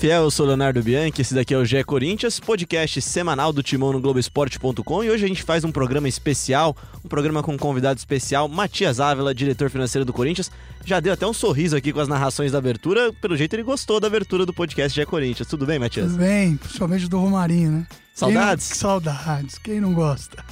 [0.00, 3.92] Fiel, eu sou Leonardo Bianchi, esse daqui é o GE Corinthians, podcast semanal do Timão
[3.92, 7.98] no Globoesporte.com e hoje a gente faz um programa especial, um programa com um convidado
[7.98, 10.50] especial, Matias Ávila, diretor financeiro do Corinthians.
[10.86, 14.00] Já deu até um sorriso aqui com as narrações da abertura, pelo jeito ele gostou
[14.00, 15.46] da abertura do podcast GE Corinthians.
[15.46, 16.06] Tudo bem, Matias?
[16.12, 17.86] Tudo bem, principalmente do Romarinho, né?
[18.14, 18.68] Saudades?
[18.68, 20.44] Quem saudades, quem não gosta?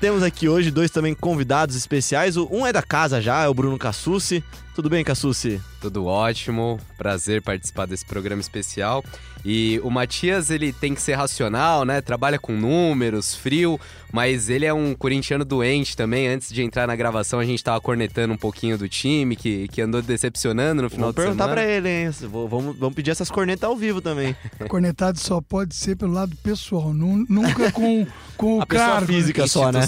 [0.00, 3.78] Temos aqui hoje dois também convidados especiais, um é da casa já, é o Bruno
[3.78, 4.44] Cassucci.
[4.74, 5.60] Tudo bem, Cassucci?
[5.80, 9.02] Tudo ótimo, prazer participar desse programa especial.
[9.44, 12.00] E o Matias, ele tem que ser racional, né?
[12.00, 13.80] Trabalha com números, frio,
[14.12, 16.28] mas ele é um corintiano doente também.
[16.28, 19.80] Antes de entrar na gravação, a gente tava cornetando um pouquinho do time, que, que
[19.80, 21.36] andou decepcionando no final Vou de semana.
[21.36, 22.10] perguntar pra ele, hein?
[22.28, 24.36] Vou- Vamos, vamos pedir essas cornetas ao vivo também.
[24.68, 29.06] Cornetado só pode ser pelo lado pessoal, nu- nunca com, com o A cargo.
[29.06, 29.82] física só, né?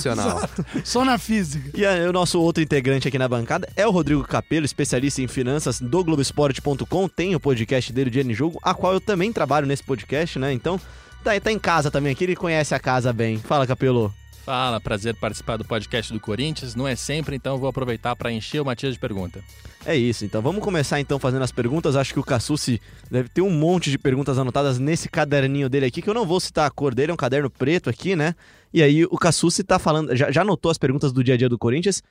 [0.84, 1.70] Só na física.
[1.74, 5.28] E aí, o nosso outro integrante aqui na bancada é o Rodrigo Capello, especialista em
[5.28, 7.08] finanças do Globoesporte.com.
[7.08, 10.52] Tem o podcast dele, Dia em Jogo, a qual eu também trabalho nesse podcast, né?
[10.52, 10.80] Então,
[11.24, 13.38] tá, tá em casa também aqui, ele conhece a casa bem.
[13.38, 14.12] Fala, Capello.
[14.44, 16.74] Fala, prazer participar do podcast do Corinthians.
[16.74, 19.42] Não é sempre, então vou aproveitar para encher o Matias de pergunta.
[19.84, 21.94] É isso, então vamos começar então fazendo as perguntas.
[21.94, 22.80] Acho que o Cassucci
[23.10, 26.40] deve ter um monte de perguntas anotadas nesse caderninho dele aqui, que eu não vou
[26.40, 28.34] citar a cor dele, é um caderno preto aqui, né?
[28.72, 31.48] E aí o Cassucci tá falando, já, já anotou as perguntas do dia a dia
[31.48, 32.02] do Corinthians?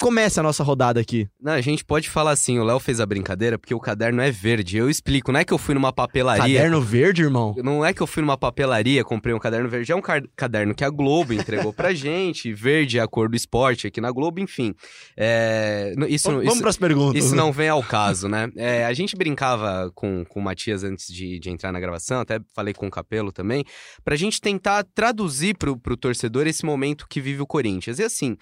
[0.00, 1.28] Começa a nossa rodada aqui.
[1.40, 4.30] Não, a gente pode falar assim, o Léo fez a brincadeira porque o caderno é
[4.30, 4.76] verde.
[4.76, 6.42] Eu explico, não é que eu fui numa papelaria.
[6.42, 7.54] Caderno verde, irmão?
[7.58, 10.02] Não é que eu fui numa papelaria, comprei um caderno verde, é um
[10.36, 12.52] caderno que a Globo entregou pra gente.
[12.52, 14.74] Verde é a cor do esporte aqui na Globo, enfim.
[15.16, 17.24] É, isso, Vamos isso, pras perguntas.
[17.24, 18.50] isso não vem ao caso, né?
[18.56, 22.40] É, a gente brincava com, com o Matias antes de, de entrar na gravação, até
[22.54, 23.64] falei com o Capelo também,
[24.04, 27.98] pra gente tentar traduzir pro, pro torcedor esse momento que vive o Corinthians.
[27.98, 28.36] E assim,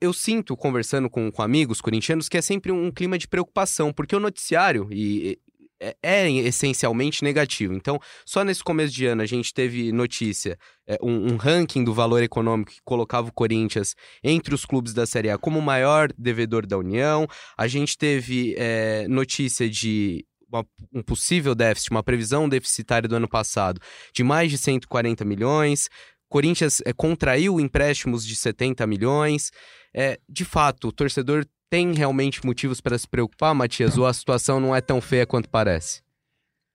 [0.00, 4.16] eu sinto, conversando com, com amigos corintianos, que é sempre um clima de preocupação, porque
[4.16, 5.38] o noticiário e,
[5.80, 7.72] é, é essencialmente negativo.
[7.74, 11.94] Então, só nesse começo de ano a gente teve notícia, é, um, um ranking do
[11.94, 16.12] valor econômico que colocava o Corinthians entre os clubes da Série A como o maior
[16.16, 17.26] devedor da União.
[17.56, 23.28] A gente teve é, notícia de uma- um possível déficit, uma previsão deficitária do ano
[23.28, 23.80] passado
[24.14, 25.88] de mais de 140 milhões.
[26.28, 29.50] Corinthians é, contraiu empréstimos de 70 milhões.
[29.94, 34.60] É, de fato, o torcedor tem realmente motivos para se preocupar, Matias, ou a situação
[34.60, 36.02] não é tão feia quanto parece?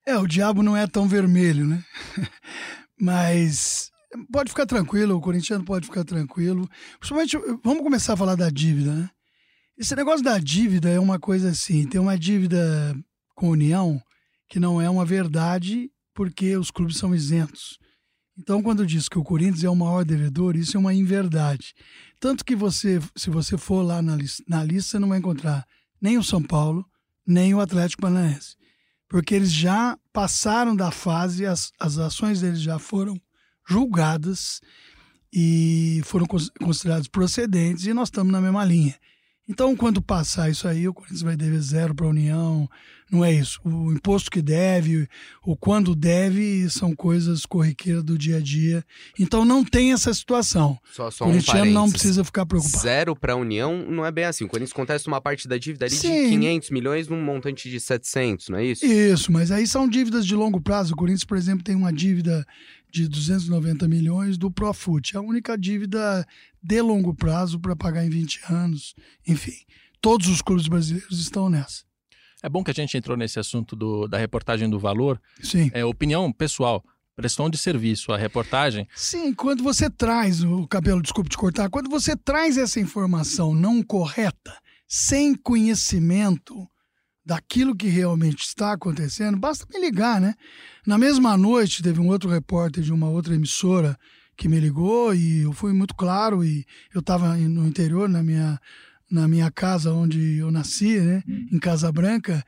[0.06, 1.84] É, o diabo não é tão vermelho, né?
[3.00, 3.90] Mas
[4.32, 6.70] pode ficar tranquilo, o corintiano pode ficar tranquilo.
[7.00, 9.10] Principalmente, vamos começar a falar da dívida, né?
[9.78, 12.96] Esse negócio da dívida é uma coisa assim, tem uma dívida
[13.36, 14.00] com a União
[14.48, 17.80] que não é uma verdade porque os clubes são isentos.
[18.38, 21.74] Então, quando diz que o Corinthians é o maior devedor, isso é uma inverdade.
[22.20, 25.66] Tanto que você, se você for lá na lista, na lista, você não vai encontrar
[26.02, 26.86] nem o São Paulo,
[27.26, 28.56] nem o Atlético Paranaense.
[29.08, 33.16] Porque eles já passaram da fase, as, as ações deles já foram
[33.70, 34.60] julgadas
[35.32, 38.96] e foram cons- consideradas procedentes e nós estamos na mesma linha.
[39.48, 42.70] Então, quando passar isso aí, o Corinthians vai dever zero para a União.
[43.12, 43.60] Não é isso.
[43.66, 45.08] O imposto que deve,
[45.46, 48.86] o quando deve, são coisas corriqueiras do dia a dia.
[49.20, 50.80] Então, não tem essa situação.
[50.94, 52.82] Só, só o um corintiano não precisa ficar preocupado.
[52.82, 54.46] Zero para a União não é bem assim.
[54.46, 56.30] O Corinthians contesta uma parte da dívida ali de Sim.
[56.30, 58.86] 500 milhões num montante de 700, não é isso?
[58.86, 60.94] Isso, mas aí são dívidas de longo prazo.
[60.94, 62.46] O Corinthians, por exemplo, tem uma dívida
[62.94, 65.16] de 290 milhões do Profut.
[65.16, 66.24] É a única dívida
[66.62, 68.94] de longo prazo para pagar em 20 anos.
[69.28, 69.56] Enfim,
[70.00, 71.84] todos os clubes brasileiros estão nessa.
[72.44, 75.20] É bom que a gente entrou nesse assunto do- da reportagem do valor.
[75.42, 75.72] Sim.
[75.74, 76.84] É opinião pessoal,
[77.16, 78.12] prestação de serviço.
[78.12, 82.80] A reportagem Sim, quando você traz o cabelo, desculpe te cortar, quando você traz essa
[82.80, 84.56] informação não correta,
[84.88, 86.70] sem conhecimento
[87.26, 90.36] daquilo que realmente está acontecendo, basta me ligar, né?
[90.86, 93.98] Na mesma noite, teve um outro repórter de uma outra emissora
[94.36, 98.60] que me ligou e eu fui muito claro e eu estava no interior, na minha,
[99.10, 101.24] na minha casa onde eu nasci, né?
[101.28, 102.44] Em Casa Branca.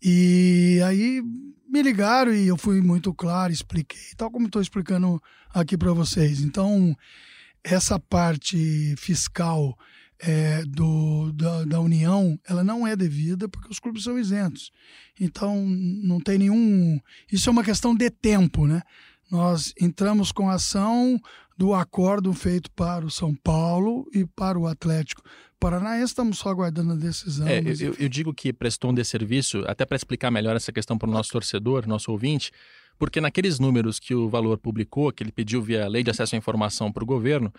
[0.00, 1.22] E aí
[1.68, 5.20] me ligaram e eu fui muito claro, expliquei, tal como estou explicando
[5.54, 6.40] aqui para vocês.
[6.40, 6.94] Então,
[7.64, 9.76] essa parte fiscal
[10.22, 14.70] é, do, da, da União, ela não é devida porque os clubes são isentos.
[15.20, 17.00] Então, não tem nenhum.
[17.30, 18.82] Isso é uma questão de tempo, né?
[19.30, 21.20] Nós entramos com a ação
[21.58, 25.22] do acordo feito para o São Paulo e para o Atlético
[25.58, 27.46] Paranaense, estamos só aguardando a decisão.
[27.46, 30.98] É, mas, eu, eu digo que prestou um desserviço, até para explicar melhor essa questão
[30.98, 32.50] para o nosso torcedor, nosso ouvinte,
[32.98, 36.38] porque naqueles números que o Valor publicou, que ele pediu via Lei de Acesso à
[36.38, 37.52] Informação para o governo,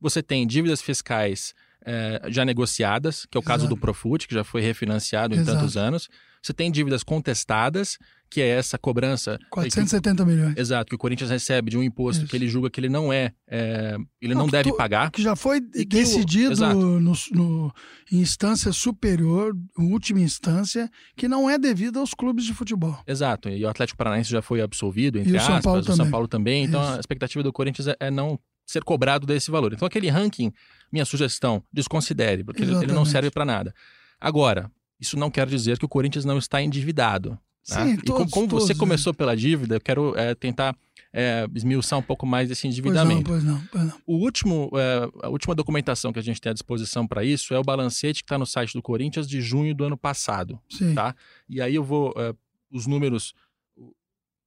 [0.00, 1.54] você tem dívidas fiscais
[1.84, 3.74] eh, já negociadas, que é o caso Exato.
[3.74, 5.58] do Profut, que já foi refinanciado em Exato.
[5.58, 6.08] tantos anos.
[6.42, 7.98] Você tem dívidas contestadas,
[8.30, 9.38] que é essa cobrança.
[9.50, 10.56] 470 milhões.
[10.56, 12.30] Exato, que o Corinthians recebe de um imposto Isso.
[12.30, 15.10] que ele julga que ele não é, é ele não, não deve tu, pagar.
[15.10, 17.74] Que já foi decidido o, no, no,
[18.10, 22.98] em instância superior, última instância, que não é devido aos clubes de futebol.
[23.06, 25.96] Exato, e o Atlético Paranaense já foi absolvido, entre e aspas, o São Paulo, o
[25.96, 26.64] São Paulo também.
[26.64, 26.92] Então Isso.
[26.92, 28.38] a expectativa do Corinthians é, é não
[28.70, 29.72] ser cobrado desse valor.
[29.72, 30.52] Então aquele ranking,
[30.92, 32.86] minha sugestão, desconsidere, porque Exatamente.
[32.86, 33.74] ele não serve para nada.
[34.20, 34.70] Agora,
[35.00, 37.30] isso não quer dizer que o Corinthians não está endividado.
[37.30, 37.38] Né?
[37.62, 40.76] Sim, e todos, como, todos, você começou pela dívida, eu quero é, tentar
[41.12, 43.24] é, esmiuçar um pouco mais esse endividamento.
[43.24, 44.02] Pois não, pois não, pois não.
[44.06, 47.58] O último, é, a última documentação que a gente tem à disposição para isso é
[47.58, 50.60] o balancete que está no site do Corinthians de junho do ano passado.
[50.68, 50.94] Sim.
[50.94, 51.14] Tá?
[51.48, 52.14] E aí eu vou.
[52.16, 52.34] É,
[52.70, 53.34] os números.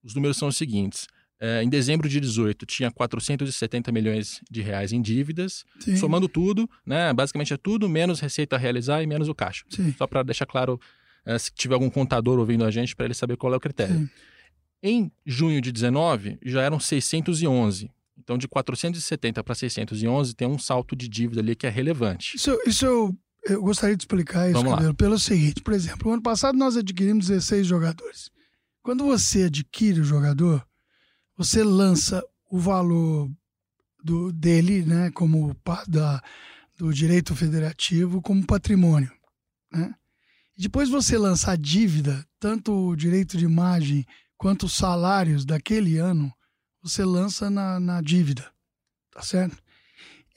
[0.03, 1.07] Os números são os seguintes.
[1.45, 5.97] É, em dezembro de 18 tinha 470 milhões de reais em dívidas, Sim.
[5.97, 7.11] somando tudo, né?
[7.11, 9.65] Basicamente é tudo menos receita a realizar e menos o caixa.
[9.69, 9.93] Sim.
[9.97, 10.79] Só para deixar claro
[11.25, 13.93] é, se tiver algum contador ouvindo a gente para ele saber qual é o critério.
[13.93, 14.09] Sim.
[14.81, 17.91] Em junho de 19 já eram 611.
[18.17, 22.37] Então de 470 para 611 tem um salto de dívida ali que é relevante.
[22.37, 23.13] Isso, isso eu,
[23.49, 27.27] eu gostaria de explicar isso, Cabelo, pelo seguinte, por exemplo, no ano passado nós adquirimos
[27.27, 28.31] 16 jogadores.
[28.81, 30.65] Quando você adquire o jogador,
[31.37, 33.29] você lança o valor
[34.03, 35.55] do, dele, né, como
[35.87, 36.21] da,
[36.77, 39.11] do direito federativo, como patrimônio,
[39.71, 39.93] né?
[40.55, 44.05] E depois você lança a dívida, tanto o direito de imagem
[44.37, 46.31] quanto os salários daquele ano,
[46.81, 48.51] você lança na, na dívida,
[49.09, 49.57] tá certo?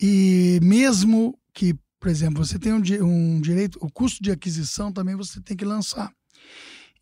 [0.00, 5.14] E mesmo que, por exemplo, você tem um, um direito, o custo de aquisição também
[5.14, 6.10] você tem que lançar.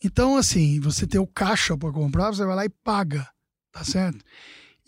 [0.02, 3.28] Então, assim, você tem o caixa para comprar, você vai lá e paga
[3.74, 4.24] tá certo?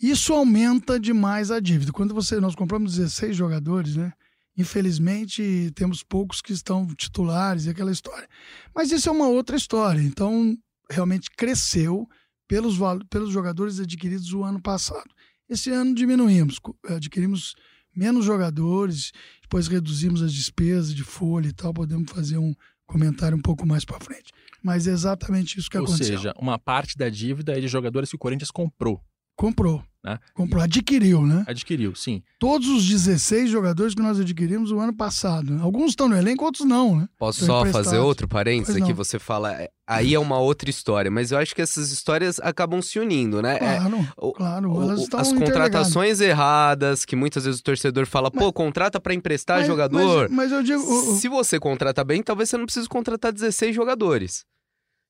[0.01, 1.91] Isso aumenta demais a dívida.
[1.91, 4.13] Quando você nós compramos 16 jogadores, né?
[4.57, 8.27] Infelizmente, temos poucos que estão titulares e aquela história.
[8.73, 10.01] Mas isso é uma outra história.
[10.01, 10.57] Então,
[10.89, 12.07] realmente cresceu
[12.47, 12.77] pelos,
[13.09, 15.09] pelos jogadores adquiridos o ano passado.
[15.49, 17.55] Esse ano diminuímos, adquirimos
[17.95, 19.11] menos jogadores,
[19.41, 21.73] depois reduzimos as despesas de folha e tal.
[21.73, 22.55] Podemos fazer um
[22.85, 24.31] comentário um pouco mais para frente.
[24.67, 26.15] Mas é exatamente isso que Ou aconteceu.
[26.15, 29.01] Ou seja, uma parte da dívida é de jogadores que o Corinthians comprou.
[29.33, 29.81] Comprou.
[30.03, 30.17] Né?
[30.33, 31.43] Comprou, adquiriu, né?
[31.47, 32.23] Adquiriu, sim.
[32.39, 35.59] Todos os 16 jogadores que nós adquirimos o ano passado.
[35.61, 37.09] Alguns estão no elenco, outros não, né?
[37.17, 38.93] Posso só fazer outro parênteses aqui?
[38.93, 42.81] Você fala, é, aí é uma outra história, mas eu acho que essas histórias acabam
[42.81, 43.59] se unindo, né?
[43.59, 44.81] Claro, é, claro.
[44.81, 49.59] Elas estão as contratações erradas, que muitas vezes o torcedor fala, pô, contrata para emprestar
[49.59, 50.29] mas, jogador.
[50.29, 50.81] Mas, mas, eu digo.
[51.17, 54.45] Se você contrata bem, talvez você não precise contratar 16 jogadores.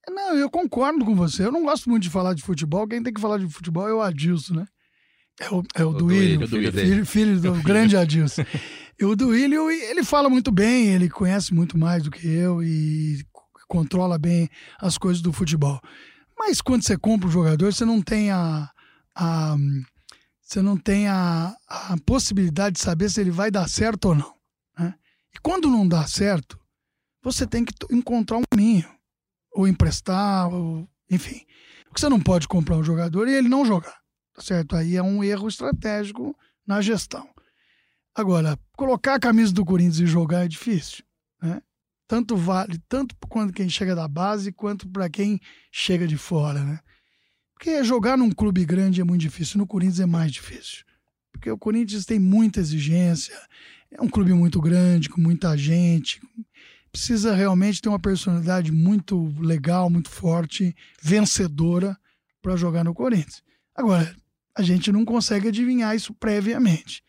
[0.09, 1.45] Não, eu concordo com você.
[1.45, 2.87] Eu não gosto muito de falar de futebol.
[2.87, 4.67] Quem tem que falar de futebol é o Adilson, né?
[5.39, 8.43] É o, é o, o Duílio, filho, filho, filho do grande Adilson.
[8.99, 13.23] e o Duílio, ele fala muito bem, ele conhece muito mais do que eu e
[13.67, 14.49] controla bem
[14.79, 15.79] as coisas do futebol.
[16.37, 18.69] Mas quando você compra um jogador, você não tem a,
[19.15, 19.55] a
[20.41, 24.33] você não tem a, a possibilidade de saber se ele vai dar certo ou não.
[24.79, 24.95] Né?
[25.35, 26.57] E quando não dá certo,
[27.21, 28.87] você tem que encontrar um caminho
[29.57, 31.41] ou emprestar, ou, enfim.
[31.85, 33.97] Porque você não pode comprar um jogador e ele não jogar,
[34.35, 34.75] tá certo?
[34.75, 37.27] Aí é um erro estratégico na gestão.
[38.13, 41.03] Agora, colocar a camisa do Corinthians e jogar é difícil,
[41.41, 41.59] né?
[42.07, 46.79] Tanto vale, tanto quando quem chega da base quanto para quem chega de fora, né?
[47.53, 50.85] Porque jogar num clube grande é muito difícil, no Corinthians é mais difícil.
[51.31, 53.35] Porque o Corinthians tem muita exigência,
[53.91, 56.21] é um clube muito grande, com muita gente,
[56.97, 61.95] precisa realmente ter uma personalidade muito legal, muito forte, vencedora
[62.41, 63.43] para jogar no Corinthians.
[63.75, 64.15] Agora,
[64.55, 67.03] a gente não consegue adivinhar isso previamente.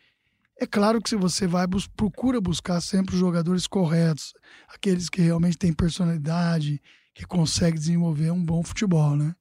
[0.61, 4.33] É claro que se você vai, bus procura buscar sempre os jogadores corretos,
[4.67, 6.79] aqueles que realmente têm personalidade,
[7.15, 9.33] que conseguem desenvolver um bom futebol, né?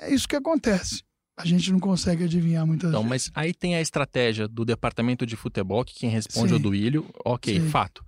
[0.00, 1.04] É isso que acontece.
[1.36, 3.30] A gente não consegue adivinhar muitas então, vezes.
[3.30, 6.54] Mas aí tem a estratégia do departamento de futebol, que quem responde Sim.
[6.54, 7.08] é o Duílio.
[7.24, 7.68] Ok, Sim.
[7.68, 8.04] fato.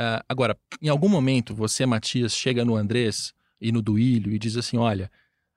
[0.00, 4.56] Uh, agora, em algum momento, você, Matias, chega no Andrés e no Duílio e diz
[4.56, 5.10] assim: olha,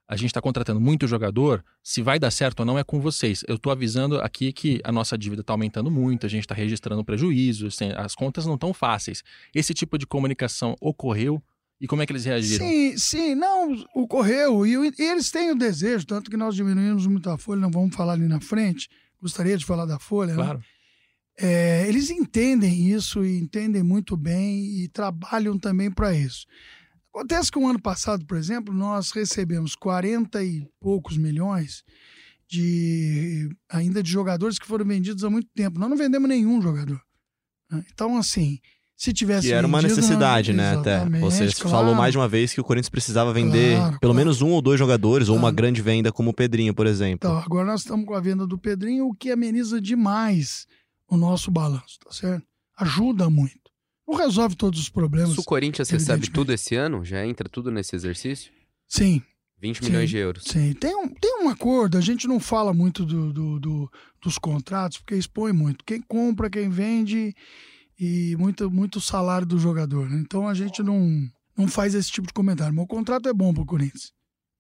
[0.06, 3.46] a gente está contratando muito jogador, se vai dar certo ou não é com vocês.
[3.48, 7.06] Eu estou avisando aqui que a nossa dívida está aumentando muito, a gente está registrando
[7.06, 9.24] prejuízos, as contas não estão fáceis.
[9.56, 11.42] Esse tipo de comunicação ocorreu
[11.80, 12.68] e como é que eles reagiram?
[12.68, 14.66] Sim, sim, não, ocorreu.
[14.66, 17.96] E, e eles têm o desejo, tanto que nós diminuímos muito a folha, não vamos
[17.96, 18.90] falar ali na frente.
[19.22, 20.36] Gostaria de falar da folha, né?
[20.36, 20.58] claro.
[20.60, 20.66] né?
[21.40, 26.46] É, eles entendem isso e entendem muito bem e trabalham também para isso.
[27.14, 31.84] Acontece que o um ano passado, por exemplo, nós recebemos 40 e poucos milhões
[32.48, 35.80] de ainda de jogadores que foram vendidos há muito tempo.
[35.80, 37.02] Nós não vendemos nenhum jogador.
[37.72, 37.84] Né?
[37.92, 38.60] Então, assim,
[38.96, 40.76] Se tivesse Que era uma vendido, necessidade, não- né?
[40.78, 40.96] Até.
[40.96, 41.70] Exatamente, Você claro.
[41.70, 44.14] falou mais de uma vez que o Corinthians precisava vender Claro, pelo claro.
[44.14, 47.28] menos um ou dois jogadores, ou uma grande venda como o Pedrinho, por exemplo.
[47.28, 50.68] Então, agora nós estamos com a venda do Pedrinho, o que ameniza demais
[51.14, 52.46] o nosso balanço, tá certo?
[52.78, 53.62] Ajuda muito.
[54.08, 55.34] Não resolve todos os problemas.
[55.34, 58.52] Se o Corinthians recebe tudo esse ano, já entra tudo nesse exercício?
[58.88, 59.22] Sim,
[59.60, 59.86] 20 Sim.
[59.86, 60.44] milhões de euros.
[60.44, 60.74] sim.
[60.74, 63.92] Tem um, tem um acordo, a gente não fala muito do, do- do-
[64.22, 65.86] dos contratos, porque expõe muito.
[65.86, 67.34] Quem compra, quem vende
[67.98, 70.10] e muito, muito salário do jogador.
[70.10, 70.18] né?
[70.20, 71.10] Então a gente não,
[71.58, 72.74] não faz esse tipo de comentário.
[72.76, 74.12] Mas o contrato é bom pro Corinthians.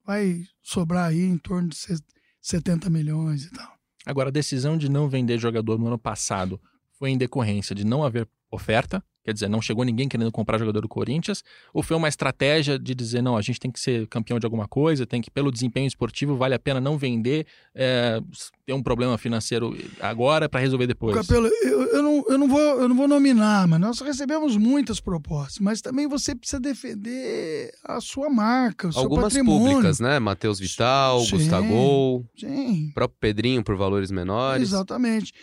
[0.06, 2.02] Vai sobrar aí em torno de se-
[2.42, 3.73] 70 milhões e tal.
[4.06, 6.60] Agora, a decisão de não vender jogador no ano passado
[6.92, 10.82] foi em decorrência de não haver oferta, quer dizer, não chegou ninguém querendo comprar jogador
[10.82, 14.39] do Corinthians, ou foi uma estratégia de dizer, não, a gente tem que ser campeão
[14.39, 18.22] de alguma coisa, tem que, pelo desempenho esportivo, vale a pena não vender, é,
[18.65, 21.15] ter um problema financeiro agora para resolver depois?
[21.15, 25.00] Capelo, eu, eu, não, eu, não vou, eu não vou nominar, mas nós recebemos muitas
[25.00, 25.60] propostas.
[25.60, 29.68] Mas também você precisa defender a sua marca, o seu Algumas patrimônio.
[29.68, 30.20] públicas, né?
[30.20, 31.38] Matheus Vital, Sim.
[31.38, 34.63] Gustavo, o Sim, próprio Pedrinho por valores menores.
[34.70, 35.34] exatamente.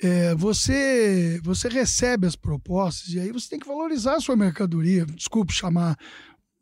[0.00, 5.06] É, você, você recebe as propostas e aí você tem que valorizar a sua mercadoria.
[5.06, 5.96] Desculpe chamar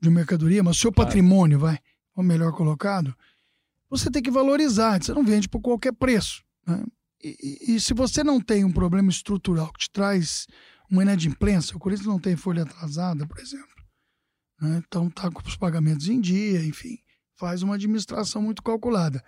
[0.00, 1.08] de mercadoria, mas o seu Claro.
[1.08, 1.78] patrimônio, vai,
[2.14, 3.14] ou melhor colocado,
[3.90, 5.02] você tem que valorizar.
[5.02, 6.44] Você não vende por qualquer preço.
[6.66, 6.82] né?
[7.22, 7.36] E,
[7.72, 10.46] e- e se você não tem um problema estrutural que te traz
[10.90, 13.68] uma inadimplência, o Corinthians não tem folha atrasada, por exemplo.
[14.60, 14.82] né?
[14.86, 16.98] Então tá com os pagamentos em dia, enfim,
[17.36, 19.22] faz uma administração muito calculada.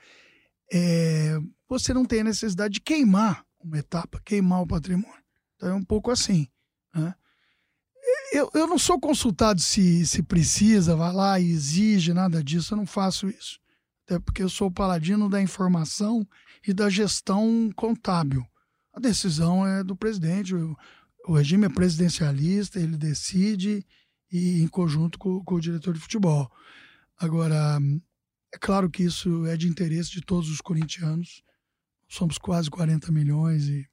[0.73, 5.23] É, você não tem a necessidade de queimar uma etapa, queimar o patrimônio.
[5.57, 6.49] Então é um pouco assim.
[6.95, 7.15] né?
[8.33, 12.79] Eu, eu não sou consultado se, se precisa, vai lá e exige, nada disso, eu
[12.79, 13.59] não faço isso.
[14.05, 16.27] Até porque eu sou paladino da informação
[16.67, 18.47] e da gestão contábil.
[18.93, 20.77] A decisão é do presidente, o,
[21.27, 23.85] o regime é presidencialista, ele decide
[24.31, 26.51] e em conjunto com, com o diretor de futebol.
[27.19, 27.79] Agora,
[28.53, 31.43] é claro que isso é de interesse de todos os corintianos.
[32.09, 33.85] Somos quase 40 milhões e,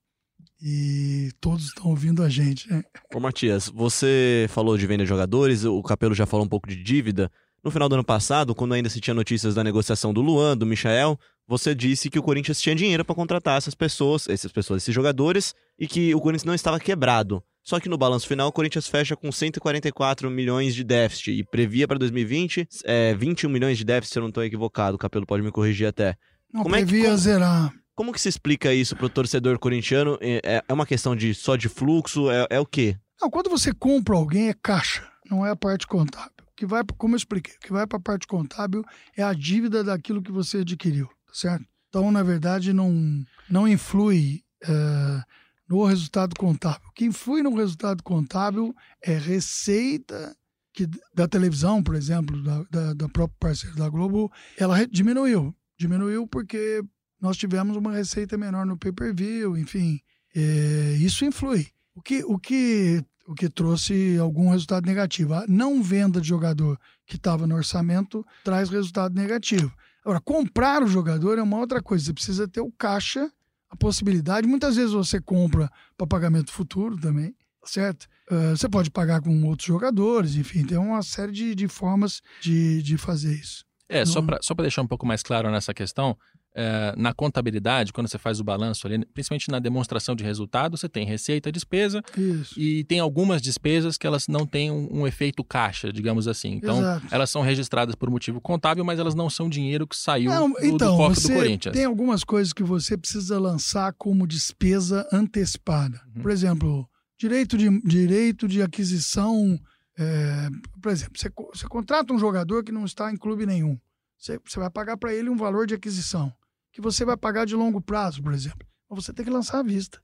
[0.62, 2.84] e todos estão ouvindo a gente, né?
[3.14, 6.76] Ô Matias, você falou de venda de jogadores, o Capelo já falou um pouco de
[6.82, 7.32] dívida.
[7.64, 10.66] No final do ano passado, quando ainda se tinha notícias da negociação do Luan, do
[10.66, 11.18] Michael,
[11.48, 15.54] você disse que o Corinthians tinha dinheiro para contratar essas pessoas, essas pessoas, esses jogadores,
[15.80, 17.42] e que o Corinthians não estava quebrado.
[17.64, 21.88] Só que no balanço final, o Corinthians fecha com 144 milhões de déficit e previa
[21.88, 24.96] para 2020 é, 21 milhões de déficit, se eu não estou equivocado.
[24.96, 26.18] O Capelo pode me corrigir até.
[26.54, 27.74] Não Como é que- previa zerar.
[27.96, 30.18] Como que se explica isso pro torcedor corintiano?
[30.20, 32.30] É, é uma questão de só de fluxo?
[32.32, 32.98] É, é o quê?
[33.22, 36.32] Não, quando você compra alguém é caixa, não é a parte contábil.
[36.42, 38.84] O que vai, como eu expliquei, o que vai para a parte contábil
[39.16, 41.66] é a dívida daquilo que você adquiriu, tá certo?
[41.90, 45.22] Então, na verdade, não, não influi eh,
[45.70, 46.88] no resultado contábil.
[46.90, 50.36] O que influi no resultado contábil é receita
[50.74, 55.56] que, da televisão, por exemplo, da, da, da própria parceira da Globo, ela diminuiu.
[55.78, 56.84] Diminuiu porque
[57.24, 60.00] nós tivemos uma receita menor no pay-per-view, enfim.
[60.36, 61.68] eh, isso influi.
[61.96, 65.34] O que, o, que, o que trouxe algum resultado negativo.
[65.34, 69.72] A não venda de jogador que estava no orçamento traz resultado negativo.
[70.04, 72.04] Agora, comprar o jogador é uma outra coisa.
[72.04, 73.32] Você precisa ter o caixa,
[73.70, 74.46] a possibilidade.
[74.48, 78.08] Muitas vezes você compra para pagamento futuro também, certo?
[78.30, 82.82] Eh, você pode pagar com outros jogadores, enfim, tem uma série de, de formas de,
[82.84, 83.64] de fazer isso.
[83.88, 84.28] É, só Não.
[84.28, 86.18] para só pra deixar um pouco mais claro nessa questão,
[86.56, 90.88] é, na contabilidade, quando você faz o balanço ali, principalmente na demonstração de resultado, você
[90.88, 92.60] tem receita, despesa Isso.
[92.60, 96.54] e tem algumas despesas que elas não têm um, um efeito caixa, digamos assim.
[96.54, 97.08] Então, Exato.
[97.10, 100.60] elas são registradas por motivo contábil, mas elas não são dinheiro que saiu Não, do,
[100.60, 101.76] do então, cofre você do Corinthians.
[101.76, 106.00] tem algumas coisas que você precisa lançar como despesa antecipada.
[106.16, 106.22] Uhum.
[106.22, 109.60] Por exemplo, direito de, direito de aquisição.
[109.98, 110.50] é,
[110.82, 113.78] por exemplo, você, você contrata um jogador que não está em clube nenhum.
[114.18, 116.32] Você, você vai pagar para ele um valor de aquisição,
[116.74, 118.68] que você vai pagar de longo prazo, por exemplo.
[118.90, 120.02] Mas você tem que lançar à vista.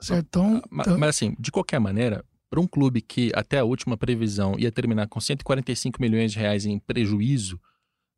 [0.00, 0.26] Certo?
[0.26, 3.96] Então, Ma- então- Mas assim, de qualquer maneira, para um clube que até a última
[3.96, 7.60] previsão ia terminar com 145 milhões de reais em prejuízo,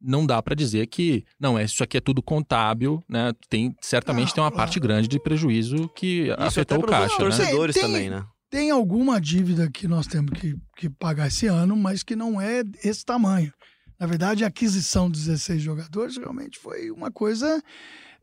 [0.00, 3.32] não dá para dizer que não é isso aqui é tudo contábil, né?
[3.48, 7.18] Tem certamente Não, tem uma parte grande de prejuízo que Isso afetou o caixa, né?
[7.18, 8.24] torcedores Tem- tem- também, né?
[8.50, 12.62] tem alguma dívida que nós temos que, que pagar esse ano, mas que não é
[12.84, 13.52] esse tamanho.
[14.00, 17.62] Na verdade, a aquisição de 16 jogadores realmente foi uma coisa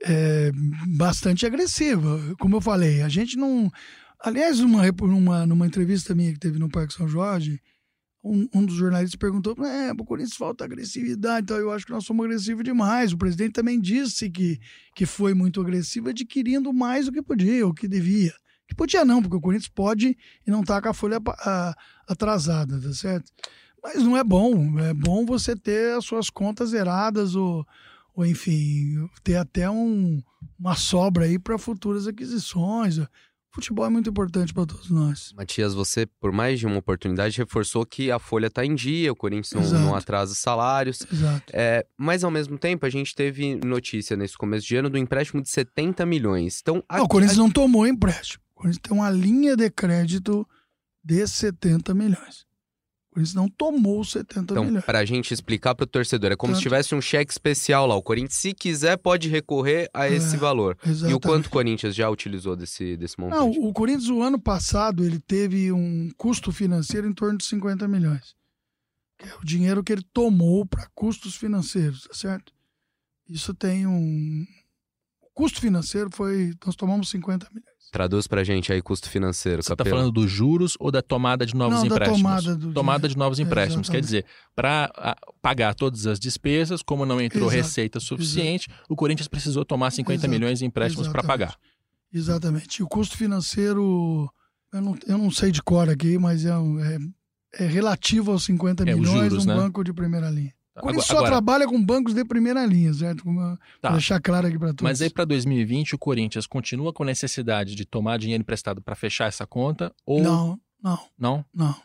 [0.01, 0.51] é,
[0.97, 2.19] bastante agressiva.
[2.39, 3.71] Como eu falei, a gente não.
[4.19, 7.61] Aliás, numa, entrevista minha que teve no Parque São Jorge,
[8.23, 12.03] um, um dos jornalistas perguntou: é, o Corinthians falta agressividade, então eu acho que nós
[12.05, 13.13] somos agressivos demais.
[13.13, 14.59] O presidente também disse que,
[14.95, 18.33] que foi muito agressivo, adquirindo mais do que podia, o que devia
[18.67, 21.75] Que podia não, porque o Corinthians pode e não tá com a folha a,
[22.07, 23.31] atrasada, tá certo?
[23.87, 24.77] Mas não é bom.
[24.79, 27.65] É bom você ter as suas contas zeradas ou,
[28.13, 30.21] ou enfim, ter até um,
[30.59, 32.99] uma sobra aí para futuras aquisições.
[33.49, 35.31] Futebol é muito importante para todos nós.
[35.33, 39.15] Matias, você, por mais de uma oportunidade, reforçou que a folha está em dia, o
[39.15, 41.07] Corinthians não, não atrasa salários.
[41.09, 41.53] Exato.
[41.53, 45.41] É, mas, ao mesmo tempo, a gente teve notícia nesse começo de ano do empréstimo
[45.41, 46.59] de 70 milhões.
[46.61, 48.43] Então, não, o Corinthians não tomou empréstimo.
[48.53, 50.45] O Corinthians tem uma linha de crédito
[51.01, 52.45] de 70 milhões.
[53.17, 54.69] Corinthians não tomou 70 então, milhões.
[54.69, 56.57] Então, para a gente explicar para o torcedor, é como Tanto...
[56.57, 57.95] se tivesse um cheque especial lá.
[57.95, 60.77] O Corinthians, se quiser, pode recorrer a esse é, valor.
[60.85, 61.11] Exatamente.
[61.11, 63.57] E o quanto o Corinthians já utilizou desse, desse montante?
[63.57, 67.87] Não, o Corinthians, o ano passado, ele teve um custo financeiro em torno de 50
[67.87, 68.35] milhões.
[69.17, 72.53] Que é o dinheiro que ele tomou para custos financeiros, tá certo?
[73.27, 74.45] Isso tem um.
[75.21, 76.53] O custo financeiro foi.
[76.63, 77.66] Nós tomamos 50 milhões.
[77.91, 79.63] Traduz pra gente aí custo financeiro.
[79.63, 82.21] Você está falando dos juros ou da tomada de novos Não, empréstimos?
[82.21, 83.89] Da tomada, do tomada de novos empréstimos.
[83.89, 84.25] É, Quer dizer,
[84.55, 87.55] para pagar todas as despesas, como não entrou Exato.
[87.55, 88.85] receita suficiente, Exato.
[88.89, 90.29] o Corinthians precisou tomar 50 Exato.
[90.29, 91.55] milhões de empréstimos para pagar.
[92.13, 92.79] Exatamente.
[92.79, 94.29] E o custo financeiro,
[94.73, 98.83] eu não, eu não sei de cor aqui, mas é, é, é relativo aos 50
[98.83, 99.55] é, milhões juros, um né?
[99.55, 100.53] banco de primeira linha.
[100.81, 103.23] Corinthians agora, só trabalha com bancos de primeira linha, certo?
[103.23, 103.91] Para tá.
[103.91, 104.83] deixar claro aqui para todos.
[104.83, 109.25] Mas aí para 2020 o Corinthians continua com necessidade de tomar dinheiro emprestado para fechar
[109.25, 110.59] essa conta ou não?
[110.81, 110.99] Não.
[111.17, 111.45] Não?
[111.53, 111.75] Não.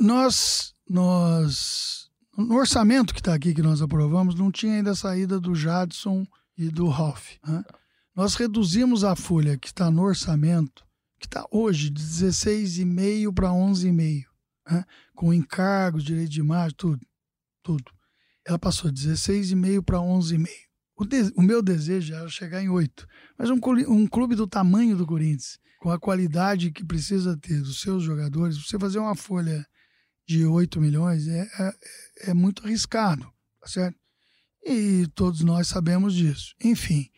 [0.00, 5.40] Nós, nós no orçamento que está aqui que nós aprovamos não tinha ainda a saída
[5.40, 6.26] do Jadson
[6.56, 7.36] e do Ralph.
[7.46, 7.64] Né?
[8.14, 10.84] Nós reduzimos a folha que está no orçamento,
[11.18, 14.24] que está hoje de 16,5 para 11,5,
[14.70, 14.84] né?
[15.14, 17.00] com encargos, direito de imagem, tudo,
[17.62, 17.95] tudo
[18.46, 20.46] ela passou de 16,5 para 11,5.
[20.96, 23.06] O, de, o meu desejo era chegar em 8.
[23.38, 27.80] Mas um, um clube do tamanho do Corinthians, com a qualidade que precisa ter dos
[27.80, 29.66] seus jogadores, você fazer uma folha
[30.26, 33.24] de 8 milhões é, é, é muito arriscado,
[33.60, 33.98] tá certo?
[34.64, 36.54] E todos nós sabemos disso.
[36.62, 37.08] Enfim,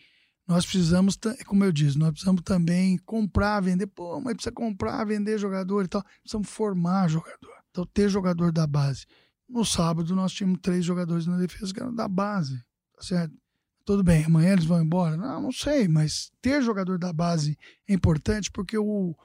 [0.47, 3.87] nós precisamos, como eu disse, nós precisamos também comprar, vender.
[3.87, 6.03] Pô, mas precisa comprar, vender jogador e tal.
[6.23, 7.53] Precisamos formar jogador.
[7.71, 9.07] Então, ter jogador da base.
[9.49, 12.63] No sábado, nós tínhamos três jogadores na defesa que eram da base,
[12.95, 13.35] tá certo?
[13.85, 15.17] Tudo bem, amanhã eles vão embora?
[15.17, 17.57] Não, não sei, mas ter jogador da base
[17.89, 19.17] é importante porque o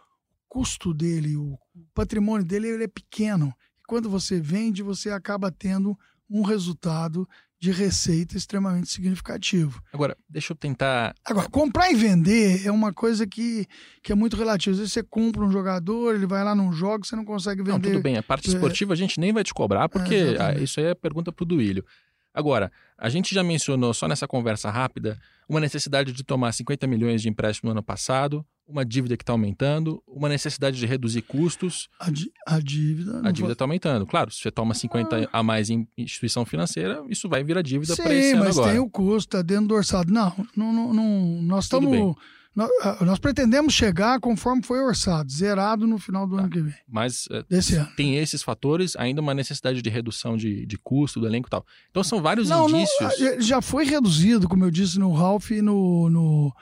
[0.47, 1.59] custo dele, o
[1.93, 3.53] patrimônio dele ele é pequeno.
[3.79, 5.97] E quando você vende, você acaba tendo
[6.29, 7.27] um resultado
[7.63, 9.81] de receita extremamente significativo.
[9.93, 11.15] Agora, deixa eu tentar.
[11.23, 13.65] Agora, comprar e vender é uma coisa que,
[14.03, 14.73] que é muito relativa.
[14.73, 17.71] Às vezes você compra um jogador, ele vai lá num jogo, você não consegue vender.
[17.71, 18.17] Não, tudo bem.
[18.17, 21.31] A parte esportiva a gente nem vai te cobrar, porque é, isso aí é pergunta
[21.31, 21.85] pro Duílio.
[22.33, 27.21] Agora, a gente já mencionou só nessa conversa rápida uma necessidade de tomar 50 milhões
[27.21, 31.89] de empréstimo no ano passado, uma dívida que está aumentando, uma necessidade de reduzir custos.
[31.99, 32.07] A,
[32.55, 33.21] a dívida.
[33.23, 34.05] A dívida está aumentando.
[34.07, 35.39] Claro, se você toma 50 ah.
[35.39, 38.71] a mais em instituição financeira, isso vai virar dívida para esse ano mas agora.
[38.71, 40.11] tem o custo, está dentro do orçado.
[40.11, 42.15] Não, não, não, não nós estamos.
[42.55, 46.43] Nós, ah, nós, pretendemos chegar conforme foi orçado, zerado no final do tá.
[46.43, 46.73] ano que vem.
[46.87, 47.89] Mas eh, desse ano.
[47.95, 51.65] tem esses fatores, ainda uma necessidade de redução de, de custo do elenco e tal.
[51.89, 53.19] Então são vários não, indícios.
[53.19, 56.53] Não, já foi reduzido, como eu disse, no Ralph e no, no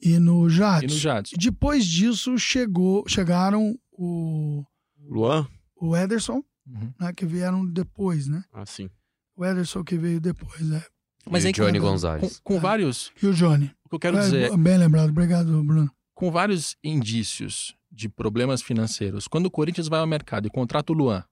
[0.00, 0.94] e no Jadson.
[0.94, 1.22] E no.
[1.38, 4.62] Depois disso chegou, chegaram o
[5.08, 5.46] Luan,
[5.80, 6.92] o Ederson, uhum.
[7.00, 8.42] né, que vieram depois, né?
[8.52, 8.90] Ah, sim.
[9.34, 10.84] O Ederson que veio depois, é.
[11.28, 12.40] Mas e aí, Johnny com, Gonzalez.
[12.40, 12.60] Com, com é.
[12.60, 13.12] vários.
[13.22, 13.70] E o Johnny.
[13.84, 14.56] O que eu quero é, dizer.
[14.56, 15.90] Bem lembrado, obrigado, Bruno.
[16.14, 20.96] Com vários indícios de problemas financeiros, quando o Corinthians vai ao mercado e contrata o
[20.96, 21.24] Luan,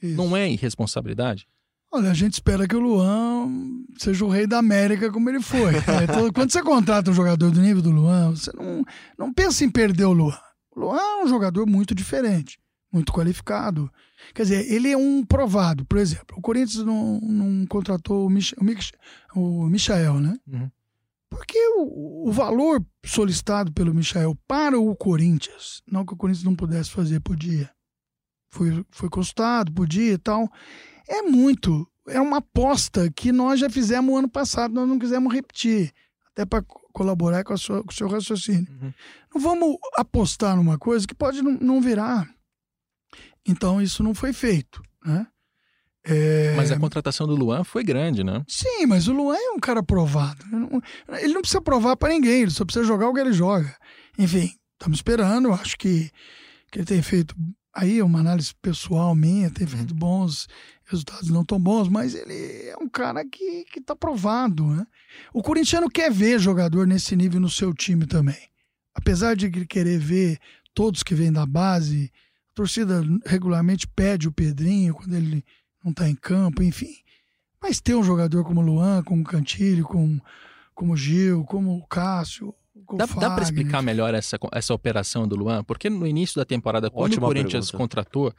[0.00, 0.16] Isso.
[0.16, 1.46] não é irresponsabilidade?
[1.92, 3.48] Olha, a gente espera que o Luan
[3.96, 5.72] seja o rei da América como ele foi.
[6.02, 8.84] Então, quando você contrata um jogador do nível do Luan, você não,
[9.18, 10.38] não pensa em perder o Luan.
[10.74, 12.58] O Luan é um jogador muito diferente,
[12.96, 13.90] muito qualificado.
[14.34, 15.84] Quer dizer, ele é um provado.
[15.84, 18.92] Por exemplo, o Corinthians não, não contratou o, Mich o, Mich
[19.34, 20.36] o Michael, né?
[20.46, 20.70] Uhum.
[21.28, 26.54] Porque o, o, valor solicitado pelo Michael para o Corinthians, não que o Corinthians não
[26.54, 27.70] pudesse fazer, podia.
[28.50, 30.50] Foi, foi consultado, podia e tal
[31.08, 31.88] é muito.
[32.08, 35.92] É uma aposta que nós já fizemos ano passado, nós não quisemos repetir.
[36.32, 38.66] Até para colaborar com, sua, com, o seu raciocínio.
[38.70, 38.92] Uhum.
[39.34, 42.28] Não vamos apostar numa coisa que pode não, não virar.
[43.46, 44.82] Então, isso não foi feito.
[45.04, 45.26] Né?
[46.04, 46.54] É...
[46.56, 48.44] Mas a contratação do Luan foi grande, né?
[48.48, 50.44] Sim, mas o Luan é um cara provado.
[51.18, 53.74] Ele não precisa provar para ninguém, ele só precisa jogar o que ele joga.
[54.18, 55.52] Enfim, estamos esperando.
[55.52, 56.10] Acho que,
[56.70, 57.34] que ele tem feito
[57.74, 59.98] aí uma análise pessoal minha, tem feito uhum.
[59.98, 60.46] bons
[60.86, 64.86] resultados não tão bons, mas ele é um cara que, que tá provado, né?
[65.32, 68.48] O corintiano quer ver jogador nesse nível no seu time também.
[68.94, 70.38] Apesar de querer ver
[70.72, 72.12] todos que vêm da base.
[72.56, 75.44] Torcida regularmente pede o Pedrinho quando ele
[75.84, 76.96] não está em campo, enfim.
[77.62, 80.22] Mas ter um jogador como o Luan, como o Cantilho, como,
[80.74, 82.54] como o Gil, como o Cássio.
[82.86, 85.62] como Dá, dá para explicar melhor essa, essa operação do Luan?
[85.64, 87.76] Porque no início da temporada, quando Ótima o Corinthians pergunta.
[87.76, 88.34] contratou,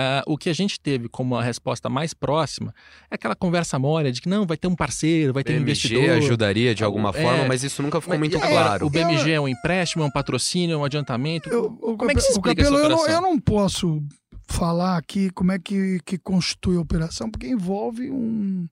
[0.00, 2.72] ah, o que a gente teve como a resposta mais próxima
[3.10, 5.62] é aquela conversa mole de que não, vai ter um parceiro, vai ter um BMG
[5.72, 6.10] investidor.
[6.10, 8.86] ajudaria de alguma É, forma, mas isso nunca ficou Mas muito agora, claro.
[8.86, 11.48] O BMG é um empréstimo, é um patrocínio, é um adiantamento?
[11.48, 13.22] Eu- o Como é que se explica essa Capelo, eu não, operação?
[13.24, 14.02] eu não posso
[14.46, 18.66] falar aqui como é que, que constitui a operação, porque envolve um,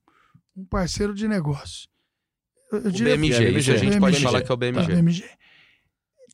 [0.56, 1.88] um parceiro de negócio.
[2.72, 4.22] Eu, eu O diria- BMG, isso a gente pode BMG.
[4.22, 4.86] falar que é o Tá, BMG.
[4.94, 5.24] BMG.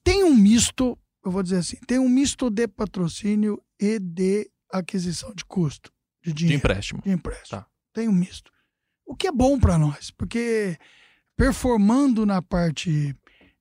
[0.04, 5.34] Tem um misto, eu vou dizer assim, tem um misto de patrocínio e de aquisição
[5.34, 7.02] de custo de De dinheiro, empréstimo.
[7.02, 7.60] de empréstimo.
[7.60, 7.66] Tá.
[7.92, 8.50] Tem um misto.
[9.04, 10.78] O que é bom para nós, porque
[11.36, 13.14] performando na parte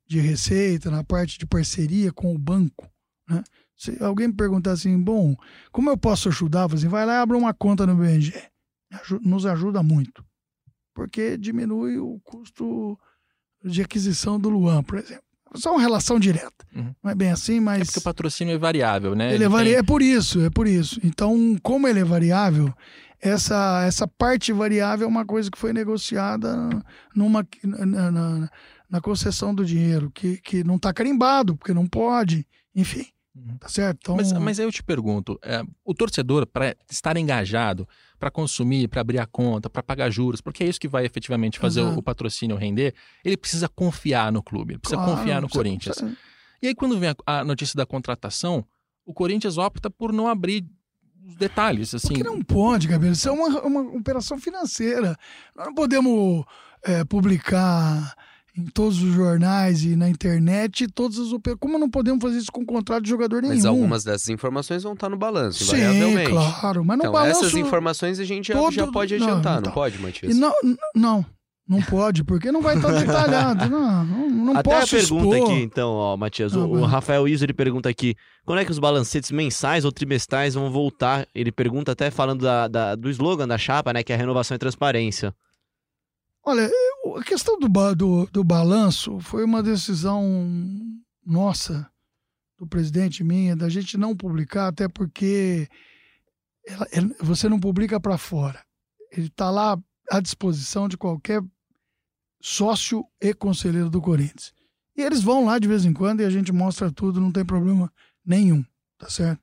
[0.07, 2.89] de receita, na parte de parceria com o banco,
[3.27, 3.43] né?
[3.75, 5.35] Se alguém me perguntar assim, bom,
[5.71, 6.67] como eu posso ajudar?
[6.67, 8.31] Você vai lá e abre uma conta no BNG.
[9.21, 10.23] Nos ajuda muito.
[10.93, 12.99] Porque diminui o custo
[13.63, 15.23] de aquisição do Luan, por exemplo.
[15.55, 16.65] Só uma relação direta.
[16.75, 16.93] Uhum.
[17.03, 17.87] Não é bem assim, É mas.
[17.87, 19.25] porque o patrocínio é variável, né?
[19.33, 19.69] Ele é, Ele vari...
[19.71, 20.99] tem- é por isso, é por isso.
[21.03, 22.73] Então, como ele é variável,
[23.19, 26.55] essa, essa parte variável é uma coisa que foi negociada
[27.15, 28.49] numa, na, na,
[28.89, 33.05] na concessão do dinheiro, que, que não está carimbado, porque não pode, enfim.
[33.35, 33.57] Uhum.
[33.57, 33.97] Tá certo?
[34.01, 37.87] Então, Mas, mas aí eu te pergunto, é, o torcedor, para estar engajado,
[38.21, 41.57] para consumir, para abrir a conta, para pagar juros, porque é isso que vai efetivamente
[41.57, 41.99] fazer o, Exato.
[41.99, 42.93] o patrocínio render,
[43.25, 45.97] ele precisa confiar no clube, ele precisa claro, confiar no você- Corinthians.
[46.61, 48.63] E aí, quando vem a, a notícia da contratação,
[49.03, 50.63] o Corinthians opta por não abrir
[51.25, 52.09] os detalhes, assim.
[52.09, 53.13] Porque não pode, Gabriel.
[53.13, 55.17] Isso é uma, uma operação financeira.
[55.55, 56.45] Nós não podemos
[56.83, 58.15] é, publicar
[58.57, 61.59] em todos os jornais e na internet todas as operações.
[61.59, 63.55] Como não podemos fazer isso com contrato de jogador nenhum?
[63.55, 66.29] Mas algumas dessas informações vão estar no balanço, Sim, invariavelmente.
[66.29, 66.83] claro.
[66.85, 67.39] Mas no Então, balanço...
[67.45, 69.73] essas informações a gente já, todo- já pode não, adiantar, não, então.
[69.73, 70.35] pode, E Matias?
[70.37, 70.53] não,
[70.93, 71.25] não,
[71.67, 73.69] não pode, porque não vai estar detalhado.
[73.69, 75.51] Não, não, não Até posso a pergunta expor.
[75.51, 76.53] aqui, então, ó, Matias.
[76.53, 76.89] Ah, o, o vai.
[76.89, 81.25] Rafael Iso, ele pergunta aqui, quando é que os balancetes mensais ou trimestrais vão voltar?
[81.33, 84.55] Ele pergunta até falando da, da- do slogan da chapa, né, que é a renovação
[84.55, 85.33] e transparência.
[86.43, 86.69] Olha,
[87.17, 90.23] a questão do, do, do balanço foi uma decisão
[91.25, 91.89] nossa,
[92.57, 95.67] do presidente minha, da gente não publicar, até porque
[96.65, 98.63] ela- ela- você não publica para fora.
[99.11, 99.77] Ele está lá
[100.09, 101.41] à disposição de qualquer
[102.41, 104.53] sócio e conselheiro do Corinthians.
[104.95, 107.45] E eles vão lá de vez em quando e a gente mostra tudo, não tem
[107.45, 107.91] problema
[108.25, 108.63] nenhum,
[108.97, 109.41] tá certo?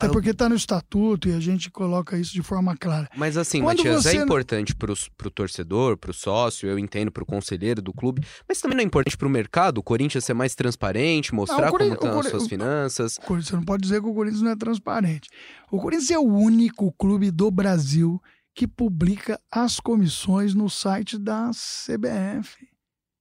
[0.00, 3.08] Até eu- porque está no estatuto e a gente coloca isso de forma clara.
[3.16, 7.12] Mas assim, Quando Matias, você é não- importante pro, pro torcedor, pro sócio, eu entendo
[7.12, 10.54] pro conselheiro do clube, mas também não é importante pro mercado, o Corinthians ser mais
[10.54, 13.16] transparente, mostrar o Corin- como estão o as suas finanças.
[13.18, 15.28] O Corinthians- Você não pode dizer que o Corinthians não é transparente.
[15.70, 18.20] O Corinthians é o único clube do Brasil
[18.54, 22.66] que publica as comissões no site da CBF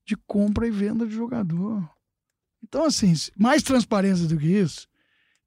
[0.08, 1.88] de compra e venda de jogador.
[2.64, 4.88] Então, assim, mais transparência do que isso.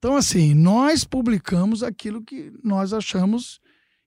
[0.02, 3.60] Então, assim, nós publicamos aquilo que nós achamos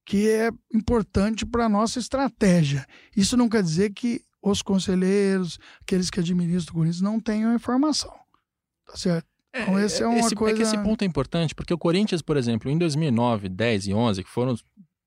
[0.06, 2.86] que é importante para a nossa estratégia.
[3.16, 8.14] Isso não quer dizer que os conselheiros, aqueles que administram o Corinthians, não tenham informação.
[8.86, 9.26] Tá certo?
[9.56, 12.36] Então, esse é uma esse, coisa- que esse ponto é importante, porque o Corinthians, por
[12.36, 14.66] exemplo, em 2009, 10 e 11, que foram os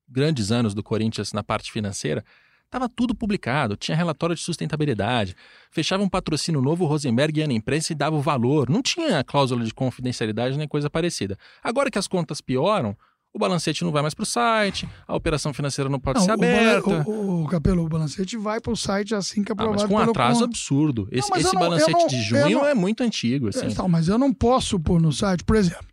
[0.09, 2.25] grandes anos do Corinthians na parte financeira,
[2.69, 5.35] estava tudo publicado, tinha relatório de sustentabilidade,
[5.71, 9.25] fechava um patrocínio novo, o Rosenberg ia na imprensa e dava o valor, não tinha
[9.25, 11.37] cláusula de confidencialidade nem coisa parecida.
[11.65, 12.95] Agora que as contas pioram,
[13.33, 16.31] o balancete não vai mais para o site, a operação financeira não pode Não, ser
[16.31, 17.09] o, aberta.
[17.09, 19.95] o, o Capelo, o balancete vai para o site assim que Ah, mas aprovado com
[19.95, 21.09] um atraso absurdo.
[21.11, 23.67] Esse, eu esse não- balancete não- de junho não- é muito antigo, assim.
[23.67, 25.87] Então, mas eu não posso pôr no site, por exemplo,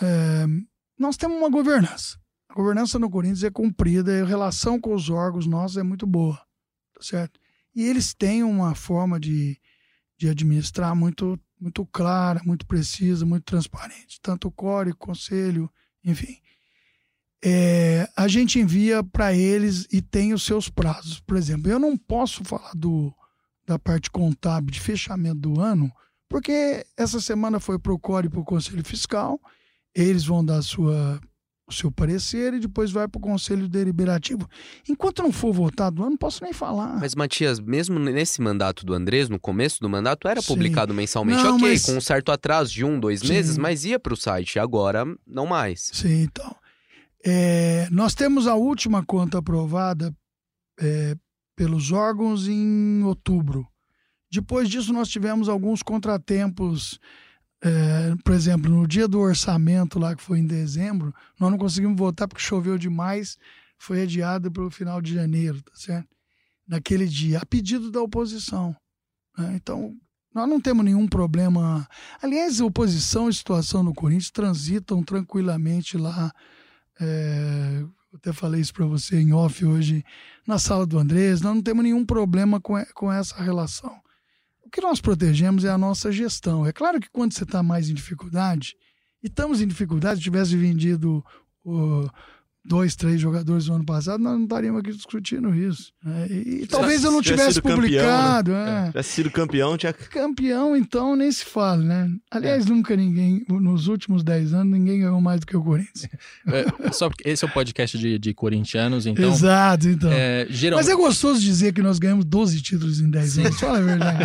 [0.00, 0.46] é,
[0.98, 2.18] nós temos uma governança.
[2.50, 6.34] A governança no Corinthians é cumprida, a relação com os órgãos nossos é muito boa,
[6.92, 7.38] tá certo?
[7.72, 9.56] E eles têm uma forma de,
[10.18, 14.20] de administrar muito, muito clara, muito precisa, muito transparente.
[14.20, 15.70] Tanto o core, o conselho,
[16.04, 16.38] enfim.
[17.42, 21.20] É, a gente envia para eles e tem os seus prazos.
[21.20, 23.14] Por exemplo, eu não posso falar do,
[23.64, 25.88] da parte contábil de fechamento do ano,
[26.28, 29.40] porque essa semana foi para o core e para o Conselho Fiscal,
[29.94, 31.20] eles vão dar sua,
[31.70, 34.48] o seu parecer e depois vai para o Conselho Deliberativo.
[34.88, 36.98] Enquanto não for votado, eu não posso nem falar.
[37.00, 40.48] Mas, Matias, mesmo nesse mandato do Andrés, no começo do mandato, era Sim.
[40.48, 43.28] publicado mensalmente, Não, ok, mas- com um certo atraso de um, dois Sim.
[43.28, 45.90] meses, mas ia pro site, agora não mais.
[45.92, 46.54] Sim, então.
[47.24, 50.14] É, nós temos a última conta aprovada
[50.80, 51.14] é,
[51.54, 53.66] pelos órgãos em outubro.
[54.32, 56.98] Depois disso, nós tivemos alguns contratempos
[57.62, 61.98] É, por exemplo, no dia do orçamento lá, que foi em dezembro, nós não conseguimos
[61.98, 63.36] votar porque choveu demais,
[63.78, 66.08] foi adiado para o final de janeiro, tá certo?
[66.66, 68.74] Naquele dia, a pedido da oposição.
[69.36, 69.54] né?
[69.56, 69.94] Então,
[70.34, 71.86] nós não temos nenhum problema.
[72.22, 76.32] Aliás, a oposição e situação no Corinthians transitam tranquilamente lá.
[77.00, 80.04] É, eu até falei isso para você em off hoje,
[80.46, 81.40] na sala do Andrés.
[81.40, 84.00] Nós não temos nenhum problema com, com essa relação.
[84.70, 86.64] O que nós protegemos é a nossa gestão.
[86.64, 88.76] É claro que quando você está mais em dificuldade,
[89.20, 91.24] e estamos em dificuldade, se tivesse vendido
[91.64, 92.08] o,
[92.64, 95.92] dois, três jogadores no ano passado, nós não estaríamos aqui discutindo isso.
[96.04, 96.26] né?
[96.30, 98.52] E, e talvez eu não tivesse tivesse sido campeão, publicado.
[98.52, 98.82] né?
[98.82, 98.86] é.
[98.88, 99.92] Tivesse sido campeão, tinha.
[99.92, 102.10] Campeão, então, nem se fala, né?
[102.30, 106.08] Aliás, nunca ninguém, nos últimos 10 anos, ninguém ganhou mais do que o Corinthians.
[106.46, 109.30] É, só porque esse é o podcast de, de corintianos, então.
[109.30, 110.10] Exato, então.
[110.12, 113.60] É, Mas geralmente, é gostoso dizer que nós ganhamos 12 títulos em 10 anos.
[113.60, 114.18] Fala a verdade.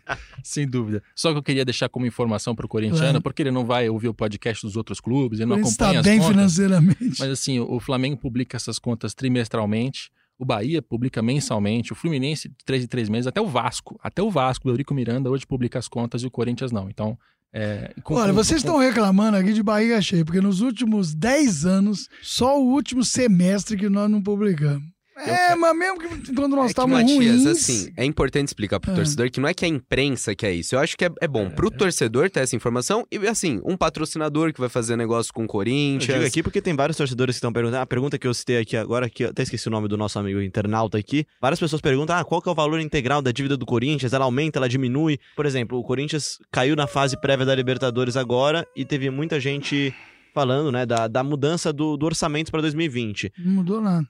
[0.42, 1.02] sem dúvida.
[1.14, 3.22] Só que eu queria deixar como informação pro corintiano, Claro.
[3.22, 6.00] porque ele não vai ouvir o podcast dos outros clubes, ele O não Corinthians acompanha
[6.00, 6.32] está as bem contas.
[6.34, 7.18] financeiramente.
[7.20, 12.54] Mas assim, o Flamengo publica essas contas trimestralmente, o Bahia publica mensalmente, o Fluminense de
[12.64, 15.78] três em três meses, até o Vasco, até o Vasco, o Eurico Miranda hoje publica
[15.78, 16.88] as contas e o Corinthians não.
[16.90, 17.16] Então,
[17.52, 22.08] é, com- Olha, vocês estão reclamando aqui de barriga cheia, porque nos últimos 10 anos,
[22.22, 24.82] só o último semestre que nós não publicamos.
[25.30, 27.46] É, mas mesmo que quando nós É estávamos Matias, ruins...
[27.46, 28.94] assim, é importante explicar pro É.
[28.94, 30.74] torcedor que não é que é a imprensa que é isso.
[30.74, 34.52] Eu acho que é, é bom pro torcedor ter essa informação e, assim, um patrocinador
[34.52, 36.14] que vai fazer negócio com o Eu Corinthians.
[36.14, 37.82] digo aqui porque tem vários torcedores que estão perguntando.
[37.82, 40.18] A pergunta que eu citei aqui agora, que eu até esqueci o nome do nosso
[40.18, 41.26] amigo internauta aqui.
[41.40, 44.12] Várias pessoas perguntam: ah, qual que é o valor integral da dívida do Corinthians?
[44.12, 45.18] Ela aumenta, ela diminui?
[45.36, 49.94] Por exemplo, o Corinthians caiu na fase prévia da Libertadores agora e teve muita gente
[50.34, 53.32] falando, né, da, da mudança do, do orçamento para 2020.
[53.38, 54.06] Não mudou nada.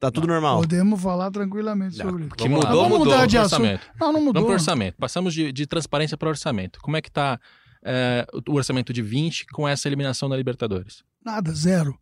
[0.00, 0.60] Tá tudo normal.
[0.60, 2.34] Podemos falar tranquilamente Não, sobre isso.
[2.36, 2.70] que Vamos lá.
[2.70, 3.12] mudou, Vamos mudou.
[3.14, 3.52] mudar de assunto.
[3.62, 3.90] orçamento.
[3.98, 4.42] Não, não mudou.
[4.44, 4.96] Vamos orçamento.
[4.96, 6.78] Passamos de, de transparência para orçamento.
[6.80, 7.40] Como é que tá
[7.84, 11.02] é, o orçamento de 20 com essa eliminação da Libertadores?
[11.24, 11.98] Nada, zero.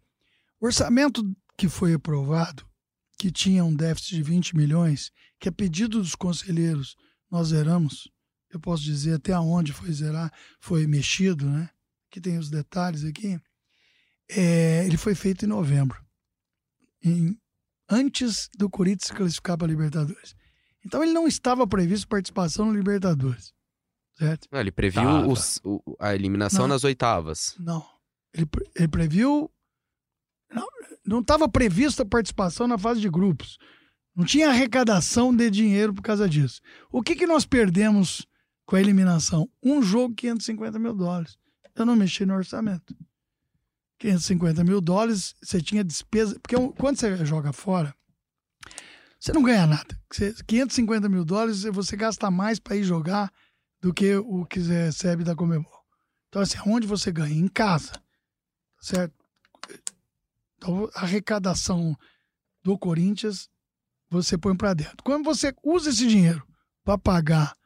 [0.61, 1.23] O orçamento
[1.57, 2.67] que foi aprovado,
[3.19, 6.97] que tinha um déficit de 20 milhões, que a pedido dos conselheiros
[7.31, 8.11] nós zeramos,
[8.53, 10.31] eu posso dizer até onde foi zerar,
[10.61, 11.71] foi mexido, né?
[12.11, 13.39] Aqui tem os detalhes aqui.
[14.31, 15.99] É, ele foi feito em novembro,
[17.03, 17.37] em-
[17.89, 20.35] antes do Corinthians se classificar para a Libertadores.
[20.85, 23.53] Então ele não estava previsto participação no Libertadores,
[24.19, 24.47] certo?
[24.53, 26.69] Ah, ele previu os- o- a eliminação Não.
[26.75, 27.55] nas oitavas.
[27.59, 27.85] Não.
[28.33, 29.51] Ele, ele previu.
[31.05, 33.59] Não estava prevista a participação na fase de grupos.
[34.15, 36.61] Não tinha arrecadação de dinheiro por causa disso.
[36.91, 38.27] O que, que nós perdemos
[38.65, 39.49] com a eliminação?
[39.63, 41.37] Um jogo, 550 mil dólares.
[41.75, 42.97] Eu não mexi no orçamento.
[43.99, 46.39] 550 mil dólares, você tinha despesa.
[46.41, 47.95] Porque um- quando você joga fora,
[49.19, 49.99] você não ganha nada.
[50.13, 53.33] Você- 550 mil dólares, você gasta mais para ir jogar
[53.81, 55.85] do que o que você recebe da Comebol.
[56.29, 57.35] Então, assim, onde você ganha?
[57.35, 57.93] Em casa.
[58.81, 59.15] Certo?
[60.57, 61.97] Então, a arrecadação
[62.63, 63.49] do Corinthians,
[64.11, 65.03] você põe para dentro.
[65.03, 66.47] Quando você usa esse dinheiro
[66.85, 67.57] para pagar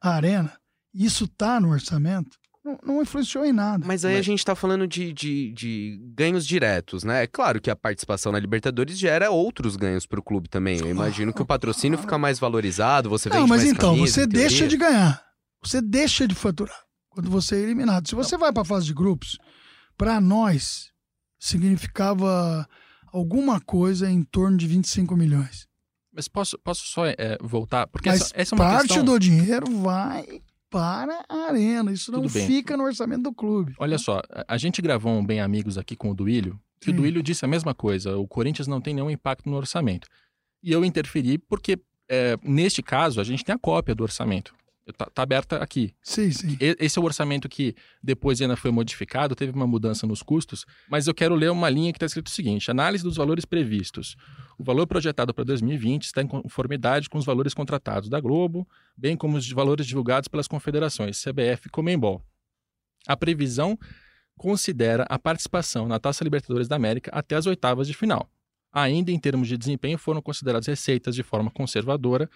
[0.00, 0.58] a arena,
[0.92, 3.86] isso tá no orçamento, não, não influenciou em nada.
[3.86, 7.22] Mas aí a gente tá falando de, de, de ganhos diretos, né?
[7.22, 10.80] É claro que a participação na Libertadores gera outros ganhos pro clube também.
[10.80, 14.12] Eu imagino que o patrocínio fica mais valorizado, você vende Não, mas mais então, camisa,
[14.12, 15.24] você deixa de ganhar.
[15.62, 18.08] Você deixa de faturar quando você é eliminado.
[18.08, 19.38] Se você vai para a fase de grupos,
[19.96, 20.90] para nós
[21.38, 22.68] significava
[23.12, 25.66] alguma coisa em torno de 25 milhões.
[26.12, 27.86] Mas posso, posso só é, voltar?
[27.86, 29.04] Porque Mas essa, essa é uma parte questão...
[29.04, 30.40] do dinheiro vai
[30.76, 31.90] para a arena.
[31.90, 33.74] Isso não fica no orçamento do clube.
[33.78, 36.96] Olha só, a- gente gravou um Bem Amigos aqui com o Duílio, que o Sim.
[36.98, 40.06] Duílio disse a mesma coisa, o Corinthians não tem nenhum impacto no orçamento.
[40.62, 44.54] E eu interferi porque, é, neste caso, a gente tem a cópia do orçamento.
[44.92, 45.92] Tá, tá aberta aqui.
[46.00, 46.56] Sim, sim.
[46.60, 51.08] Esse é o orçamento que depois ainda foi modificado, teve uma mudança nos custos, mas
[51.08, 54.16] eu quero ler uma linha que está escrito o seguinte: análise dos valores previstos.
[54.56, 59.16] O valor projetado para 2020 está em conformidade com os valores contratados da Globo, bem
[59.16, 62.22] como os valores divulgados pelas confederações CBF e Comembol.
[63.08, 63.76] A previsão
[64.36, 68.30] considera a participação na Taça Libertadores da América até as oitavas de final.
[68.72, 72.30] Ainda em termos de desempenho, foram consideradas receitas de forma conservadora,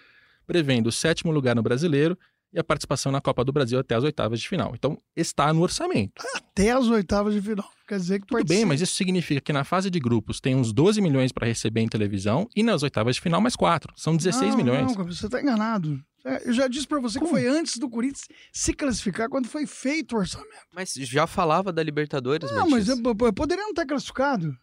[0.45, 2.17] prevendo o sétimo lugar no brasileiro
[2.53, 4.73] e a participação na Copa do Brasil até as oitavas de final.
[4.75, 6.21] Então, está no orçamento.
[6.35, 7.69] Até as oitavas de final.
[7.87, 10.55] Quer dizer que Tudo bem, participa- mas isso significa que na fase de grupos tem
[10.55, 13.93] uns 12 milhões para receber em televisão e nas oitavas de final mais 4.
[13.97, 14.81] São 16 não, milhões.
[14.81, 16.01] Não, Gabriel, você está enganado.
[16.23, 17.31] É, Eu já disse para você Como?
[17.33, 20.51] que foi antes do Corinthians se classificar quando foi feito o orçamento.
[20.73, 22.99] Mas já falava da Libertadores, Não, mas Matias.
[23.05, 24.55] eu, eu poderia não ter classificado.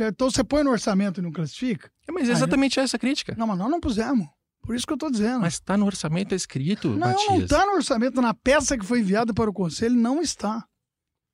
[0.00, 1.90] Então você põe no orçamento e não classifica?
[2.06, 3.34] É, mas é exatamente essa a crítica.
[3.38, 4.26] Não, mas nós não pusemos.
[4.68, 5.40] Por isso que eu estou dizendo.
[5.40, 7.26] Mas está no orçamento escrito, não, Matias.
[7.26, 8.20] não está no orçamento.
[8.20, 10.66] Na peça que foi enviada para o Conselho, não está.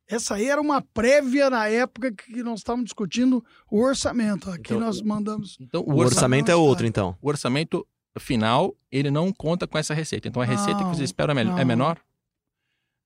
[0.08, 4.48] Essa aí era uma prévia na época que nós estávamos discutindo o orçamento.
[4.48, 5.56] Aqui Então, nós mandamos.
[5.60, 7.18] Então, O orçamento é não outro, então.
[7.20, 7.84] o orçamento
[8.20, 10.28] final, ele não conta com essa receita.
[10.28, 11.64] Então a receita que Não, você espera é é não.
[11.64, 11.98] menor?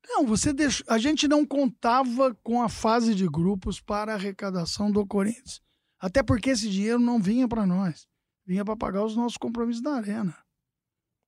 [0.06, 0.84] Não, você deixou.
[0.90, 5.62] A gente não contava com a fase de grupos para a arrecadação do Corinthians.
[5.98, 8.07] Até porque esse dinheiro não vinha para nós.
[8.48, 10.34] Vinha para pagar os nossos compromissos da arena.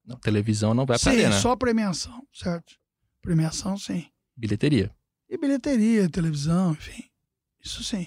[0.06, 1.32] Não, televisão não vai sim, arena.
[1.38, 2.74] só premiação, certo?
[3.20, 4.06] Premiação, sim.
[4.34, 4.90] Bilheteria.
[5.28, 7.04] E bilheteria, televisão, enfim.
[7.62, 8.06] Isso sim.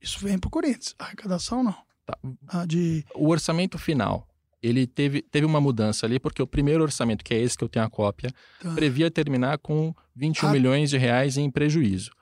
[0.00, 0.94] Isso vem pro Corinthians.
[0.96, 1.74] A arrecadação não.
[2.06, 2.16] Tá.
[2.48, 3.04] A de.
[3.16, 4.28] O orçamento final,
[4.62, 7.68] ele teve, teve uma mudança ali, porque o primeiro orçamento, que é esse que eu
[7.68, 8.72] tenho a cópia, tá.
[8.74, 10.52] previa terminar com 21 Ah.
[10.52, 12.12] milhões de reais em prejuízo.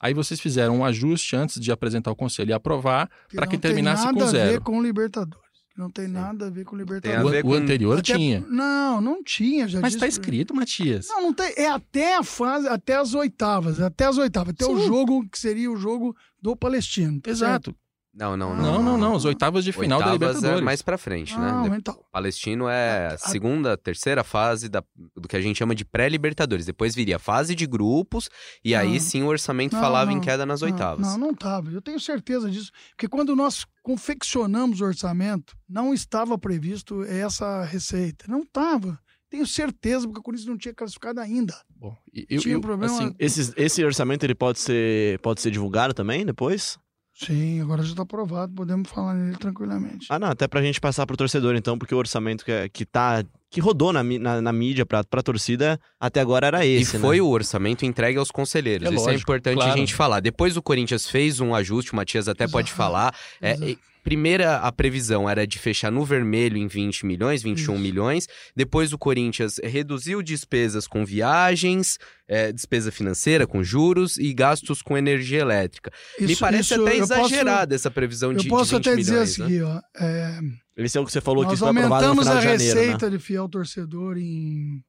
[0.00, 3.60] Aí vocês fizeram um ajuste antes de apresentar ao conselho e aprovar para que não
[3.60, 4.50] tem terminasse nada com a zero.
[4.52, 5.49] ver com o Libertadores.
[5.80, 7.30] Não tem nada a ver com o a Libertadores.
[7.30, 8.44] ver O, o com- anterior Até- tinha.
[8.48, 9.66] Não, não tinha.
[9.66, 11.08] Já Mas disse tá pra- escrito, Matias.
[11.08, 11.54] Não, não tem.
[11.56, 13.80] É até a fase, até as oitavas.
[13.80, 14.52] Até as oitavas.
[14.52, 14.86] Até o Sim.
[14.86, 17.18] jogo que seria o jogo do Palestino.
[17.22, 17.74] tá certo?
[18.12, 18.62] Não, não, não.
[18.64, 19.14] Não, não, não.
[19.14, 20.60] Os oitavas de final da Oitavas Libertadores.
[20.60, 21.76] é mais pra frente, Não, né?
[21.78, 21.96] então.
[22.10, 24.82] Palestino é a segunda, terceira fase da,
[25.16, 26.66] do que a gente chama de pré-libertadores.
[26.66, 28.28] Depois viria a fase de grupos
[28.64, 29.00] e aí Não.
[29.00, 31.06] sim o orçamento Não, falava em não, queda nas não, oitavas.
[31.06, 31.70] Não, não estava.
[31.70, 32.72] Eu tenho certeza disso.
[32.90, 38.24] Porque quando nós confeccionamos o orçamento, não estava previsto essa receita.
[38.28, 38.98] Não estava.
[39.30, 41.54] Tenho certeza, porque o Corinthians não tinha classificado ainda.
[41.76, 45.40] Bom, e- eu, Tinha eu, um problema- assim, Esse, esse orçamento ele pode ser, pode
[45.40, 46.76] ser divulgado também depois?
[47.24, 50.06] Sim, agora já está aprovado, podemos falar nele tranquilamente.
[50.08, 52.86] Ah, não, até pra gente passar pro torcedor, então, porque o orçamento que, é- que
[52.86, 53.22] tá.
[53.50, 57.16] que rodou na, na, na mídia pra, pra torcida até agora era E esse, foi
[57.16, 57.22] né?
[57.22, 58.86] o orçamento entregue aos conselheiros.
[58.88, 59.72] É Isso é lógico, importante claro.
[59.72, 60.20] a gente falar.
[60.20, 62.76] Depois o Corinthians fez um ajuste, o Matias até pode Exato.
[62.76, 63.14] falar.
[63.40, 67.82] É, e- primeira, a previsão era de fechar no vermelho em 20 milhões, 21 Isso.
[67.82, 68.26] milhões.
[68.56, 74.96] Depois o Corinthians reduziu despesas com viagens, é, despesa financeira com juros e gastos com
[74.96, 75.90] energia elétrica.
[76.18, 78.88] Me Isso- parece isso até eu posso- exagerada essa previsão de, Eu de posso 20
[78.88, 79.48] até dizer milhões, o né?
[79.48, 79.80] seguinte, ó.
[80.04, 80.40] é,
[80.76, 82.80] Esse é o que você falou que no aumentamos final a de janeiro, né?
[82.82, 84.82] receita de fiel torcedor em,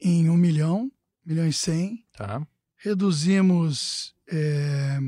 [0.00, 0.90] em 1 milhão,
[1.26, 2.04] 1 milhão e 100.
[2.16, 2.42] tá.
[2.76, 4.98] reduzimos é,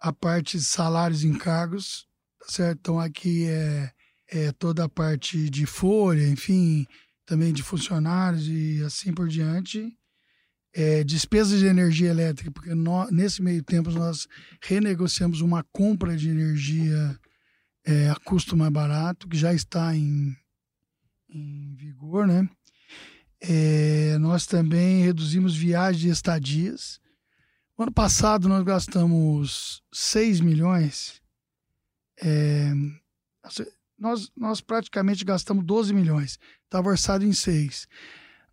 [0.00, 2.06] a parte de salários e encargos,
[2.44, 2.78] tá certo?
[2.78, 3.90] Então aqui é,
[4.28, 6.86] é toda a parte de folha, enfim,
[7.24, 9.90] também de funcionários e assim por diante.
[10.76, 14.26] É, despesas de energia elétrica, porque nó- nesse meio tempo nós
[14.60, 17.18] renegociamos uma compra de energia
[17.86, 20.36] é, a custo mais barato, que já está em,
[21.30, 22.48] em vigor, né?
[23.40, 26.98] É, nós também reduzimos viagens e estadias.
[27.78, 31.22] No ano passado nós gastamos 6 milhões.
[32.22, 32.72] É,
[33.98, 36.38] nós, nós praticamente gastamos 12 milhões.
[36.64, 37.86] Estava orçado em 6.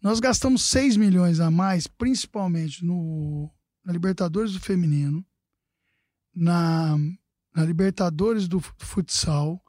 [0.02, 3.52] Nós gastamos 6 milhões a mais, principalmente no,
[3.84, 5.24] na Libertadores do Feminino,
[6.34, 6.98] na,
[7.56, 9.62] na Libertadores do fu- futsal,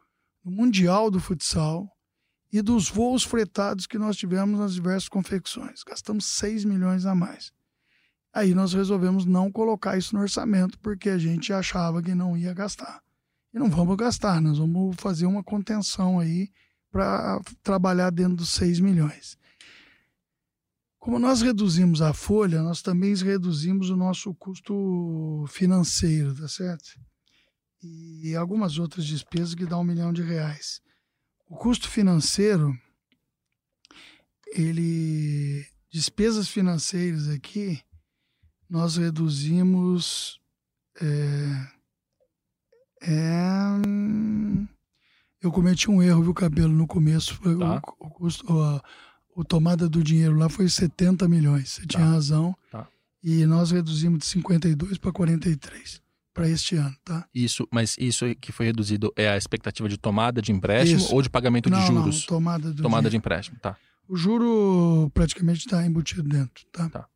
[0.44, 1.90] no Mundial do futsal
[2.52, 5.82] e dos voos fretados que nós tivemos nas diversas confecções.
[5.82, 7.52] Gastamos 6 milhões a mais.
[8.32, 12.54] Aí nós resolvemos não colocar isso no orçamento, porque a gente achava que não ia
[12.54, 13.01] gastar.
[13.52, 16.50] E não vamos gastar, nós vamos fazer uma contenção aí
[16.90, 19.36] para trabalhar dentro dos 6 milhões.
[20.98, 26.90] Como nós reduzimos a folha, nós também reduzimos o nosso custo financeiro, tá certo?
[27.82, 30.80] E algumas outras despesas que dá um milhão de reais.
[31.48, 32.72] O custo financeiro,
[34.46, 35.66] ele.
[35.90, 37.82] Despesas financeiras aqui,
[38.70, 40.40] nós reduzimos.
[41.00, 41.81] É,
[43.02, 44.62] é,
[45.40, 47.34] eu cometi um erro, viu, Cabelo, no começo.
[47.34, 47.80] Foi Tá.
[47.98, 48.60] o, o custo.
[48.62, 48.82] A,
[49.34, 51.70] o tomada do dinheiro lá foi 70 milhões.
[51.70, 52.54] Você tinha razão.
[52.70, 52.86] Tá.
[53.24, 56.02] E nós reduzimos de 52 para 43
[56.34, 57.26] para este ano, tá?
[57.34, 61.14] Isso, mas isso que foi reduzido é a expectativa de tomada de empréstimo Isso.
[61.14, 62.20] ou de pagamento de não, juros?
[62.20, 63.16] não, tomada do tomada de dinheiro.
[63.16, 63.76] empréstimo, tá.
[64.08, 66.88] O juro praticamente está embutido dentro, tá?
[66.88, 67.06] Tá.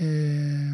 [0.00, 0.70] É,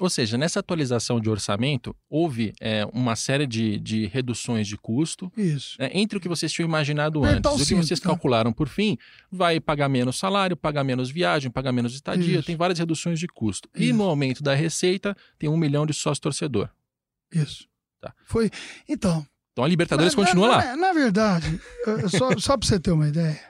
[0.00, 5.32] Ou seja, nessa atualização de orçamento, houve é, uma série de, de reduções de custo
[5.36, 5.76] Isso.
[5.80, 7.60] né, entre o que vocês tinham imaginado Apertar antes.
[7.60, 8.08] o O que vocês tá?
[8.08, 8.98] calcularam por fim
[9.30, 12.46] vai pagar menos salário, pagar menos viagem, pagar menos estadia, Isso.
[12.46, 13.68] tem várias reduções de custo.
[13.74, 13.94] E Isso.
[13.94, 16.68] no aumento da receita, tem um milhão de sócio torcedor.
[17.32, 17.68] Isso.
[18.00, 18.12] Tá.
[18.24, 18.50] Foi.
[18.88, 19.26] Então.
[19.52, 20.64] Então a Libertadores na- continua na, lá.
[20.64, 21.60] Na, na verdade,
[22.10, 23.40] só, só para você ter uma ideia.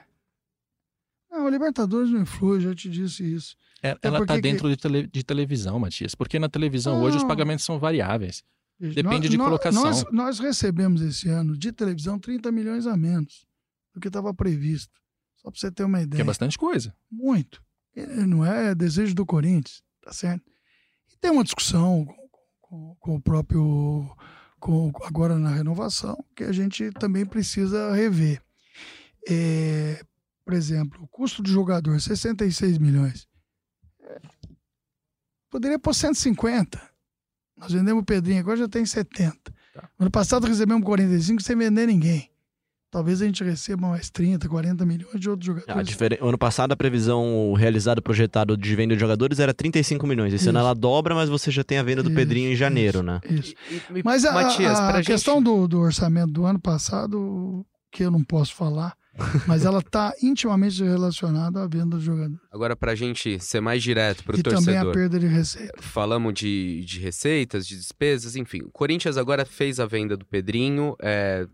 [1.29, 3.55] Não, a Libertadores não influi, já te disse isso.
[3.83, 6.15] É, ela está porque que- dentro de, tele- de televisão, Matias.
[6.15, 7.27] Porque na televisão hoje os Não.
[7.29, 8.43] pagamentos são variáveis.
[8.79, 9.83] Depende Nós- de colocação.
[9.83, 13.45] Nós, nós recebemos esse ano de televisão 30 milhões a menos
[13.93, 14.93] do que estava previsto.
[15.37, 16.21] Só pra você ter uma Que ideia.
[16.21, 16.93] é bastante coisa.
[17.11, 17.61] Muito.
[18.27, 20.43] Não é desejo do Corinthians, tá certo?
[21.11, 22.27] E tem uma discussão com,
[22.61, 24.15] com- com o próprio.
[24.59, 28.41] Com, agora na renovação, que a gente também precisa rever.
[29.27, 30.03] É,
[30.43, 33.27] por exemplo, o custo do jogador, 66 milhões.
[35.49, 36.79] Poderia pôr 150.
[37.57, 39.35] Nós vendemos o Pedrinho, agora já tem 70.
[39.73, 39.89] Tá.
[39.99, 42.29] Ano passado recebemos 45 sem vender ninguém.
[42.89, 45.87] Talvez a gente receba mais 30, 40 milhões de outros A jogadores.
[45.87, 50.33] diferen- Ano passado, a previsão realizada, projetada de venda de jogadores era 35 milhões.
[50.33, 50.65] Esse ano Isso.
[50.65, 53.19] ela dobra, mas você já tem a venda do Isso, Pedrinho em janeiro, isso, né?
[53.29, 53.53] Isso.
[53.69, 55.43] E- e- Mas a, Matias, a questão gente...
[55.45, 58.95] do, do orçamento do ano passado, que eu não posso falar,
[59.47, 62.39] mas ela está intimamente relacionada à venda do jogador.
[62.51, 64.93] Agora, pra gente ser mais direto pro e também a torcedor.
[64.93, 65.73] perda de receita.
[65.79, 68.61] Falamos de, de receitas, de despesas, enfim.
[68.63, 71.47] O Corinthians agora fez a venda do Pedrinho, é,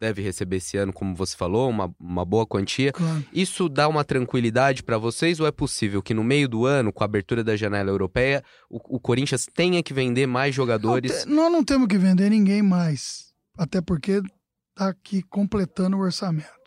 [0.00, 2.92] deve receber esse ano, como você falou, uma, uma boa quantia.
[2.92, 3.24] Claro.
[3.32, 7.02] Isso dá uma tranquilidade pra vocês ou é possível que no meio do ano, com
[7.02, 11.24] a abertura da janela europeia, o, o Corinthians tenha que vender mais jogadores?
[11.24, 14.22] Não nós não temos que vender ninguém mais, até porque
[14.70, 16.57] está aqui completando o orçamento.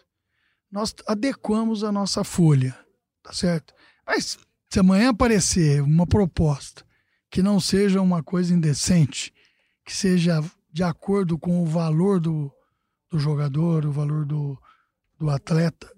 [0.71, 2.77] Nós adequamos a nossa folha,
[3.21, 3.73] tá certo?
[4.05, 4.37] Mas
[4.69, 6.85] se amanhã aparecer uma proposta
[7.29, 9.33] que não seja uma coisa indecente,
[9.85, 10.41] que seja
[10.71, 12.51] de acordo com o valor do,
[13.09, 14.57] do jogador, o valor do,
[15.19, 15.91] do atleta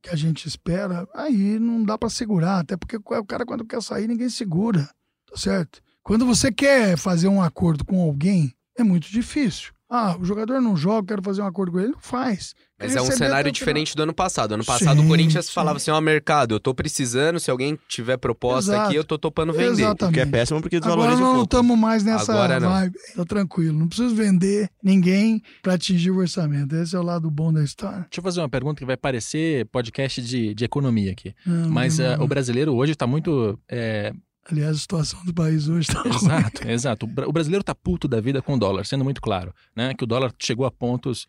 [0.00, 3.82] que a gente espera, aí não dá para segurar, até porque o cara quando quer
[3.82, 4.88] sair ninguém segura,
[5.26, 5.82] tá certo?
[6.00, 9.72] Quando você quer fazer um acordo com alguém, é muito difícil.
[9.88, 12.54] Ah, o jogador não joga, quero fazer um acordo com ele, não faz.
[12.78, 14.52] Mas é um cenário o diferente do ano passado.
[14.52, 15.52] Ano passado o Sim, Corinthians sim.
[15.52, 18.88] falava assim, ó, mercado, eu tô precisando, se alguém tiver proposta Exato.
[18.88, 19.70] aqui, eu tô topando vender.
[19.82, 20.14] Exatamente.
[20.14, 22.68] Que é péssimo porque Agora desvaloriza nós um não estamos mais nessa Agora não.
[22.68, 22.94] vibe.
[23.16, 23.78] Tá tranquilo.
[23.78, 26.76] Não preciso vender ninguém para atingir o orçamento.
[26.76, 28.00] Esse é o lado bom da história.
[28.00, 31.34] Deixa eu fazer uma pergunta que vai parecer podcast de, de economia aqui.
[31.46, 32.24] Não, Mas não, eh, não.
[32.24, 33.58] o brasileiro hoje está muito.
[33.70, 34.12] eh,
[34.48, 36.14] Aliás, a situação do país hoje está ruim.
[36.14, 37.06] Exato, exato.
[37.06, 39.92] O bra- O brasileiro tá puto da vida com o dólar, sendo muito claro, né?
[39.94, 41.26] Que o dólar chegou a pontos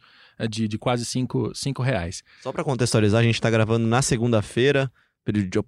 [0.49, 2.21] de, de quase 5 cinco reais.
[2.43, 4.91] Só pra contextualizar, a gente tá gravando na segunda-feira.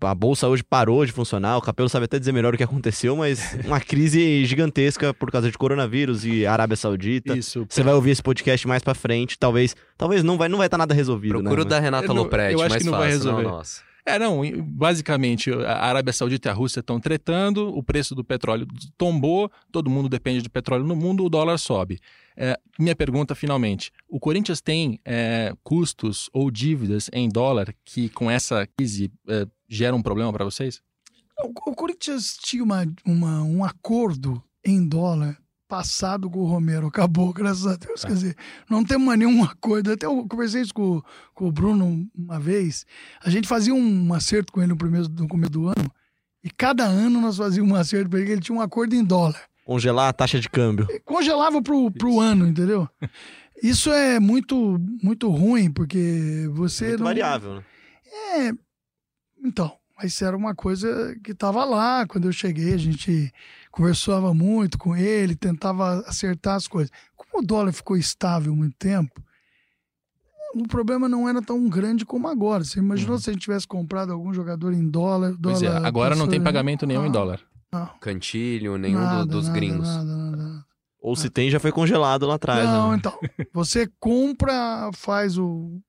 [0.01, 1.57] A bolsa hoje parou de funcionar.
[1.57, 5.51] O Capelo sabe até dizer melhor o que aconteceu, mas uma crise gigantesca por causa
[5.51, 7.35] de coronavírus e Arábia Saudita.
[7.37, 7.65] Isso.
[7.67, 10.77] Você vai ouvir esse podcast mais pra frente, talvez, talvez não vai não vai estar
[10.77, 11.69] nada resolvido, Procura o né?
[11.71, 13.43] da Renata Lopretti, eu acho mais que não vai fácil, resolver.
[13.43, 13.88] não, nossa.
[14.09, 18.67] É, não, basicamente, a Arábia Saudita e a Rússia estão tretando, o preço do petróleo
[18.97, 21.99] tombou, todo mundo depende de petróleo no mundo, o dólar sobe.
[22.35, 28.31] É, minha pergunta, finalmente, o Corinthians tem é, custos ou dívidas em dólar que, com
[28.31, 30.81] essa crise, é, geram um problema para vocês?
[31.41, 35.37] O, o Corinthians tinha uma, uma- um acordo em dólar
[35.69, 36.87] passado com o Romero.
[36.87, 38.03] Acabou, graças a Deus.
[38.03, 38.35] Quer dizer,
[38.69, 39.93] não temos mais nenhum acordo.
[39.93, 41.01] Até eu conversei isso com,
[41.33, 42.85] com o Bruno uma vez.
[43.23, 45.93] A gente fazia um acerto com ele no, primeiro, no começo do ano.
[46.43, 49.41] E cada ano nós fazíamos um acerto para ele, ele tinha um acordo em dólar.
[49.63, 50.87] Congelar a taxa de câmbio.
[51.05, 52.89] congelava pro, pro ano, entendeu?
[53.61, 57.05] Isso é muito muito ruim, porque você Muito não...
[57.05, 57.63] variável, né?
[58.37, 58.51] É,
[59.43, 63.31] então, mas era uma coisa que estava lá quando eu cheguei, a gente
[63.71, 66.91] conversava muito com ele, tentava acertar as coisas.
[67.15, 69.21] Como o dólar ficou estável muito tempo,
[70.55, 72.63] o problema não era tão grande como agora.
[72.63, 73.19] Você imaginou Uhum.
[73.21, 75.35] se a gente tivesse comprado algum jogador em dólar?
[75.41, 77.41] Pois é, dólar agora não tem pagamento nenhum em Ah, dólar.
[77.71, 79.87] Não, Cantilho, nenhum do- nada, dos nada, gringos.
[79.87, 80.65] Nada, nada, nada.
[81.01, 82.67] Ou se tem, já foi congelado lá atrás.
[82.67, 82.97] Não, né?
[82.97, 83.17] então.
[83.53, 85.79] Você compra, faz o.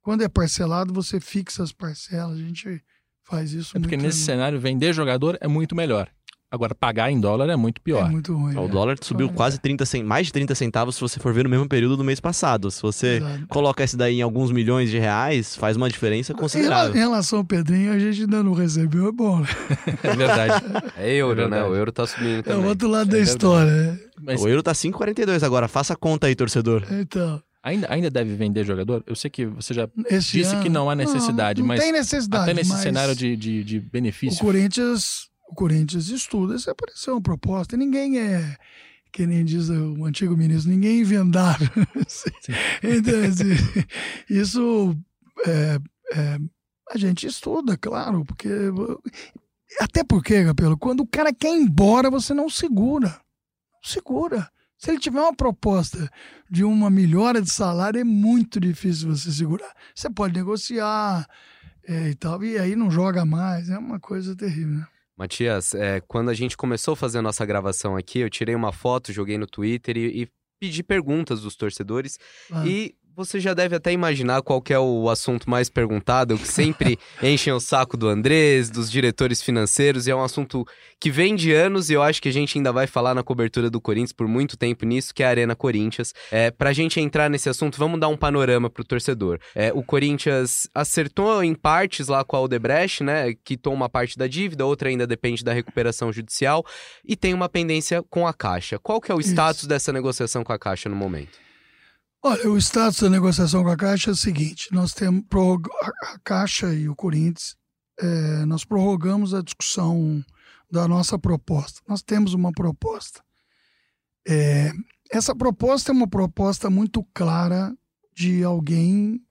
[0.00, 2.38] Quando é parcelado, você fixa as parcelas.
[2.38, 2.82] A gente
[3.28, 4.06] faz isso É porque muito.
[4.06, 6.08] nesse cenário, vender jogador é muito melhor.
[6.50, 8.10] Agora, pagar em dólar é muito É pior.
[8.10, 8.56] muito ruim.
[8.56, 8.68] O é.
[8.68, 9.30] dólar subiu É.
[9.30, 10.02] quase 30 cent...
[10.02, 12.70] mais de 30 centavos se você for ver no mesmo período do mês passado.
[12.70, 13.46] Se você Exato.
[13.48, 16.94] coloca esse daí em alguns milhões de reais, faz uma diferença considerável.
[16.94, 19.40] Em relação ao Pedrinho, a gente ainda não recebeu, é bom.
[19.40, 19.46] Né?
[20.02, 20.64] É verdade.
[20.96, 21.62] É euro, É né?
[21.64, 22.64] O euro tá subindo É também.
[22.64, 23.30] o outro lado da verdade.
[23.30, 23.70] história.
[23.92, 23.98] né?
[24.18, 25.68] Mas O euro tá 5,42 agora.
[25.68, 26.82] Faça a conta aí, torcedor.
[26.90, 29.02] Então, ainda, ainda deve vender jogador?
[29.06, 31.92] Eu sei que você já esse Disse ano- que não há necessidade, não, mas tem
[31.92, 32.44] necessidade.
[32.44, 34.40] até nesse cenário de, de, de O benefício.
[34.40, 37.76] Corinthians, o Corinthians estuda se aparecer uma proposta.
[37.76, 38.56] Ninguém é,
[39.12, 41.68] que nem diz o antigo ministro, ninguém é invendável.
[42.82, 43.84] então, assim,
[44.28, 44.96] isso
[45.46, 45.78] é,
[46.14, 46.38] é,
[46.90, 48.48] a gente estuda, claro, porque.
[49.80, 53.08] Até porque, Capelo, quando o cara quer ir embora, você não segura.
[53.08, 54.50] Não segura.
[54.78, 56.08] Se ele tiver uma proposta
[56.48, 59.74] de uma melhora de salário, é muito difícil você segurar.
[59.92, 61.28] Você pode negociar
[61.86, 63.68] é, e tal, e aí não joga mais.
[63.68, 64.78] É uma coisa terrível.
[64.78, 64.86] Né?
[65.16, 68.72] Matias, é, quando a gente começou a fazer a nossa gravação aqui, eu tirei uma
[68.72, 70.28] foto, joguei no Twitter e, e
[70.60, 72.18] pedi perguntas dos torcedores.
[72.46, 72.68] Claro.
[72.68, 77.52] E Você já deve até imaginar qual é o assunto mais perguntado, que sempre enchem
[77.52, 80.64] o saco do Andrés, dos diretores financeiros, e é um assunto
[81.00, 83.68] que vem de anos e eu acho que a gente ainda vai falar na cobertura
[83.68, 86.14] do Corinthians por muito tempo nisso, que é a Arena Corinthians.
[86.30, 89.40] É, pra gente entrar nesse assunto, vamos dar um panorama pro torcedor.
[89.52, 94.28] É, o Corinthians acertou em partes lá com a Odebrecht, né, quitou uma parte da
[94.28, 96.64] dívida, outra ainda depende da recuperação judicial,
[97.04, 98.78] e tem uma pendência com a Caixa.
[98.78, 99.30] Qual que é o Isso.
[99.30, 101.47] status dessa negociação com a Caixa no momento?
[102.22, 105.24] Olha, o status da negociação com a Caixa é o seguinte: nós temos
[106.04, 107.56] a Caixa e o Corinthians,
[108.00, 110.24] eh, nós prorrogamos a discussão
[110.70, 111.80] da nossa proposta.
[111.88, 113.22] Nós temos uma proposta.
[114.26, 114.72] Eh,
[115.10, 117.74] essa proposta é uma proposta muito clara
[118.14, 119.22] de alguém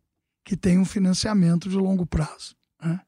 [0.46, 2.56] que tem um financiamento de longo prazo.
[2.82, 3.02] né?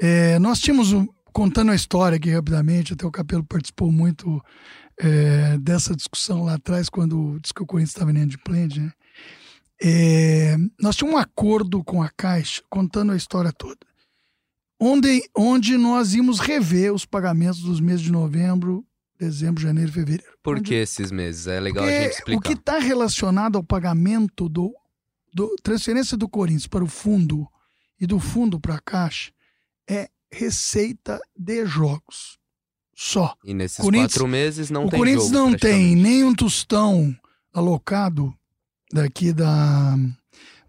[0.00, 4.40] Eh, nós tínhamos, um- contando a história aqui rapidamente, até o Capelo participou muito
[4.98, 8.92] é, dessa discussão lá atrás, quando disse que o Corinthians estava inadimplente, né?
[9.84, 13.78] É, nós tínhamos um acordo com a Caixa, contando a história toda,
[14.80, 18.86] onde, onde nós íamos rever os pagamentos dos meses de novembro,
[19.18, 20.32] dezembro, janeiro e fevereiro.
[20.42, 21.46] Por Onde- que esses meses?
[21.48, 22.38] É legal a porque gente explicar.
[22.38, 24.72] o que está relacionado ao pagamento do,
[25.34, 27.46] do transferência do Corinthians para o fundo
[28.00, 29.32] e do fundo para a Caixa
[29.88, 32.38] é receita de jogos.
[32.94, 33.34] Só.
[33.44, 36.02] E nesses quatro meses não o tem Corinthians jogo, não tem praticamente.
[36.02, 37.16] nem um tostão
[37.52, 38.32] alocado
[38.92, 39.96] daqui da,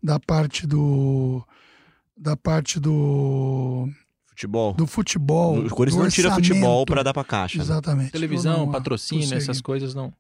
[0.02, 1.46] da parte do
[2.16, 3.88] da parte do,
[4.28, 4.74] Futebol.
[4.74, 5.60] do futebol.
[5.60, 7.58] o Corinthians não tira futebol pra dar pra caixa.
[7.58, 7.64] né?
[7.64, 8.06] Exatamente.
[8.06, 10.14] Vou Televisão, uma patrocínio, essas coisas não.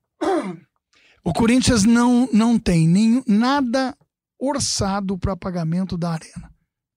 [1.23, 3.95] O Corinthians não, não tem nenhum, nada
[4.37, 6.51] orçado para pagamento da arena,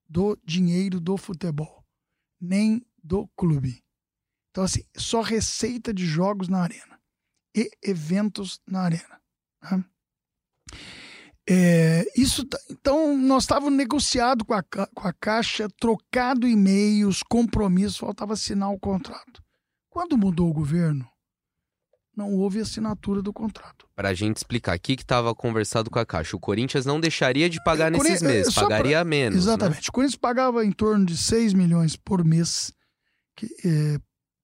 [0.08, 1.75] do dinheiro do futebol,
[2.40, 3.82] nem do clube.
[4.50, 6.98] Então, assim, só receita de jogos na arena
[7.54, 9.20] e eventos na arena.
[9.62, 9.84] né?
[11.48, 17.98] É, isso, tá- então, nós estávamos negociado com a, com a Caixa, trocado e-mails, compromissos,
[17.98, 19.42] faltava assinar o contrato.
[19.88, 21.08] Quando mudou o governo,
[22.16, 23.86] não houve assinatura do contrato.
[23.94, 26.34] Pra gente explicar aqui que tava conversado com a Caixa.
[26.36, 29.34] O Corinthians não deixaria de pagar Cori- nesses é, meses, só pra- pagaria menos.
[29.36, 29.52] né?
[29.52, 29.88] Exatamente.
[29.88, 32.72] O Corinthians pagava em torno de 6 milhões por mês,
[33.36, 33.98] que, é,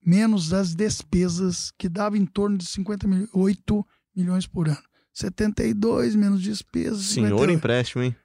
[0.05, 4.83] menos as despesas, que dava em torno de 50 milhões, 8 milhões por ano.
[5.15, 7.05] 72 menos despesas.
[7.07, 7.53] Senhor 58.
[7.53, 8.17] empréstimo, hein?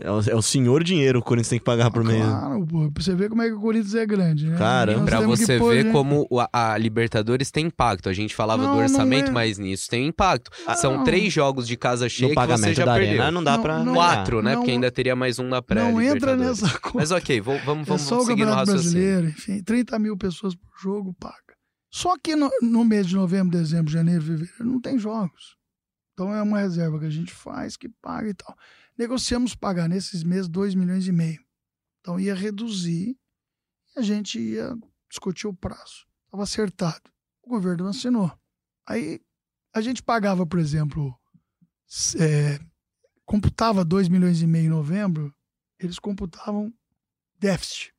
[0.00, 2.24] É o, é o senhor dinheiro que o Corinthians tem que pagar por mês.
[2.24, 4.46] Claro, pô, pra você ver como é que o Corinthians é grande.
[4.46, 4.56] Né?
[4.58, 5.92] Nós Pra você pôr, ver né?
[5.92, 8.08] como o- a, a Libertadores tem impacto.
[8.08, 9.32] A gente falava Não, do orçamento, é.
[9.32, 10.50] mas nisso tem impacto.
[10.66, 11.04] Ah, São não.
[11.04, 13.10] três jogos de casa cheia No que você pagamento já da perdeu.
[13.10, 13.84] arena não dá Não, pra.
[13.84, 13.94] não.
[13.94, 14.52] Quatro, né?
[14.52, 16.98] Não- Porque ainda teria mais um da pré Não entra nessa conta.
[16.98, 19.02] Mas ok, vou- vamos, É vamos, só o vamos seguir no Campeonato raciocínio.
[19.02, 21.34] Brasileiro, enfim, 30 mil pessoas por jogo paga.
[21.92, 25.56] Só que no, no mês de novembro, dezembro, janeiro, fevereiro, não tem jogos.
[26.14, 28.54] Então é uma reserva que a gente faz, que paga e tal.
[28.98, 31.42] Negociamos pagar nesses meses 2 milhões e meio.
[32.00, 33.16] Então ia reduzir
[33.96, 34.74] e a gente ia
[35.08, 36.06] discutir o prazo.
[36.26, 37.02] Estava acertado.
[37.42, 38.30] O governo assinou.
[38.86, 39.20] Aí
[39.74, 41.14] a gente pagava, por exemplo,
[42.18, 42.58] é,
[43.24, 45.34] computava 2 milhões e meio em novembro,
[45.78, 46.72] eles computavam
[47.38, 47.92] déficit.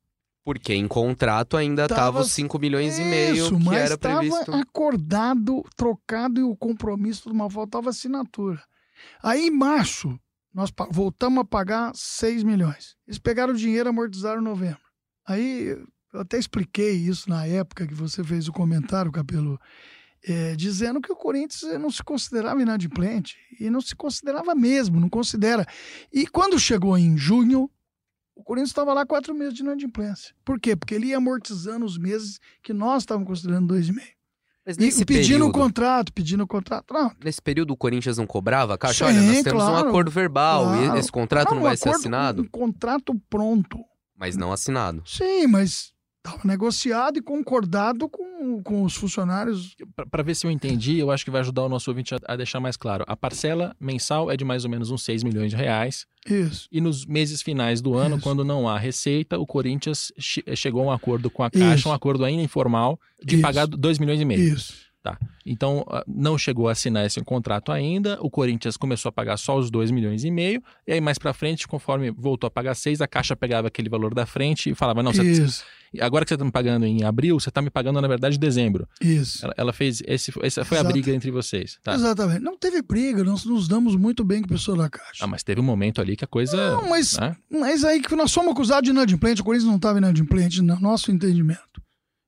[0.45, 3.93] Porque em contrato ainda Tava- tava os 5 milhões e meio Isso, que mas era
[3.95, 4.53] estava previsto.
[4.53, 8.61] acordado, trocado e o compromisso de uma faltava assinatura.
[9.21, 10.19] Aí em março,
[10.53, 12.95] nós voltamos a pagar 6 milhões.
[13.07, 14.81] Eles pegaram o dinheiro e amortizaram em novembro.
[15.25, 15.75] Aí
[16.13, 19.59] eu até expliquei isso na época que você fez o comentário, Capelo,
[20.23, 23.37] é, dizendo que o Corinthians eh, não se considerava inadimplente.
[23.59, 25.65] E não se considerava mesmo, não considera.
[26.11, 27.69] E quando chegou em junho,
[28.35, 30.35] o Corinthians estava lá quatro meses de inadimplência.
[30.45, 30.75] Por quê?
[30.75, 34.13] Porque ele ia amortizando os meses que nós estávamos considerando dois e meio.
[34.65, 36.93] E pedindo o período, contrato, pedindo o contrato.
[36.93, 38.77] Não, nesse período o Corinthians não cobrava?
[38.77, 40.95] Caixa, Sim, olha, nós temos um claro, acordo verbal claro.
[40.95, 43.79] e esse contrato não, um vai ser acordo- assinado, Um contrato pronto.
[44.17, 45.03] mas não assinado.
[45.05, 45.92] Sim, mas
[46.25, 49.75] estava negociado e concordado com, com os funcionários.
[50.09, 52.35] Para ver se eu entendi, eu acho que vai ajudar o nosso ouvinte a, a
[52.37, 53.03] deixar mais claro.
[53.07, 56.05] A parcela mensal é de mais ou menos uns 6 milhões de reais.
[56.25, 56.67] Isso.
[56.71, 58.23] E nos meses finais do ano, Isso.
[58.23, 61.89] quando não há receita, o Corinthians che- chegou a um acordo com a Caixa, Isso.
[61.89, 63.41] um acordo ainda informal, de Isso.
[63.41, 64.41] pagar 2 milhões e meio.
[64.55, 64.73] Isso.
[65.45, 68.17] Então, ah, não chegou a assinar esse contrato ainda.
[68.21, 70.63] O Corinthians começou a pagar só os 2 milhões e meio.
[70.87, 74.13] E aí, mais pra frente, conforme voltou a pagar 6, a Caixa pegava aquele valor
[74.13, 75.63] da frente e falava: Não, você- Isso.
[75.99, 78.39] agora que você tá me pagando em abril, você tá me pagando, na verdade, em
[78.39, 78.87] dezembro.
[79.01, 79.43] Isso.
[79.43, 80.01] Ela, ela fez.
[80.07, 80.93] Esse, essa foi a Exato.
[80.93, 81.77] briga entre vocês.
[81.83, 81.93] Tá?
[81.95, 82.39] Exatamente.
[82.39, 85.23] Não teve briga, nós nos damos muito bem com o pessoal da Caixa.
[85.23, 86.55] Ah, mas teve um momento ali que a coisa.
[86.55, 87.35] Não, mas, né?
[87.49, 91.11] mas aí que nós somos acusados de inadimplente, o Corinthians não estava inadimplente, no nosso
[91.11, 91.82] entendimento.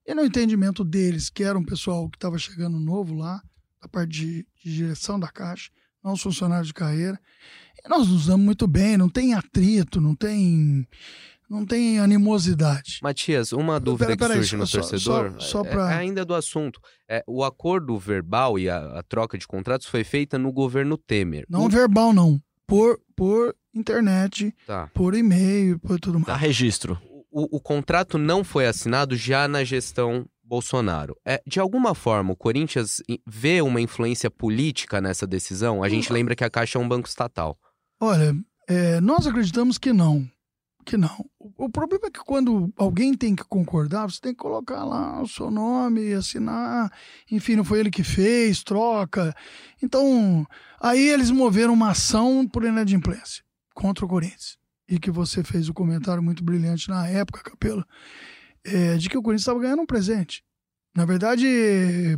[0.07, 3.41] E no entendimento deles, que era um pessoal que estava chegando novo lá,
[3.81, 5.69] da parte de, de direção da Caixa,
[6.03, 7.19] não os funcionários de carreira.
[7.89, 10.87] nós nos damos muito bem, não tem atrito, não tem
[11.47, 12.97] não tem animosidade.
[13.03, 15.91] Matias, uma dúvida Pera- pera que aí, surge no só- torcedor, só- só é- pra-
[15.91, 16.79] é ainda do assunto.
[17.07, 21.45] É, o acordo verbal e a, a troca de contratos foi feita no governo Temer.
[21.47, 22.41] Não O- verbal, não.
[22.65, 24.87] Por, por internet, Tá.
[24.93, 26.41] por e-mail, por tudo Dá mais.
[26.41, 26.99] registro.
[27.37, 31.17] O, o contrato não foi assinado já na gestão Bolsonaro.
[31.25, 35.83] É, de alguma forma, o Corinthians vê uma influência política nessa decisão?
[35.83, 37.59] A gente lembra que a Caixa é um banco estatal.
[37.99, 38.33] Olha,
[38.69, 40.25] é, nós acreditamos que não.
[40.85, 41.25] Que não.
[41.37, 45.21] O, o problema é que quando alguém tem que concordar, você tem que colocar lá
[45.21, 46.89] o seu nome, assinar.
[47.29, 49.35] Enfim, não foi ele que fez, troca.
[49.83, 50.47] Então,
[50.79, 54.57] aí eles moveram uma ação por inadimplência contra o Corinthians.
[54.87, 57.85] E que você fez o comentário muito brilhante na época, Capelo,
[58.63, 60.43] é, de que o Corinthians estava ganhando um presente.
[60.95, 61.45] Na verdade,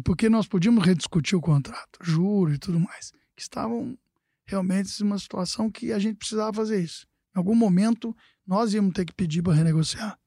[0.03, 3.97] porque nós podíamos rediscutir o contrato, juro e tudo mais, que estavam
[4.45, 7.07] realmente uma situação que a gente precisava fazer isso.
[7.35, 8.15] Em algum momento,
[8.45, 10.17] nós íamos ter que pedir para renegociar.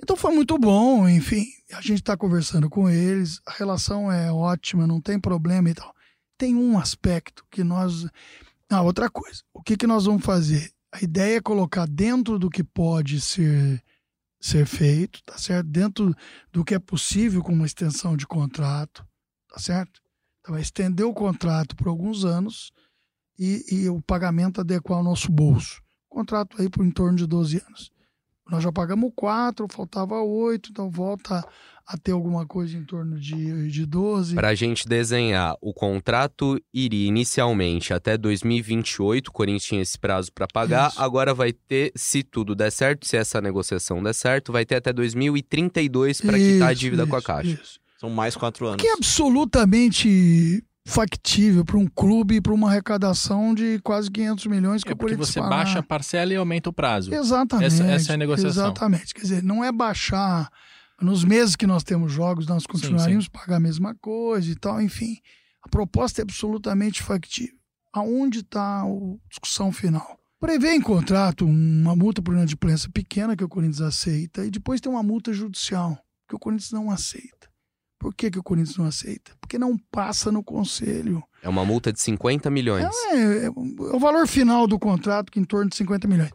[0.00, 4.86] Então foi muito bom, enfim, a gente está conversando com eles, a relação é ótima,
[4.86, 5.94] não tem problema e tal.
[6.36, 8.06] Tem um aspecto que nós.
[8.68, 9.42] Ah, outra coisa.
[9.52, 10.73] O que, que nós vamos fazer?
[10.94, 13.82] A ideia é colocar dentro do que pode ser,
[14.40, 15.66] ser feito, tá certo?
[15.66, 16.14] Dentro
[16.52, 19.04] do que é possível com uma extensão de contrato,
[19.48, 20.00] tá certo?
[20.38, 22.70] Então, é estender o contrato por alguns anos
[23.36, 25.82] e, e o pagamento adequar ao nosso bolso.
[26.08, 27.92] Contrato aí por em torno de 12 anos.
[28.50, 31.42] Nós já pagamos quatro, faltava oito, então volta
[31.86, 34.34] a ter alguma coisa em torno de, de 12.
[34.34, 40.30] Para a gente desenhar, o contrato iria inicialmente até 2028, o Corinthians tinha esse prazo
[40.32, 41.00] para pagar, Isso.
[41.00, 44.92] agora vai ter, se tudo der certo, se essa negociação der certo, vai ter até
[44.92, 47.50] 2032 para quitar a Isso, dívida com a isso, Caixa.
[47.62, 47.80] isso.
[47.98, 48.82] São mais quatro anos.
[48.82, 54.90] Que é absolutamente factível para um clube para uma arrecadação de quase 500 milhões que
[54.90, 57.12] É o porque você baixa a parcela e aumenta o prazo.
[57.14, 57.66] Exatamente.
[57.66, 58.64] Essa- essa é a negociação.
[58.66, 59.14] Exatamente.
[59.14, 60.50] Quer dizer, não é baixar.
[61.00, 64.80] Nos meses que nós temos jogos, nós continuaríamos a pagar a mesma coisa e tal,
[64.80, 65.16] enfim.
[65.62, 67.56] A proposta é absolutamente factível.
[67.92, 68.86] Aonde está a
[69.28, 70.18] discussão final?
[70.38, 74.92] Prevê em contrato uma multa por inadimplência pequena que o Corinthians aceita e depois tem
[74.92, 77.48] uma multa judicial que o Corinthians não aceita.
[78.04, 79.32] Por que, que o Corinthians não aceita?
[79.40, 81.24] Porque não passa no conselho.
[81.42, 82.84] É uma multa de 50 milhões.
[83.10, 86.30] É, é o valor final do contrato, que é em torno de 50 milhões.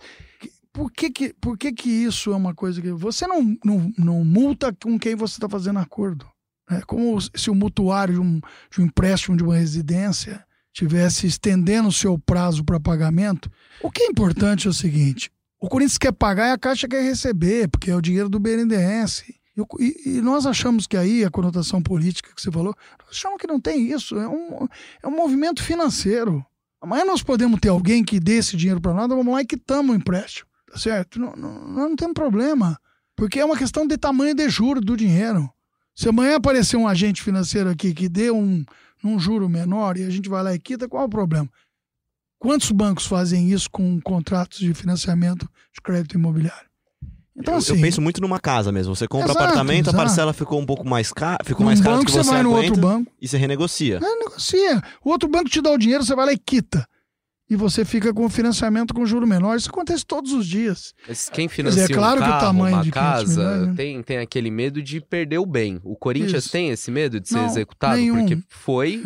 [0.74, 2.92] Por que que, por que, que isso é uma coisa que.
[2.94, 6.26] Você não, não, não multa com quem você está fazendo acordo.
[6.68, 8.42] É como se o mutuário de um,
[8.72, 10.44] de um empréstimo de uma residência
[10.74, 13.48] tivesse estendendo o seu prazo para pagamento.
[13.84, 17.04] O que é importante é o seguinte: o Corinthians quer pagar e a Caixa quer
[17.04, 19.38] receber, porque é o dinheiro do BNDES.
[19.80, 23.48] E, e- nós achamos que aí, a conotação política que você falou, nós achamos que
[23.48, 24.18] não tem isso.
[24.18, 24.68] É um,
[25.04, 26.46] é um movimento financeiro.
[26.82, 29.92] Amanhã nós podemos ter alguém que dê esse dinheiro para nós, vamos lá e quitamos
[29.94, 30.50] o empréstimo.
[30.72, 31.20] Tá certo?
[31.20, 32.80] Não, não, não temos problema.
[33.16, 35.50] Porque é uma questão de tamanho de juro do dinheiro.
[35.96, 38.64] Se amanhã aparecer um agente financeiro aqui que dê um,
[39.04, 41.50] um juro menor e a gente vai lá e quita, qual o problema?
[42.38, 46.69] Quantos bancos fazem isso com contratos de financiamento de crédito imobiliário?
[47.40, 48.94] Então, eu, assim, eu penso muito numa casa mesmo.
[48.96, 49.96] Você compra Exato, apartamento, exato.
[49.98, 52.30] a parcela ficou um pouco mais cara, ficou num mais cara do que você você
[52.32, 54.00] vai no outro banco, e você renegocia.
[54.04, 54.82] É, negocia.
[55.04, 56.86] O outro banco te dá o dinheiro, você vai lá e quita.
[57.50, 59.56] E você fica com o financiamento com juro menor.
[59.56, 60.94] Isso acontece todos os dias.
[61.08, 63.42] Mas quem dizer, financia é claro um que o carro, tamanho uma de 500 casa,
[63.42, 63.74] milhões, né?
[63.76, 65.80] tem, tem aquele medo de perder o bem.
[65.84, 66.52] O Corinthians Isso.
[66.52, 67.96] tem esse medo de ser Não, executado?
[67.98, 68.20] nenhum.
[68.20, 69.04] Porque foi...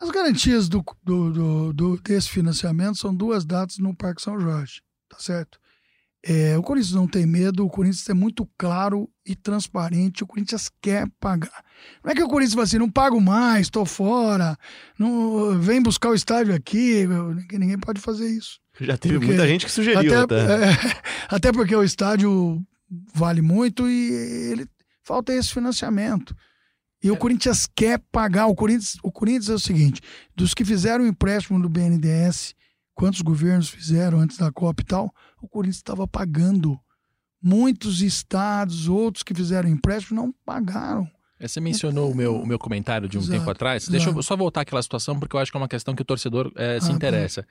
[0.00, 4.80] As garantias do, do, do- do- desse financiamento são duas datas no Parque São Jorge,
[5.08, 5.58] tá certo?
[6.22, 10.70] É, o Corinthians não tem medo, o Corinthians é muito claro e transparente, o Corinthians
[10.80, 11.64] quer pagar.
[12.04, 14.56] Não é que o Corinthians vai assim, não pago mais, estou fora,
[14.98, 18.60] não, vem buscar o estádio aqui, ninguém, ninguém pode fazer isso.
[18.78, 20.34] Já teve Porque muita gente que sugeriu até.
[20.34, 20.94] é,
[21.28, 22.62] até porque o estádio
[23.14, 24.10] vale muito e
[24.52, 24.66] ele
[25.02, 26.34] falta esse financiamento.
[27.02, 28.46] E o Corinthians quer pagar.
[28.46, 30.02] O Corinthians, o Corinthians é o seguinte:
[30.36, 32.54] dos que fizeram o empréstimo do BNDES,
[32.94, 36.78] quantos governos fizeram antes da Copa e tal, o Corinthians estava pagando.
[37.42, 41.08] Muitos estados, outros que fizeram empréstimo, não pagaram.
[41.38, 43.88] É, Você mencionou o meu, o meu comentário de um Exato, tempo atrás.
[43.88, 44.22] Deixa eu exato.
[44.22, 46.78] só voltar àquela situação, porque eu acho que é uma questão que o torcedor eh,
[46.80, 46.94] se Ah, tá.
[46.96, 47.46] interessa.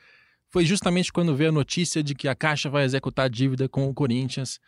[0.51, 3.89] Foi justamente quando veio a notícia de que a Caixa vai executar a dívida com
[3.89, 4.59] o Corinthians.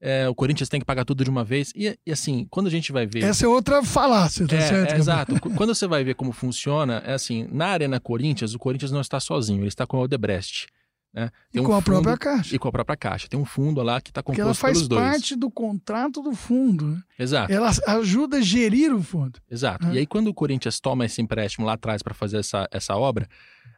[0.00, 1.72] Eh, o Corinthians tem que pagar tudo de uma vez.
[1.74, 3.24] E, e assim, quando a gente vai ver.
[3.24, 4.92] Essa é outra falácia, tá É, certo?
[4.94, 5.40] é, exato.
[5.40, 9.00] Qu- Quando você vai ver como funciona, é assim, na Arena Corinthians, o Corinthians não
[9.00, 10.66] está sozinho, ele está com o Odebrecht.
[11.12, 11.30] Né?
[11.54, 12.54] E um com a fundo- própria Caixa.
[12.54, 13.28] E com a própria Caixa.
[13.28, 15.02] Tem um fundo lá que está Porque ela composto faz pelos dois.
[15.02, 16.86] parte do contrato do fundo.
[16.88, 17.02] né?
[17.18, 17.50] Exato.
[17.50, 19.40] Ela ajuda a gerir o fundo.
[19.50, 19.86] Exato.
[19.88, 19.94] É.
[19.94, 23.26] E aí, quando o Corinthians toma esse empréstimo lá atrás para fazer essa, essa obra,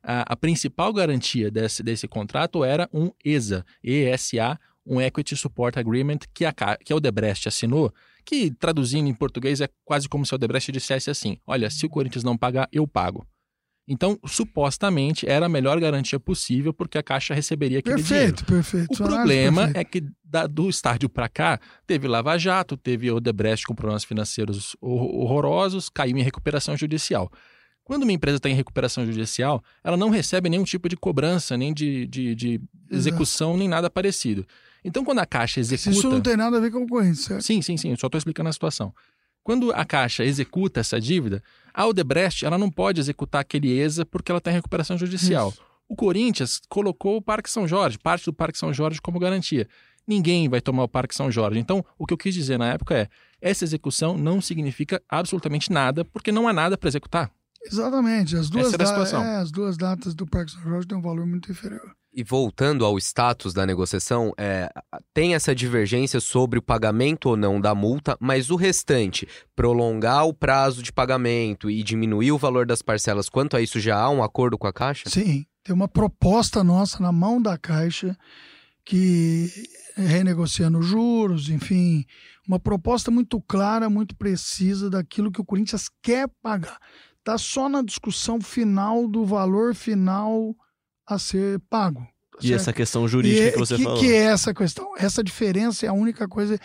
[0.02, 6.18] a, a principal garantia desse, desse contrato era um ESA, ESA, um Equity Support Agreement,
[6.32, 7.92] que a, que a Odebrecht assinou,
[8.24, 11.88] que traduzindo em português é quase como se a Odebrecht dissesse assim: olha, se o
[11.90, 13.26] Corinthians não pagar, eu pago.
[13.88, 18.62] Então, supostamente, era a melhor garantia possível, porque a Caixa receberia aquele perfeito, dinheiro.
[18.64, 19.76] Perfeito, O problema perfeito.
[19.78, 21.58] é que da, do estádio para cá,
[21.88, 27.32] teve Lava Jato, teve Odebrecht com problemas financeiros horrorosos, caiu em recuperação judicial.
[27.82, 31.74] Quando uma empresa está em recuperação judicial, ela não recebe nenhum tipo de cobrança, nem
[31.74, 34.46] de, de, de execução, nem nada parecido.
[34.84, 35.90] Então, quando a Caixa executa.
[35.90, 37.42] Isso não tem nada a ver com concorrência, certo?
[37.42, 37.90] Sim, sim, sim.
[37.90, 38.94] Eu só estou explicando a situação.
[39.42, 44.30] Quando a Caixa executa essa dívida, a Odebrecht ela não pode executar aquele ESA porque
[44.30, 45.48] ela está em recuperação judicial.
[45.50, 45.62] Isso.
[45.88, 49.66] O Corinthians colocou o Parque São Jorge, parte do Parque São Jorge, como garantia.
[50.06, 51.58] Ninguém vai tomar o Parque São Jorge.
[51.58, 53.08] Então, o que eu quis dizer na época é:
[53.40, 57.30] essa execução não significa absolutamente nada, porque não há nada para executar.
[57.64, 58.36] Exatamente.
[58.36, 61.94] As duas, é, as duas datas do Parque São Jorge têm um valor muito inferior.
[62.12, 64.68] E voltando ao status da negociação, é,
[65.14, 70.34] tem essa divergência sobre o pagamento ou não da multa, mas o restante, prolongar o
[70.34, 74.24] prazo de pagamento e diminuir o valor das parcelas, quanto a isso já há um
[74.24, 75.08] acordo com a Caixa?
[75.08, 78.16] Sim, tem uma proposta nossa na mão da Caixa
[78.84, 79.48] que
[79.96, 82.04] renegociando juros, enfim,
[82.46, 86.78] uma proposta muito clara, muito precisa daquilo que o Corinthians quer pagar.
[87.18, 90.56] Está só na discussão final do valor final
[91.14, 92.00] a ser pago.
[92.32, 93.98] Tá e essa questão jurídica e, que você que, falou.
[93.98, 94.92] Que é essa questão.
[94.96, 96.58] Essa diferença é a única coisa.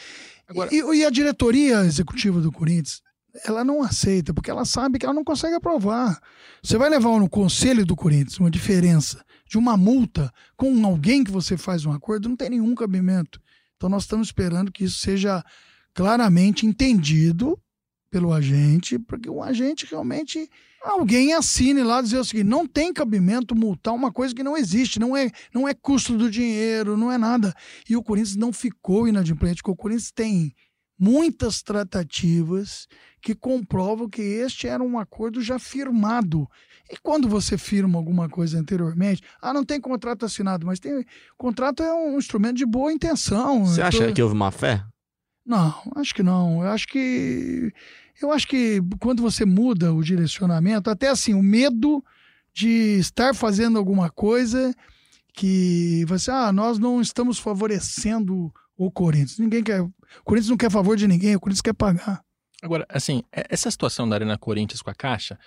[0.47, 0.69] Agora...
[0.73, 3.01] E, e, a diretoria executiva do Corinthians,
[3.43, 6.19] ela não aceita, porque ela sabe que ela não consegue aprovar.
[6.63, 11.31] Você vai levar no conselho do Corinthians uma diferença de uma multa com alguém que
[11.31, 13.39] você faz um acordo, não tem nenhum cabimento.
[13.75, 15.43] Então nós estamos esperando que isso seja
[15.93, 17.59] claramente entendido
[18.09, 20.49] pelo agente, porque o agente realmente
[20.85, 24.99] alguém assine lá dizer o seguinte: não tem cabimento multar uma coisa que não existe,
[24.99, 27.53] não é, não é custo do dinheiro, não é nada.
[27.89, 30.53] E o Corinthians não ficou inadimplente, porque o Corinthians tem
[30.97, 32.87] muitas tratativas
[33.21, 36.47] que comprovam que este era um acordo já firmado.
[36.89, 41.03] E quando você firma alguma coisa anteriormente, ah, não tem contrato assinado, mas tem
[41.35, 43.65] contrato é um instrumento de boa intenção.
[43.65, 44.13] Você acha tô...
[44.13, 44.83] que houve má fé?
[45.45, 46.63] Não, acho que não.
[46.63, 47.71] Eu acho que
[48.21, 52.03] eu acho que quando você muda o direcionamento, até assim, o medo
[52.53, 54.73] de estar fazendo alguma coisa
[55.33, 59.37] que você, ah, nós não estamos favorecendo o Corinthians.
[59.37, 59.93] Ninguém quer, o
[60.23, 62.23] Corinthians não quer favor de ninguém, o Corinthians quer pagar.
[62.61, 65.37] Agora, assim, essa situação da Arena Corinthians com a Caixa,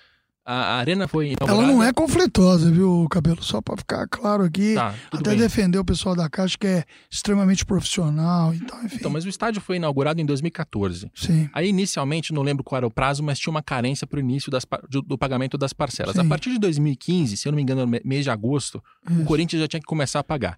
[0.51, 1.53] a, arena foi inaugurada...
[1.53, 3.43] Ela não é conflitosa, viu, Cabelo?
[3.43, 4.73] Só para ficar claro aqui.
[4.73, 5.39] Tá, até bem.
[5.39, 8.95] defender o pessoal da Caixa, que é extremamente profissional e tal, enfim.
[8.95, 11.11] Então, mas o estádio foi inaugurado em 2014.
[11.13, 11.47] Sim.
[11.53, 14.49] Aí, inicialmente, não lembro qual era o prazo, mas tinha uma carência para o início
[14.49, 16.15] das, do pagamento das parcelas.
[16.15, 16.21] Sim.
[16.21, 19.21] A partir de 2015, se eu não me engano, mês de agosto, Isso.
[19.21, 20.57] o Corinthians já tinha que começar a pagar.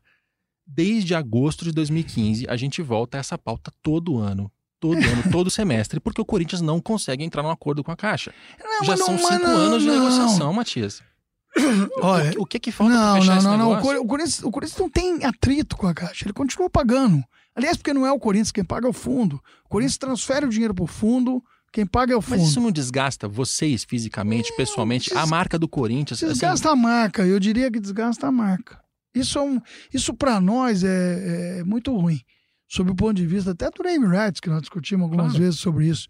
[0.65, 4.49] Desde agosto de 2015, a gente volta a essa pauta todo ano
[4.81, 8.33] todo ano, todo semestre, porque o Corinthians não consegue entrar num acordo com a Caixa.
[8.59, 11.03] Não, Já são não, cinco não, anos de negociação, Matias.
[12.01, 13.71] Olha, o, o que que falta não, fechar não, não?
[13.71, 17.23] Não, o Corinthians, o Corinthians não tem atrito com a Caixa, ele continua pagando.
[17.55, 19.35] Aliás, porque não é o Corinthians quem paga é o fundo.
[19.65, 22.39] O Corinthians transfere o dinheiro pro fundo, quem paga é o fundo.
[22.39, 25.17] Mas isso não desgasta vocês fisicamente, pessoalmente, des...
[25.17, 26.23] a marca do Corinthians?
[26.23, 26.31] Assim?
[26.31, 26.79] Desgasta assim...
[26.79, 28.81] a marca, eu diria que desgasta a marca.
[29.13, 29.61] Isso, é um,
[29.93, 32.19] isso para nós é, é muito ruim
[32.71, 35.43] sob o ponto de vista até do name rights, que nós discutimos algumas claro.
[35.43, 36.07] vezes sobre isso.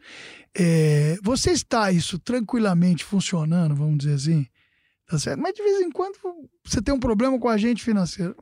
[0.56, 4.46] É, você está isso tranquilamente funcionando, vamos dizer assim,
[5.08, 5.42] tá certo?
[5.42, 6.20] Mas de vez em quando
[6.64, 8.36] você tem um problema com o agente financeiro.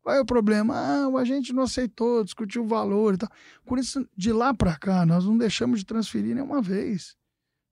[0.00, 0.74] Qual é o problema?
[0.74, 3.28] Ah, o agente não aceitou, discutiu o valor e tal.
[3.66, 7.14] Por isso, de lá para cá, nós não deixamos de transferir nenhuma vez.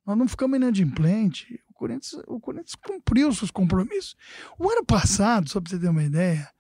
[0.05, 1.59] Nós não ficamos inadimplente.
[1.71, 4.15] O Corinthians, o Corinthians cumpriu seus compromissos.
[4.59, 6.51] O ano passado, só para você ter uma ideia,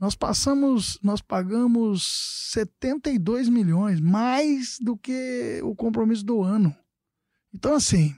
[0.00, 6.74] nós passamos, nós pagamos 72 milhões, mais do que o compromisso do ano.
[7.52, 8.16] Então, assim,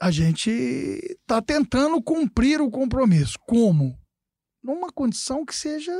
[0.00, 3.36] a gente está tentando cumprir o compromisso.
[3.48, 3.98] Como?
[4.62, 5.92] Numa condição que seja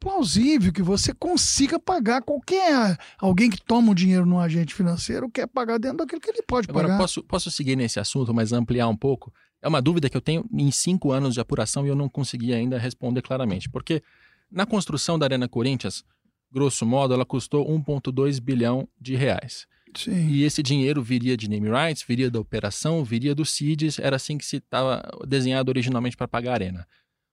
[0.00, 5.46] plausível, que você consiga pagar qualquer alguém que toma o dinheiro no agente financeiro quer
[5.46, 6.94] pagar dentro daquilo que ele pode Agora, pagar.
[6.94, 9.32] Agora, posso, posso seguir nesse assunto, mas ampliar um pouco?
[9.60, 12.52] É uma dúvida que eu tenho em cinco anos de apuração e eu não consegui
[12.52, 13.68] ainda responder claramente.
[13.68, 14.02] Porque
[14.50, 16.04] na construção da Arena Corinthians,
[16.50, 19.66] grosso modo, ela custou 1,2 bilhão de reais.
[19.96, 20.28] Sim.
[20.28, 24.38] E esse dinheiro viria de name rights, viria da operação, viria do CIDs, era assim
[24.38, 26.86] que se estava desenhado originalmente para pagar a arena.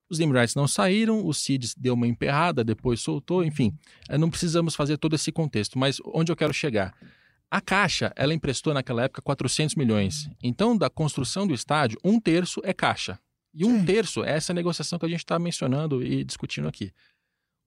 [0.10, 3.74] Os name rights não saíram, o CIDs deu uma emperrada, depois soltou, enfim,
[4.08, 6.96] eh, não precisamos fazer todo esse contexto, mas onde eu quero chegar?
[7.50, 10.30] A Caixa, ela emprestou naquela época 400 milhões.
[10.44, 13.20] Então, da construção do estádio, um terço é Caixa.
[13.54, 13.86] E um Sim.
[13.86, 16.92] terço é essa negociação que a gente está mencionando e discutindo aqui.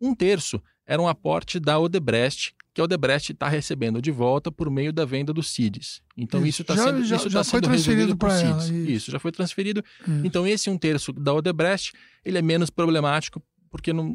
[0.01, 4.71] Um terço era um aporte da Odebrecht, que a Odebrecht está recebendo de volta por
[4.71, 6.03] meio da venda dos CIDs.
[6.17, 6.63] Então Isso.
[6.63, 8.75] está Já- sendo, já- isso já tá foi sendo transferido pra ela, isso.
[8.75, 9.11] Isso.
[9.11, 9.83] já foi transferido.
[10.01, 10.27] Isso.
[10.27, 11.93] Então esse um terço da Odebrecht,
[12.25, 14.15] ele é menos problemático porque não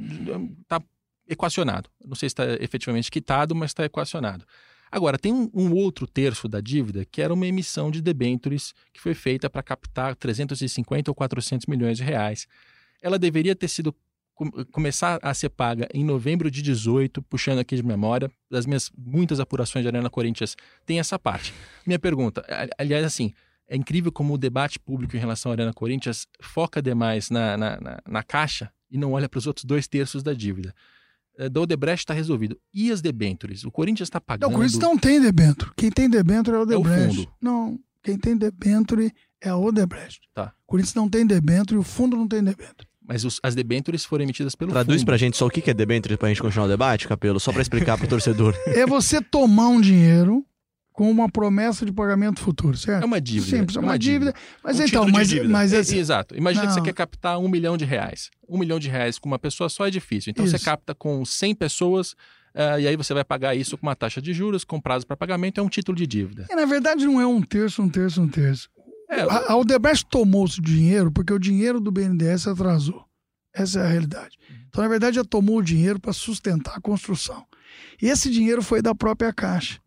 [0.61, 0.81] está
[1.27, 1.89] equacionado.
[2.05, 4.45] Não sei se está efetivamente quitado, mas está equacionado.
[4.95, 9.01] Agora, tem um, um outro terço da dívida que era uma emissão de debêntures que
[9.01, 12.45] foi feita para captar 350 ou 400 milhões de reais.
[13.01, 13.91] Ela deveria ter sido
[14.35, 18.91] com- começar a ser paga em novembro de 18, puxando aqui de memória, das minhas
[18.95, 21.51] muitas apurações de Arena Corinthians, tem essa parte.
[21.87, 22.45] Minha pergunta,
[22.77, 23.33] aliás, assim,
[23.67, 27.81] é incrível como o debate público em relação à Arena Corinthians foca demais na, na,
[27.81, 30.71] na, na caixa e não olha para os outros dois terços da dívida.
[31.37, 32.57] Eh, Da Odebrecht está resolvido.
[32.73, 33.63] E as debêntures?
[33.63, 34.51] O Corinthians está Não, pagando...
[34.51, 35.71] o Corinthians não tem debênture.
[35.75, 37.15] Quem tem debênture é o Odebrecht.
[37.17, 37.31] fundo.
[37.41, 39.11] Não, quem tem debênture
[39.41, 40.21] é a Odebrecht.
[40.33, 40.53] Tá.
[40.65, 42.87] O Corinthians não tem debênture e o fundo não tem debênture.
[43.05, 45.05] Mas os- as debêntures foram emitidas pelo Traduz fundo.
[45.07, 47.51] pra gente só o que que é debênture pra gente continuar o debate, Capelo, só
[47.51, 48.55] pra explicar pro torcedor.
[48.67, 50.45] É você tomar um dinheiro
[50.93, 53.03] com uma promessa de pagamento futuro, certo?
[53.03, 53.57] É uma dívida.
[53.57, 54.33] Simples, é uma, dívida.
[54.63, 55.49] Mas Um então, mas, dívida.
[55.49, 56.37] mas É, assim, Exato.
[56.37, 58.29] Imagina que você quer captar um milhão de reais.
[58.47, 60.29] Um milhão de reais com uma pessoa só é difícil.
[60.31, 60.65] Então você Isso.
[60.65, 62.15] capta com 100 pessoas
[62.53, 65.17] eh, e aí você vai pagar isso com uma taxa de juros, com prazo para
[65.17, 66.45] pagamento, é um título de dívida.
[66.55, 68.69] na verdade não é um terço, um terço, um terço.
[69.09, 73.03] É, A, a Odebrecht tomou o dinheiro porque o dinheiro do BNDES atrasou.
[73.53, 74.37] Essa é a realidade.
[74.67, 77.45] Então, na verdade, ela tomou o dinheiro para sustentar a construção.
[78.01, 79.79] E esse dinheiro foi da própria Caixa.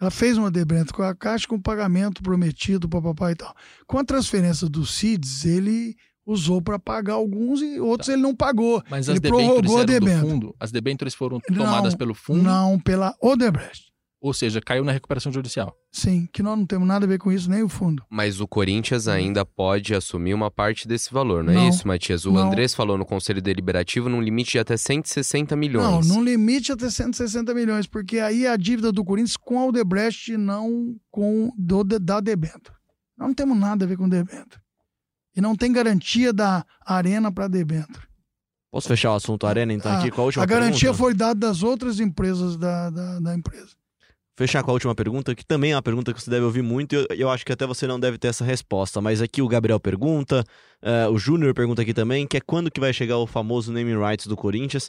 [0.00, 3.54] Ela fez uma debênture com a Caixa com pagamento prometido, papapá e tal.
[3.86, 5.94] Com a transferência dos CIDs, ele
[6.24, 8.82] usou para pagar alguns e outros ele não pagou.
[8.88, 10.30] mas ele as debêntures prorrogou a eram do debênture.
[10.30, 10.56] fundo?
[10.58, 12.42] As debêntures foram Não, tomadas pelo fundo?
[12.42, 13.89] Não pela Odebrecht.
[14.22, 15.74] Ou seja, caiu na recuperação judicial.
[15.90, 18.04] Sim, que nós não temos nada a ver com isso, nem o fundo.
[18.10, 21.68] Mas o Corinthians ainda pode assumir uma parte desse valor, não é Não.
[21.70, 22.26] isso, Matias?
[22.26, 22.48] O Não.
[22.48, 26.06] Andrés falou no Conselho Deliberativo num limite de até 160 Não, milhões.
[26.06, 30.32] num limite até 160 milhões, porque aí é a dívida do Corinthians com a Odebrecht
[30.32, 32.76] e não com do, da debênture.
[33.16, 34.60] Nós não temos nada a ver com debênture.
[35.34, 38.06] E não tem garantia da arena para debênture.
[38.70, 40.98] Posso fechar o assunto Arena, então, Ah, aqui com a última A garantia pergunta?
[40.98, 43.70] foi dada das outras empresas da, da, da empresa.
[44.38, 46.94] Fechar com a última pergunta, que também é uma pergunta que você deve ouvir muito,
[46.94, 49.48] e eu, eu acho que até você não deve ter essa resposta, mas aqui o
[49.48, 50.42] Gabriel pergunta,
[50.80, 53.98] eh, o Júnior pergunta aqui também, que é quando que vai chegar o famoso naming
[53.98, 54.88] rights do Corinthians,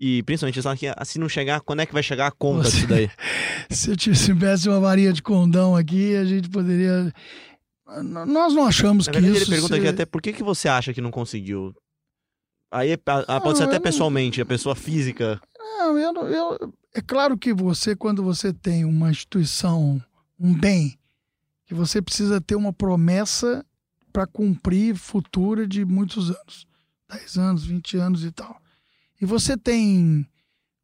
[0.00, 2.76] e principalmente, só que se não chegar, quando é que vai chegar a conta Você-
[2.76, 3.10] disso daí?
[3.70, 7.12] Se eu tivesse uma varinha de condão aqui, a gente poderia.
[8.02, 9.44] Nós não achamos Na que verdade, isso.
[9.50, 11.74] ele pergunta se- aqui até por que, que você acha que não conseguiu?
[12.72, 15.40] Aí é- ah, pode ser Não, até eu não- pessoalmente, a pessoa física.
[15.58, 20.02] Não, eu, não- eu- é claro que você, quando você tem uma instituição,
[20.38, 20.98] um bem,
[21.66, 23.64] que você precisa ter uma promessa
[24.12, 26.68] para cumprir futura de muitos anos
[27.08, 28.60] 10 anos, 20 anos e tal.
[29.20, 30.26] E você tem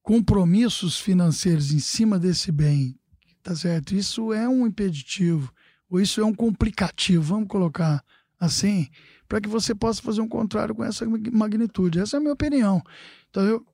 [0.02, 2.98] compromissos financeiros em cima desse bem,
[3.42, 3.94] tá certo?
[3.94, 5.52] Isso é um impeditivo,
[5.88, 8.02] ou isso é um complicativo, vamos colocar
[8.40, 8.88] assim,
[9.28, 12.00] para que você possa fazer um contrário com essa magnitude.
[12.00, 12.82] Essa é a minha opinião.
[13.30, 13.66] Então, eu,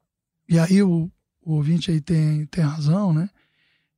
[0.49, 1.11] e aí o,
[1.43, 3.29] o ouvinte aí tem, tem razão, né?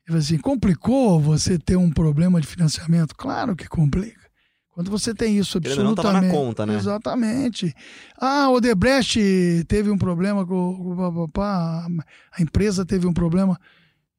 [0.09, 3.15] Ele assim, complicou você ter um problema de financiamento?
[3.15, 4.23] Claro que complica.
[4.71, 6.47] Quando você tem isso Querendo ou não, tava na absolutamente...
[6.47, 6.77] conta, né?
[6.77, 7.75] Exatamente.
[8.19, 9.21] Ah, o Odebrecht
[9.69, 11.87] teve um problema com com o papá,
[12.33, 13.61] a empresa teve um problema.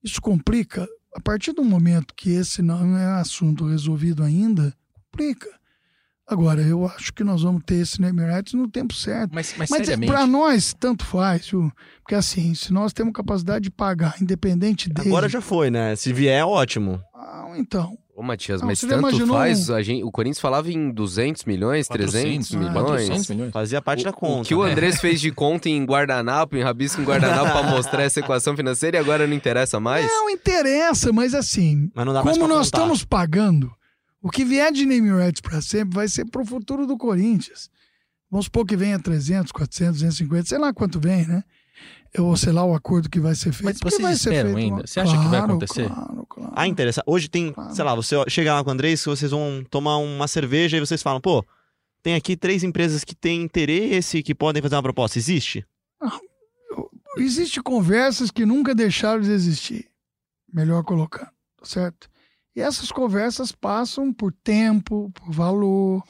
[0.04, 0.88] Isso complica.
[1.16, 5.50] A partir do momento que esse não é assunto resolvido ainda, complica.
[6.28, 9.32] Agora, eu acho que nós vamos ter esse name rights no tempo certo.
[9.34, 11.70] Mas, mas, Mas seriamente, para nós, tanto faz, viu?
[12.02, 15.10] Porque assim, se nós temos capacidade de pagar, independente dele.
[15.10, 15.96] Agora já foi, né?
[15.98, 17.00] Se vier, é ótimo.
[17.14, 17.98] Ah, então.
[18.16, 19.70] Ô, Matias, Não, mas tanto imaginou faz.
[19.72, 22.74] A gente, o Corinthians falava em 200 milhões, 300 400, milhões.
[22.74, 23.52] 400 milhões.
[23.52, 24.42] Fazia parte O- da conta.
[24.44, 24.72] O que o né?
[24.72, 28.98] Andrés fez de conta em guardanapo, em rabisco em guardanapo, pra mostrar essa equação financeira
[28.98, 30.06] e agora não interessa mais?
[30.06, 32.78] Não interessa, mas assim, Mas não dá mais como nós contar.
[32.78, 33.72] estamos pagando,
[34.24, 37.70] o que vier de name rights para sempre vai ser pro futuro do Corinthians.
[38.32, 41.44] Vamos supor que venha 300, 400, 250, sei lá quanto vem, né?
[42.18, 43.66] Ou sei lá o acordo que vai ser feito.
[43.66, 44.88] Mas vocês vai ser esperam feito ainda?
[44.88, 45.88] Você acha que vai Claro, acontecer?
[45.88, 46.54] Claro, claro.
[46.56, 47.04] Ah, interessante.
[47.08, 47.76] Hoje tem, Claro.
[47.76, 51.02] sei lá, você chega lá com o Andrés, vocês vão tomar uma cerveja e vocês
[51.04, 51.44] falam, pô,
[52.02, 55.18] tem aqui três empresas que têm interesse e que podem fazer uma proposta.
[55.20, 55.66] Existe?
[57.18, 59.88] Existem conversas que nunca deixaram de existir.
[60.52, 62.10] Melhor colocando, tá certo?
[62.56, 66.04] E essas conversas passam por tempo, por valor.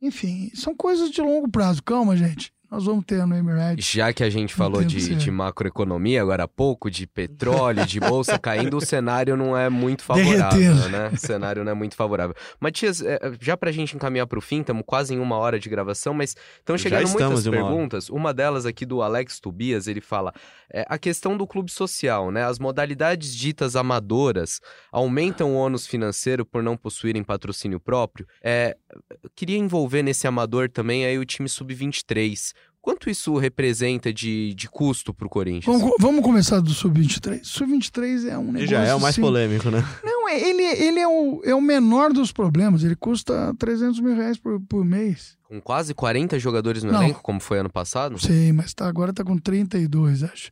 [0.00, 1.82] Enfim, são coisas de longo prazo.
[1.82, 2.53] Calma, gente.
[2.70, 3.84] Nós vamos ter no Emirates.
[3.88, 8.38] Já que a gente falou de, de macroeconomia agora há pouco, de petróleo, de bolsa
[8.38, 10.88] caindo, o cenário não é muito favorável, Derretendo.
[10.88, 11.10] né?
[11.12, 12.34] O cenário não é muito favorável.
[12.58, 16.12] Matias, é, já pra gente encaminhar pro fim, estamos quase em uma hora de gravação,
[16.14, 18.10] mas estão chegando muitas em uma perguntas.
[18.10, 20.32] Uma delas aqui do Alex Tobias, ele fala:
[20.72, 22.44] é, a questão do clube social, né?
[22.44, 24.60] As modalidades ditas amadoras
[24.90, 28.26] aumentam o ônus financeiro por não possuírem patrocínio próprio.
[28.42, 28.76] É,
[29.22, 32.52] eu queria envolver nesse amador também aí o time sub-23.
[32.84, 35.64] Quanto isso representa de, de custo pro Corinthians?
[35.80, 37.40] Vamos, vamos começar do Sub-23.
[37.42, 38.66] Sub-23 é um Ele negócio.
[38.68, 39.82] já é o mais assim- polêmico, né?
[40.04, 42.84] Não, é- ele, ele é, o, é o menor dos problemas.
[42.84, 45.38] Ele custa 300 mil reais por, por mês.
[45.44, 47.02] Com quase 40 jogadores no Não.
[47.02, 48.18] elenco, como foi ano passado?
[48.20, 50.50] Sei, mas tá, agora tá com 32, acho.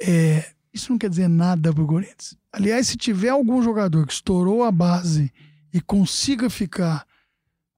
[0.00, 2.36] É, isso não quer dizer nada pro Corinthians.
[2.52, 5.32] Aliás, se tiver algum jogador que estourou a base
[5.72, 7.04] e consiga ficar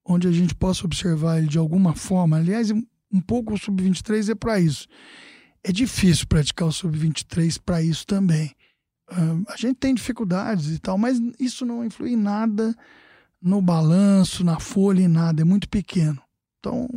[0.05, 2.71] onde a gente possa observar ele de alguma forma, aliás,
[3.13, 4.87] um, pouco o sub-23 é para isso.
[5.63, 8.55] É difícil praticar o sub-23 para isso também.
[9.09, 12.75] Ah, a gente tem dificuldades e tal, mas isso não influi em nada
[13.41, 15.43] no balanço, na folha, em nada.
[15.43, 16.21] É muito pequeno.
[16.59, 16.89] Então,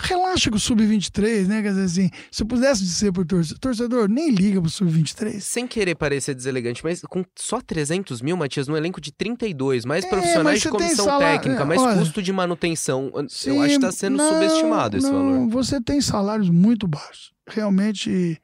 [0.00, 1.62] relaxa com o sub-23, né?
[1.62, 5.40] Quer dizer assim, se eu pudesse dizer pro torcedor, torcedor, nem liga pro sub-23.
[5.40, 10.04] Sem querer parecer deselegante, mas com só 300 mil, Matias, no elenco de 32, mais
[10.04, 13.10] É, profissionais de comissão salário- técnica, é, mais olha- custo de manutenção.
[13.14, 13.22] eu
[13.62, 15.48] acho que está sendo não, subestimado esse não, valor.
[15.48, 17.32] Você tem salários muito baixos.
[17.48, 18.40] Realmente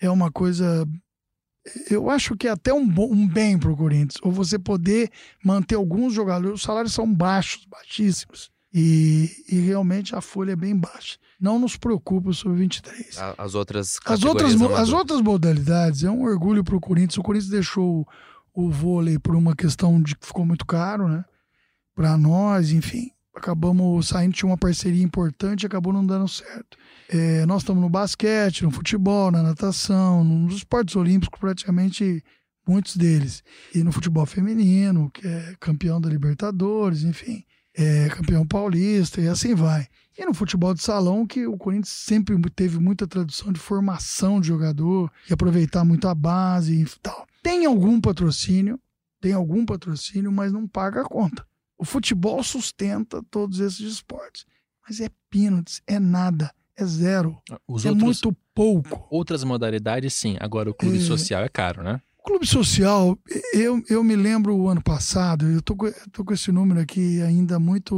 [0.00, 0.86] é uma coisa.
[1.90, 4.18] Eu acho que é até um, bom- um bem pro Corinthians.
[4.22, 5.10] Ou você poder
[5.42, 6.56] manter alguns jogadores.
[6.56, 8.50] Os salários são baixos, baixíssimos.
[8.76, 11.16] E, e realmente a folha é bem baixa.
[11.40, 13.16] Não nos preocupa o sub-23.
[13.18, 17.18] A- As outras As outras, mo- as outras modalidades é um orgulho para o Corinthians.
[17.18, 18.06] O Corinthians deixou
[18.52, 21.24] o, vôlei por uma questão de que ficou muito caro, né?
[21.94, 23.10] Para nós, enfim.
[23.36, 26.76] Acabamos saindo, tinha uma parceria importante e acabou não dando certo.
[27.08, 32.22] É, nós estamos no basquete, no futebol, na natação, nos esportes olímpicos, praticamente
[32.66, 33.42] muitos deles.
[33.74, 37.44] E no futebol feminino, que é campeão da Libertadores, enfim,
[37.76, 39.86] é campeão paulista e assim vai.
[40.16, 44.46] E no futebol de salão, que o Corinthians sempre teve muita tradição de formação de
[44.48, 47.26] jogador e aproveitar muito a base e tal.
[47.42, 48.78] Tem algum patrocínio,
[49.20, 51.44] tem algum patrocínio, mas não paga a conta.
[51.76, 54.46] O futebol sustenta todos esses esportes.
[54.86, 57.36] Mas é peanuts, é nada, é zero.
[57.66, 59.06] Os é outros, muito pouco.
[59.10, 60.36] outras modalidades, sim.
[60.38, 61.00] Agora, o clube É.
[61.00, 62.00] social é caro, né?
[62.24, 63.18] Clube social,
[63.52, 67.20] eu, eu me lembro o ano passado, eu tô, eu tô com esse número aqui
[67.20, 67.94] ainda muito.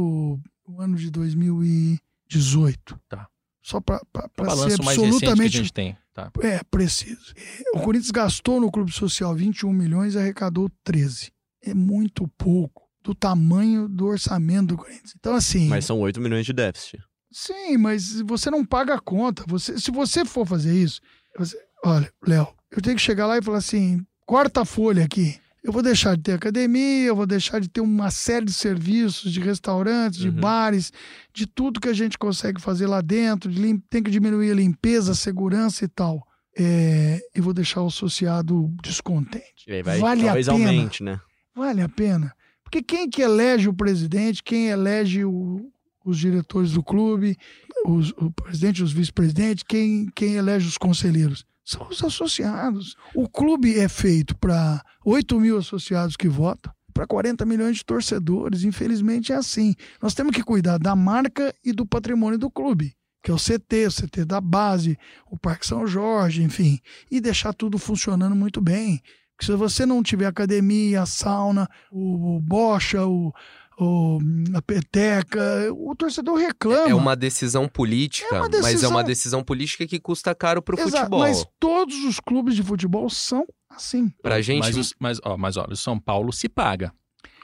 [0.67, 2.99] o ano de 2018.
[3.07, 3.27] Tá.
[3.61, 4.01] Só para
[4.39, 5.97] O ser mais absolutamente gente tem.
[6.13, 6.31] Tá.
[6.41, 7.33] É, preciso.
[7.73, 11.31] O Corinthians gastou no Clube Social 21 milhões e arrecadou 13.
[11.63, 15.13] É muito pouco do tamanho do orçamento do Corinthians.
[15.17, 15.67] Então, assim.
[15.67, 17.01] Mas são 8 milhões de déficit.
[17.31, 19.43] Sim, mas você não paga a conta.
[19.47, 20.99] Você, se você for fazer isso,
[21.37, 25.35] você- olha, Léo, eu tenho que chegar lá e falar assim: corta a folha aqui.
[25.63, 29.31] Eu vou deixar de ter academia, eu vou deixar de ter uma série de serviços,
[29.33, 30.35] de restaurantes, de Uhum.
[30.39, 30.93] bares,
[31.33, 33.51] de tudo que a gente consegue fazer lá dentro.
[33.51, 36.25] de Tem que diminuir a limpeza, a segurança e tal.
[36.59, 39.65] É, e vou deixar o associado descontente.
[39.83, 40.51] Vai, Vale a pena.
[40.51, 41.19] aumente, né?
[41.55, 42.33] Vale a pena.
[42.63, 45.69] Porque quem que elege o presidente, quem elege o-
[46.05, 47.37] os diretores do clube,
[47.85, 51.45] os- o presidente, os vice-presidentes, quem, quem elege os conselheiros?
[51.67, 52.95] São os associados.
[53.13, 58.63] O clube é feito para 8 mil associados que votam, para 40 milhões de torcedores.
[58.63, 59.75] Infelizmente é assim.
[60.01, 63.85] Nós temos que cuidar da marca e do patrimônio do clube, que é o CT,
[63.85, 64.97] o CT da base,
[65.29, 66.79] o Parque São Jorge, enfim,
[67.11, 69.01] e deixar tudo funcionando muito bem.
[69.35, 73.33] Porque se você não tiver academia, sauna, o, o bocha, o,
[73.79, 74.19] o-
[74.53, 75.39] a peteca,
[75.73, 76.89] o torcedor reclama.
[76.89, 80.61] É uma decisão política, É uma mas é decisão- uma decisão política que custa caro
[80.61, 81.19] pro Exato, futebol.
[81.19, 84.09] Mas todos os clubes de futebol são assim.
[84.21, 86.91] Pra gente, Mas, os- mas, ó, mas olha, o São Paulo se paga.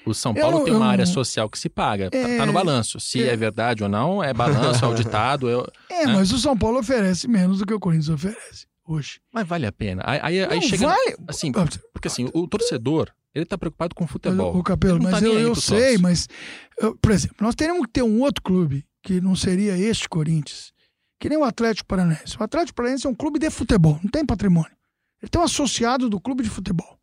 [0.06, 2.10] O São Eu Paulo não- tem eu uma área não- social que se paga.
[2.12, 3.00] Tá- É, tá no balanço.
[3.00, 3.28] Se é.
[3.28, 5.48] é, verdade ou não, é balanço, é auditado.
[5.48, 6.14] eu- É, Né?
[6.14, 9.20] mas o São Paulo oferece menos do que o Corinthians oferece hoje.
[9.34, 10.02] Mas vale a pena.
[10.06, 10.88] Aí, aí, aí não chega.
[10.88, 11.16] vale.
[11.28, 11.52] Assim,
[11.94, 14.58] porque assim, o torcedor, ele tá preocupado com Mas, futebol.
[14.58, 16.28] o Capelo, Ele não mas tá eu, aí eu sei, mas,
[16.80, 20.72] eu- por exemplo, nós teríamos que ter um outro clube que não seria este Corinthians,
[21.20, 22.38] que nem o Atlético Paranaense.
[22.40, 24.72] O Atlético Paranaense é um clube de futebol, não tem patrimônio.
[25.22, 27.00] Ele tem um associado do clube de futebol.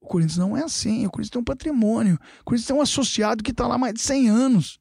[0.00, 2.18] O Corinthians não é assim, o Corinthians tem um patrimônio.
[2.40, 4.78] O Corinthians tem um associado que está lá há mais de 100 anos.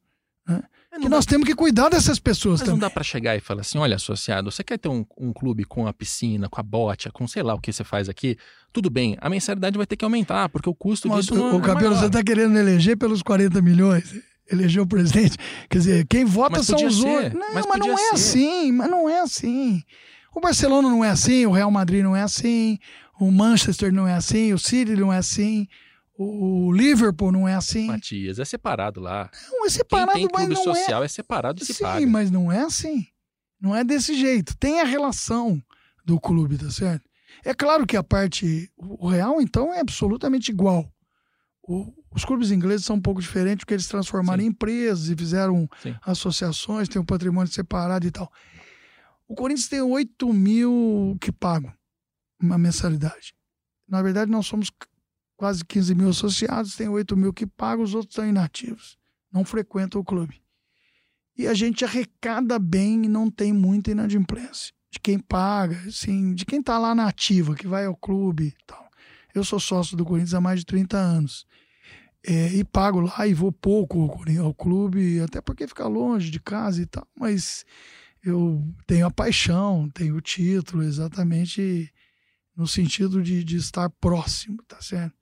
[0.92, 2.88] Mas Que não nós temos que cuidar dessas pessoas Mas não também.
[2.88, 5.86] dá pra chegar e falar assim: olha, associado, você quer ter um, um clube com
[5.88, 8.38] a piscina, com a bote, com sei lá o que você faz aqui?
[8.72, 11.60] Tudo bem, a mensalidade vai ter que aumentar, porque o custo Mas, disso não o
[11.60, 12.00] é Capelo, maior.
[12.00, 14.14] você está querendo eleger pelos 40 milhões?
[14.50, 15.38] elegeu o presidente.
[15.70, 17.34] Quer dizer, quem vota são os ser, outros.
[17.34, 18.14] Não, mas mas, não é ser.
[18.16, 19.84] assim, mas não é assim.
[20.34, 22.80] O Barcelona não é assim, o Real Madrid não é assim,
[23.20, 25.68] o Manchester não é assim, o City não é assim,
[26.18, 27.88] o Liverpool não é assim.
[27.88, 29.30] Matias, é separado lá.
[29.52, 30.76] Não é Quem separado, tem mas clube não é.
[30.76, 32.08] social é, separado e se Sim, paga.
[32.08, 33.06] mas não é assim.
[33.62, 34.56] Não é desse jeito.
[34.58, 35.62] Tem a relação
[36.06, 37.04] do clube, tá certo?
[37.46, 38.72] É claro que a parte.
[38.78, 40.92] O Real, então, é absolutamente igual.
[41.62, 44.48] O- os clubes ingleses são um pouco diferentes porque eles transformaram Sim.
[44.48, 45.96] em empresas e fizeram Sim.
[46.04, 48.32] associações, tem um patrimônio separado e tal.
[49.28, 51.72] O Corinthians tem 8 mil que pagam
[52.42, 53.34] uma mensalidade.
[53.88, 54.72] Na verdade, nós somos
[55.38, 58.98] quase 15 mil associados, tem 8 mil que pagam, os outros estão inativos.
[59.32, 60.42] Não frequentam o clube.
[61.38, 64.74] E a gente arrecada bem e não tem muita inadimplência.
[64.90, 68.90] De quem paga, assim, de quem tá lá na ativa, que vai ao clube tal.
[69.36, 71.46] Eu sou sócio do Corinthians há mais de 30 anos.
[72.26, 74.12] É, e pago lá e vou pouco
[74.42, 77.08] ao clube, até porque fica longe de casa e tal.
[77.18, 77.64] Mas
[78.24, 81.94] eu tenho a paixão, tenho o título, exatamente
[82.56, 85.17] no sentido de, de estar próximo, tá certo?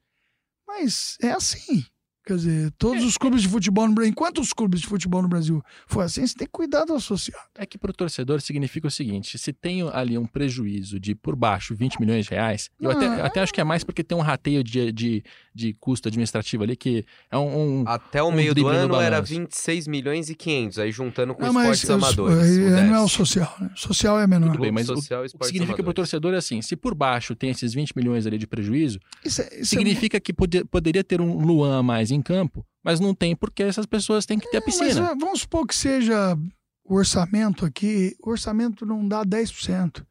[0.67, 1.85] Mas é assim.
[2.25, 5.27] Quer dizer, todos os clubes de futebol no Brasil, enquanto os clubes de futebol no
[5.27, 7.43] Brasil for assim, você tem que cuidar do associado.
[7.55, 11.35] É que para o torcedor significa o seguinte: se tem ali um prejuízo de por
[11.35, 14.17] baixo 20 milhões de reais, eu até, é- até acho que é mais porque tem
[14.17, 15.23] um rateio de, de,
[15.53, 17.81] de custo administrativo ali que é um.
[17.81, 19.33] um- Até o Um meio do ano era balanço.
[19.33, 22.37] 26 milhões e 500, aí juntando com Não, mas esportes eu- amadores.
[22.39, 23.69] aí o não é o social, né?
[23.75, 24.47] Social é menor.
[24.51, 25.95] Tudo bem, mas o- social e o que significa para o amadores.
[26.09, 29.45] torcedor é assim: se por baixo tem esses 20 milhões ali de prejuízo, Isso é-
[29.45, 33.13] isso é significa que pode- poderia ter um Luan a mais em campo, mas não
[33.13, 35.11] tem porque essas pessoas têm que ter a Mas piscina.
[35.11, 36.37] eh, vamos supor que seja
[36.83, 40.05] o orçamento aqui, o orçamento não dá 10%.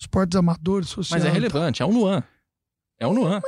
[0.00, 1.18] Esportes amadores, social.
[1.18, 2.22] Mas é relevante, é um Luan.
[3.00, 3.40] É um Luan.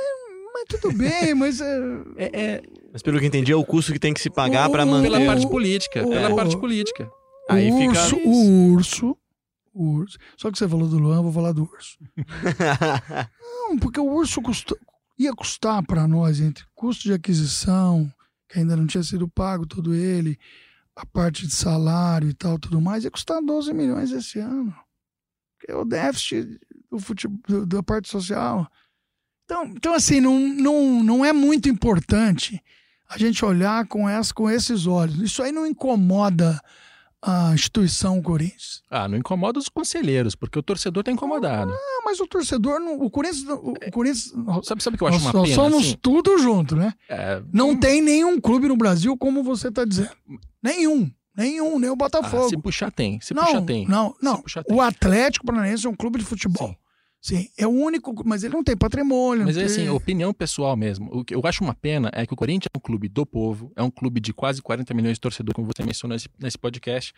[0.53, 1.79] Mas tudo bem, mas é,
[2.17, 4.73] É, é Mas pelo que entendi, é o custo que tem que se pagar o-
[4.85, 5.09] manter.
[5.09, 6.05] pela parte política.
[6.05, 7.09] o- Pela parte política.
[7.49, 9.17] o Aí fica- urso, o urso,
[9.73, 10.17] o urso.
[10.37, 11.97] Só que você falou do Luan, eu vou falar do urso.
[13.69, 14.75] Não, porque o urso custa-
[15.23, 18.11] ia custar para nós, entre custo de aquisição,
[18.49, 20.37] que ainda não tinha sido pago todo ele,
[20.95, 24.75] a parte de salário e tal, tudo mais, ia custar 12 milhões esse ano.
[25.67, 26.59] É o déficit
[26.89, 28.69] do futebol, da parte social.
[29.45, 32.61] Então, então assim, não, não, não é muito importante
[33.07, 35.19] a gente olhar com, essa, com esses olhos.
[35.19, 36.59] Isso aí não incomoda
[37.21, 38.81] a instituição Corinthians.
[38.89, 41.71] Ah, não incomoda os conselheiros, porque o torcedor tá incomodado.
[41.71, 45.07] Ah, mas o torcedor, não, o Corinthians, o, o Corinthians Sabe, sabe o que eu
[45.07, 45.55] acho nós, uma nós pena?
[45.55, 45.97] somos assim?
[46.01, 46.93] tudo junto, né?
[47.07, 50.09] É, Não tem nenhum clube no Brasil como você está dizendo.
[50.63, 51.11] Nenhum.
[51.37, 52.49] Nenhum, nem o ah, Botafogo.
[52.49, 53.87] se puxar tem, se não, puxar tem.
[53.87, 54.41] não, não.
[54.41, 54.75] Puxar tem.
[54.75, 56.69] O Atlético Paranaense é um clube de futebol.
[56.69, 56.75] Sim.
[57.57, 59.45] É o único, mas ele não tem patrimônio.
[59.45, 61.09] Mas é assim, opinião pessoal mesmo.
[61.11, 63.71] O que eu acho uma pena é que o Corinthians é um clube do povo,
[63.75, 67.13] é um clube de quase 40 milhões de torcedores, como você mencionou nesse, nesse podcast.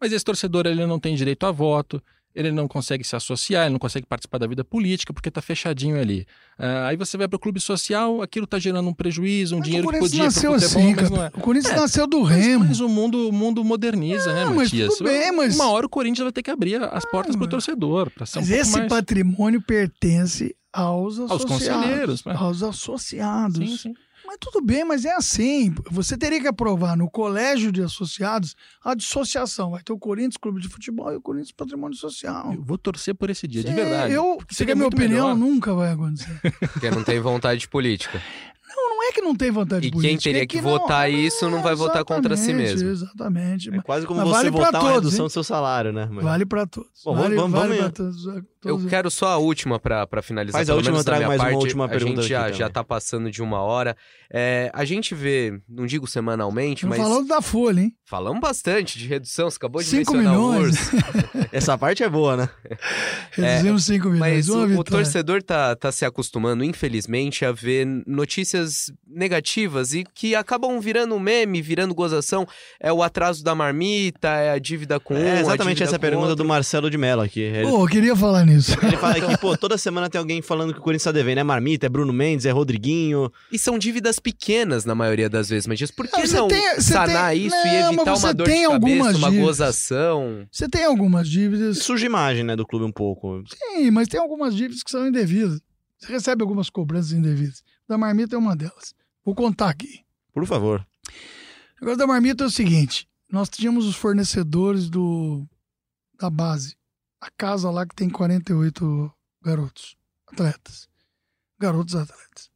[0.00, 2.00] Mas esse torcedor ele não tem direito a voto,
[2.34, 5.98] ele não consegue se associar, ele não consegue participar da vida política porque tá fechadinho
[6.00, 6.26] ali.
[6.58, 9.88] Ah, aí você vai pro clube social, aquilo tá gerando um prejuízo, um Mas dinheiro
[9.88, 11.32] o que Corinthians podia ir pro nasceu futebol, assim, mas cara.
[11.34, 11.38] é.
[11.38, 12.64] O Corinthians É, nasceu do Mas, Remo.
[12.64, 14.96] mas o mundo, o mundo moderniza, né, Ah, mas Matias?
[14.98, 17.50] tudo bem, mas- Uma hora o Corinthians vai ter que abrir as portas pro mas-
[17.50, 18.88] torcedor, para ser um Mas pouco esse mais...
[18.88, 21.44] patrimônio pertence aos associados.
[21.46, 22.34] conselheiros, né?
[22.36, 23.58] Aos associados.
[23.58, 23.94] Sim, sim.
[24.32, 25.74] Mas tudo bem, mas é assim.
[25.90, 29.72] Você teria que aprovar no colégio de associados a dissociação.
[29.72, 32.50] Vai ter o Corinthians Clube de Futebol e o Corinthians Patrimônio Social.
[32.54, 34.14] Eu vou torcer por esse dia, de É, verdade.
[34.14, 35.34] Eu, seria quer minha opinião?
[35.34, 35.36] melhor.
[35.36, 36.40] Nunca vai acontecer.
[36.72, 38.22] Porque não tem vontade de política.
[39.02, 40.22] Não, não é que não tem vontade E quem política.
[40.22, 42.88] teria é que não- votar isso não vai votar contra si mesmo.
[42.88, 43.68] Exatamente.
[43.74, 45.28] É quase como Mas você vale votar uma todos, redução hein?
[45.28, 46.08] do seu salário, né?
[46.10, 46.90] Mas- Vale para todos.
[47.04, 48.26] Bom, vale vamos- vale vamos- pra todos.
[48.64, 50.58] Eu todos- quero só a última pra pra finalizar.
[50.60, 51.56] Faz a última, minha mais uma parte.
[51.56, 53.96] última A pergunta gente já, aqui já tá passando de uma hora.
[54.32, 57.92] É, a gente vê, não digo semanalmente, Não mas falando da Folha, hein?
[58.06, 59.50] falamos bastante de redução.
[59.50, 60.76] Você acabou de Cinco mencionar o milhões.
[60.78, 60.90] urso.
[61.52, 62.48] Essa parte é boa, né?
[63.32, 64.20] Reduzimos 5 milhões.
[64.20, 70.04] Mas uma o, o torcedor tá, tá se acostumando, infelizmente, a ver notícias negativas e
[70.14, 72.46] que acabam virando meme, virando gozação.
[72.80, 76.44] É o atraso da marmita, é a dívida com um, É exatamente essa pergunta outro.
[76.44, 77.40] do Marcelo de Mello aqui.
[77.40, 78.72] Ele, Pô, eu queria falar nisso.
[78.82, 81.38] ele fala que, pô, toda semana tem alguém falando que o Corinthians tá devendo.
[81.38, 83.30] É Marmita, é Bruno Mendes, é Rodriguinho.
[83.50, 86.48] E são dívidas pequenas na maioria das vezes, mas diz, por que Não, você não
[86.48, 89.40] tem- sanar tem- isso Não, e evitar uma dor tem de cabeça, uma dívidas.
[89.40, 90.46] gozação?
[90.50, 91.78] Você tem algumas dívidas.
[91.78, 93.42] Suja a imagem, né, do clube um pouco.
[93.74, 95.60] Sim, mas tem algumas dívidas que são indevidas.
[95.98, 97.62] Você recebe algumas cobranças indevidas.
[97.92, 98.94] Da marmita é uma delas.
[99.22, 100.02] Vou contar aqui.
[100.32, 100.80] Por favor.
[100.80, 105.46] O negócio da marmita é o seguinte: nós tínhamos os fornecedores do
[106.18, 106.74] da base.
[107.20, 109.12] A casa lá que tem 48
[109.42, 109.94] garotos,
[110.26, 110.88] atletas.
[111.60, 112.50] Garotos atletas.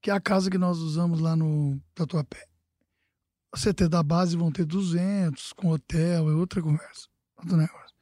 [0.00, 2.44] Que é a casa que nós usamos lá no Tatuapé.
[3.52, 7.06] a CT da base vão ter 200, com hotel, é outra conversa,
[7.36, 7.94] outro negócio.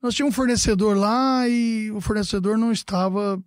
[0.00, 3.42] Nós tínhamos um fornecedor lá e o fornecedor não estava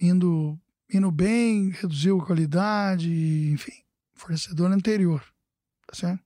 [0.00, 0.58] indo,
[0.92, 3.10] indo bem, reduziu a qualidade,
[3.52, 3.84] enfim,
[4.14, 5.24] fornecedor anterior,
[5.86, 6.22] tá certo?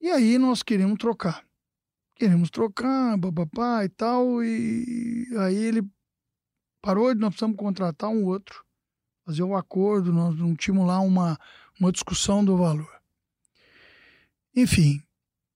[0.00, 1.44] E aí nós queríamos trocar.
[2.14, 5.82] Queremos trocar, papapá e tal, e aí ele
[6.80, 8.64] parou, nós precisamos contratar um outro,
[9.24, 11.38] fazer um acordo, nós não tínhamos lá uma,
[11.80, 12.92] uma discussão do valor.
[14.54, 15.02] Enfim,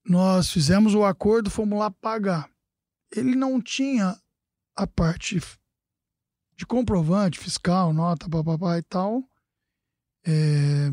[0.04, 2.50] nós fizemos o acordo, fomos lá pagar.
[3.14, 4.20] Ele não tinha
[4.74, 5.38] a parte
[6.58, 9.22] de comprovante fiscal, nota, papapá e tal,
[10.26, 10.90] é,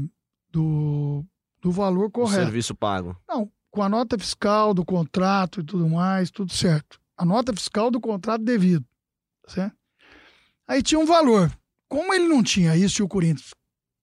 [0.52, 1.26] do,
[1.60, 2.44] do valor O correto.
[2.44, 3.20] serviço pago.
[3.28, 7.02] Não, com a nota fiscal do contrato e tudo mais, tudo certo.
[7.18, 8.86] A nota fiscal do contrato devido,
[9.42, 9.76] tá certo?
[10.68, 11.52] Aí tinha um valor.
[11.90, 13.52] Como ele não tinha isso e o Corinthians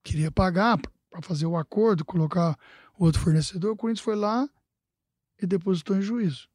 [0.02, 2.58] queria pagar para fazer o acordo, colocar
[2.98, 4.48] o outro fornecedor, o Corinthians foi lá
[5.40, 6.48] e depositou em juízo.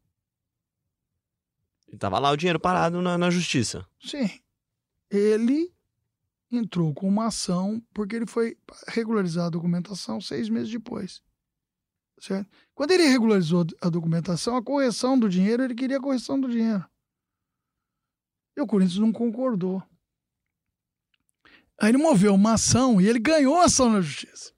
[1.88, 3.88] E tava lá o dinheiro parado na, na justiça.
[4.02, 4.30] Sim.
[5.10, 5.74] Ele
[6.52, 8.58] entrou com uma ação porque ele foi
[8.88, 11.22] regularizar a documentação seis meses depois.
[12.20, 12.50] Certo?
[12.74, 16.84] Quando ele regularizou a documentação, a correção do dinheiro, ele queria a correção do dinheiro.
[18.56, 19.84] E o Corinthians não concordou.
[21.80, 24.52] Aí ele moveu uma ação e ele ganhou a ação na justiça.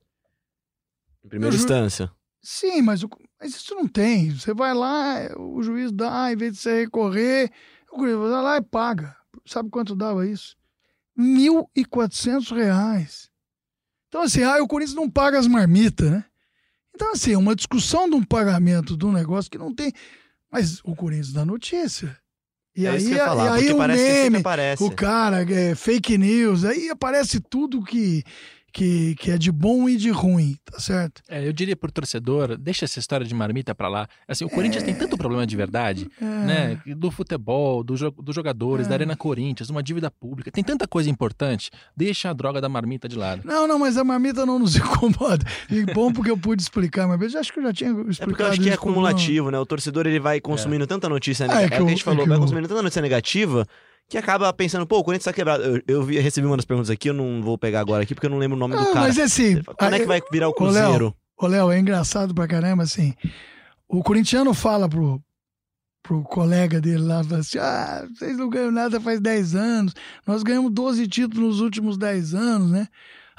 [1.24, 2.10] Em primeira ju- instância.
[2.42, 4.32] Sim, mas, o- mas isso não tem.
[4.32, 7.52] Você vai lá, o juiz dá, em vez de você recorrer,
[7.92, 9.18] o Corinthians vai lá e paga.
[9.50, 10.56] Sabe quanto dava isso?
[11.18, 13.30] 1.400 reais.
[14.08, 16.26] Então, assim, ah, o Corinthians não paga as marmitas, né?
[16.96, 19.92] Então, assim, é uma discussão de um pagamento de um negócio que não tem.
[20.52, 22.18] Mas o Corinthians dá notícia.
[22.76, 25.76] E é aí, ia e falar, aí o parece que sempre meme, o cara, é,
[25.76, 28.24] fake news, aí aparece tudo que,
[28.72, 31.22] que, que é de bom e de ruim, tá certo?
[31.28, 34.08] É, eu diria pro torcedor, deixa essa história de marmita pra lá.
[34.28, 36.26] Assim, o Corinthians tem tanto problema de verdade, É.
[36.26, 36.82] né?
[36.96, 38.90] Do futebol, do jo- dos jogadores, É.
[38.90, 40.52] da Arena Corinthians, uma dívida pública.
[40.52, 41.70] Tem tanta coisa importante.
[41.96, 43.42] Deixa a droga da marmita de lado.
[43.46, 45.46] Não, não, mas a marmita não nos incomoda.
[45.70, 47.36] E bom porque eu pude explicar vez.
[47.36, 49.60] Acho que eu já tinha explicado É porque eu acho que é acumulativo, né?
[49.60, 51.76] O torcedor ele vai consumindo tanta notícia É, negativa.
[51.76, 53.66] É, o que a gente é falou, vai eu- consumindo tanta notícia negativa
[54.10, 55.64] que acaba pensando, pô, o Corinthians tá quebrado.
[55.64, 58.26] Eu, eu vi- recebi uma das perguntas aqui, eu não vou pegar agora aqui porque
[58.26, 59.00] eu não lembro o nome do Ah, cara.
[59.02, 59.62] mas assim.
[59.78, 61.16] Quando é que vai virar o Cruzeiro?
[61.38, 63.14] Ô, Léo, é engraçado pra caramba, assim.
[63.88, 65.22] O corintiano fala pro,
[66.04, 69.94] pro colega dele lá, fala assim: ah, vocês não ganham nada faz 10 anos.
[70.28, 72.88] Nós ganhamos 12 títulos nos últimos 10 anos, né?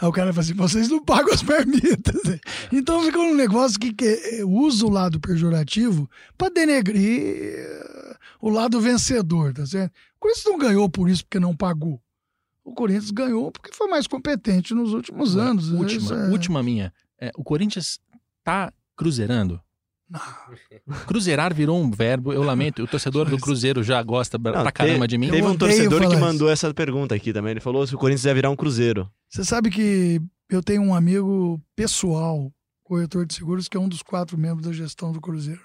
[0.01, 2.15] Aí o cara fala assim: vocês não pagam as permitas.
[2.73, 7.59] Então fica um negócio que, que eh, usa o lado pejorativo pra denegrir
[8.41, 9.93] o lado vencedor, tá certo?
[10.17, 12.01] O Corinthians não ganhou por isso porque não pagou.
[12.65, 15.71] O Corinthians ganhou porque foi mais competente nos últimos Agora, anos.
[15.71, 16.93] Última, Isso é- última minha.
[17.21, 17.99] É, o Corinthians
[18.45, 19.61] tá cruzeirando?
[21.07, 22.83] Cruzeirar virou um verbo, eu lamento.
[22.83, 25.31] O torcedor do Cruzeiro já gosta pra Não, pra caramba de mim.
[25.31, 26.25] Teve um torcedor que falar isso.
[26.25, 27.53] mandou essa pergunta aqui também.
[27.53, 29.11] Ele falou se o Corinthians ia virar um Cruzeiro.
[29.29, 32.53] Você sabe que eu tenho um amigo pessoal,
[32.83, 35.63] corretor de seguros, que é um dos quatro membros da gestão do Cruzeiro.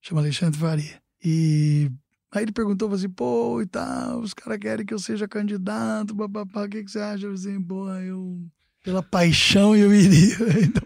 [0.00, 1.02] Chama Alexandre Faria.
[1.24, 1.90] E
[2.32, 6.64] aí ele perguntou assim, pô, e tal, os caras querem que eu seja candidato, papapá,
[6.64, 7.26] o que, que você acha?
[7.26, 8.38] Eu assim, pô, eu...
[8.84, 10.36] Pela paixão eu iria.
[10.64, 10.82] Então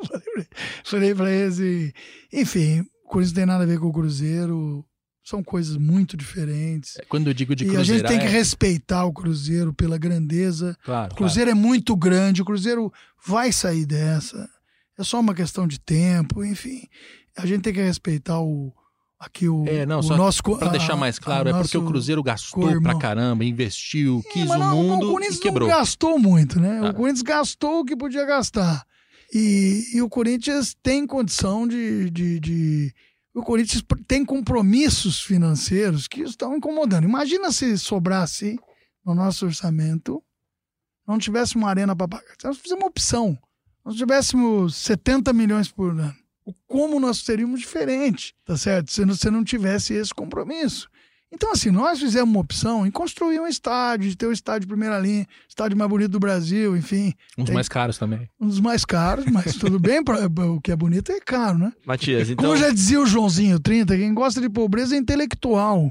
[0.85, 1.93] falei pra ele, assim,
[2.33, 4.85] enfim, o Corinthians não tem nada a ver com o Cruzeiro,
[5.25, 6.99] são coisas muito diferentes.
[7.09, 10.77] Quando eu digo de E a gente tem que é- respeitar o Cruzeiro pela grandeza
[10.85, 12.93] Claro, o Cruzeiro é muito grande, o Cruzeiro
[13.25, 14.49] vai sair dessa.
[14.99, 16.83] É só uma questão de tempo, enfim.
[17.37, 18.73] A gente tem que respeitar o
[19.25, 21.79] aqui o, É, não, o só nosso co- Pra a- deixar mais claro, é porque
[21.79, 22.83] o Cruzeiro gastou co-irmão.
[22.83, 25.69] pra caramba, investiu, Sim, quis o não, mundo o Corinthians e quebrou.
[25.69, 26.81] não gastou muito, né?
[26.83, 26.91] Ah.
[26.91, 28.85] O Corinthians gastou o que podia gastar.
[29.35, 32.95] E, e o Corinthians tem condição de, de, de-
[33.35, 37.05] O Corinthians tem compromissos financeiros que estão incomodando.
[37.05, 38.59] Imagina se sobrasse
[39.07, 40.23] no nosso orçamento,
[41.09, 42.35] não tivesse uma arena para pagar.
[42.39, 43.39] Se nós fizemos uma opção,
[43.85, 46.15] nós tivéssemos 70 milhões por ano.
[46.45, 48.91] O como nós teríamos diferente, tá certo?
[48.93, 50.89] Se se não tivesse esse compromisso.
[51.35, 54.67] Então, assim, nós fizemos uma opção em construir um estádio, de ter o estádio de
[54.67, 58.29] primeira linha, estádio mais bonito do Brasil, enfim, Uns Tem- mais caros também.
[58.39, 61.73] um dos mais caros, mas tudo bem, pra- o que é bonito é caro, né?
[61.87, 62.45] Matias, então.
[62.45, 65.91] Como já dizia o Joãozinho 30, quem gosta de pobreza é intelectual.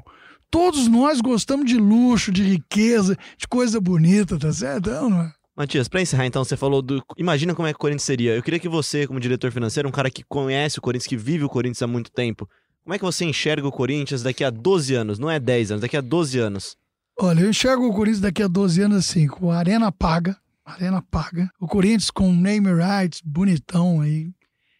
[0.51, 4.91] Todos nós gostamos de luxo, de riqueza, de coisa bonita, tá certo?
[4.91, 5.33] Não, não é?
[5.55, 7.03] Matias, pra encerrar então, você falou do.
[7.17, 8.35] Imagina como é que o Corinthians seria.
[8.35, 11.43] Eu queria que você, como diretor financeiro, um cara que conhece o Corinthians, que vive
[11.43, 12.49] o Corinthians há muito tempo,
[12.83, 15.19] como é que você enxerga o Corinthians daqui a 12 anos?
[15.19, 16.77] Não é 10 anos, daqui a 12 anos.
[17.19, 21.01] Olha, eu enxergo o Corinthians daqui a 12 anos assim, com a arena paga, Arena
[21.01, 21.51] paga.
[21.59, 24.33] O Corinthians com name rights, bonitão aí.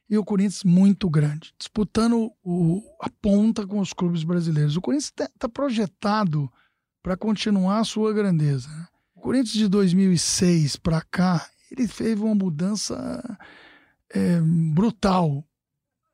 [0.09, 4.75] E o Corinthians muito grande, disputando o, a ponta com os clubes brasileiros.
[4.75, 6.51] O Corinthians está projetado
[7.01, 8.67] para continuar a sua grandeza.
[8.69, 8.87] Né?
[9.21, 13.37] Corinthians de 2006 para cá, ele fez uma mudança
[14.09, 15.47] é, brutal,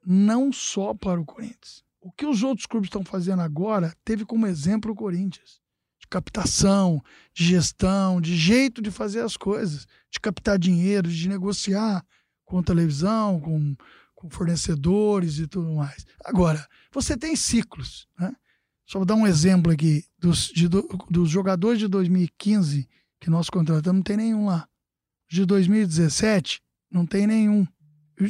[0.06, 1.86] não só para o Corinthians.
[2.02, 5.62] O que os outros clubes estão fazendo agora teve como exemplo o Corinthians
[6.00, 7.02] de captação,
[7.34, 12.06] de gestão, de jeito de fazer as coisas, de captar dinheiro, de negociar
[12.44, 13.76] com televisão, com,
[14.14, 16.06] com fornecedores e tudo mais.
[16.26, 18.36] Agora, você tem ciclos, né?
[18.86, 20.68] Só vou dar um exemplo aqui dos, de,
[21.10, 22.88] dos jogadores de 2015
[23.20, 24.68] que nós contratamos, não tem nenhum lá.
[25.30, 26.62] De 2017,
[26.92, 27.68] não tem nenhum.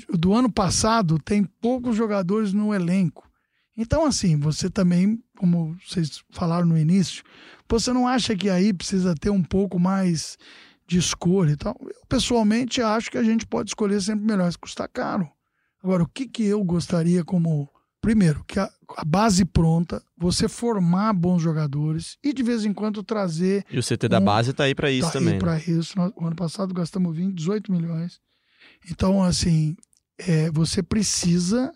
[0.10, 3.30] Do ano passado, tem poucos jogadores no elenco.
[3.78, 7.24] Então, assim, você também, como vocês falaram no início,
[7.70, 10.38] você não acha que aí precisa ter um pouco mais
[10.88, 11.78] de escolha e tal?
[11.82, 15.30] Eu, pessoalmente, acho que a gente pode escolher sempre melhor, se custar caro.
[15.84, 17.70] Agora, o que, que eu gostaria como.
[18.02, 23.04] Primeiro, que a, a base pronta, você formar bons jogadores e de vez em quando
[23.04, 23.66] trazer.
[23.70, 25.34] E o CT da um, base está aí para isso tá também.
[25.34, 25.64] Aí para né?
[25.68, 25.98] isso.
[25.98, 28.20] Nós, o ano passado gastamos 20, 18 milhões.
[28.90, 29.76] Então, assim,
[30.18, 31.72] é, você precisa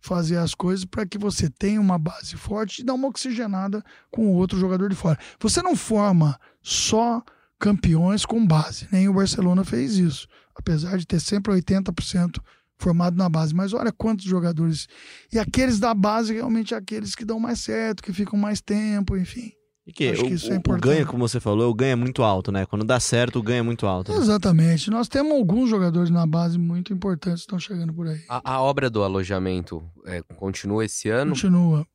[0.00, 4.26] fazer as coisas para que você tenha uma base forte e dar uma oxigenada com
[4.26, 5.18] o outro jogador de fora.
[5.40, 7.22] Você não forma só
[7.58, 12.40] campeões com base, nem o Barcelona fez isso, apesar de ter sempre 80%
[12.78, 13.54] formado na base.
[13.54, 14.86] Mas olha quantos jogadores.
[15.32, 19.52] E aqueles da base realmente aqueles que dão mais certo, que ficam mais tempo, enfim.
[19.86, 20.84] E que, Acho o, que isso é importante.
[20.84, 22.66] O ganho, como você falou, o ganho é muito alto, né?
[22.66, 24.12] Quando dá certo, o ganho é muito alto.
[24.12, 24.18] Né?
[24.18, 24.90] Exatamente.
[24.90, 28.20] Nós temos alguns jogadores na base muito importantes que estão chegando por aí.
[28.28, 31.30] A, a obra do alojamento é, continua esse ano?
[31.30, 31.86] Continua.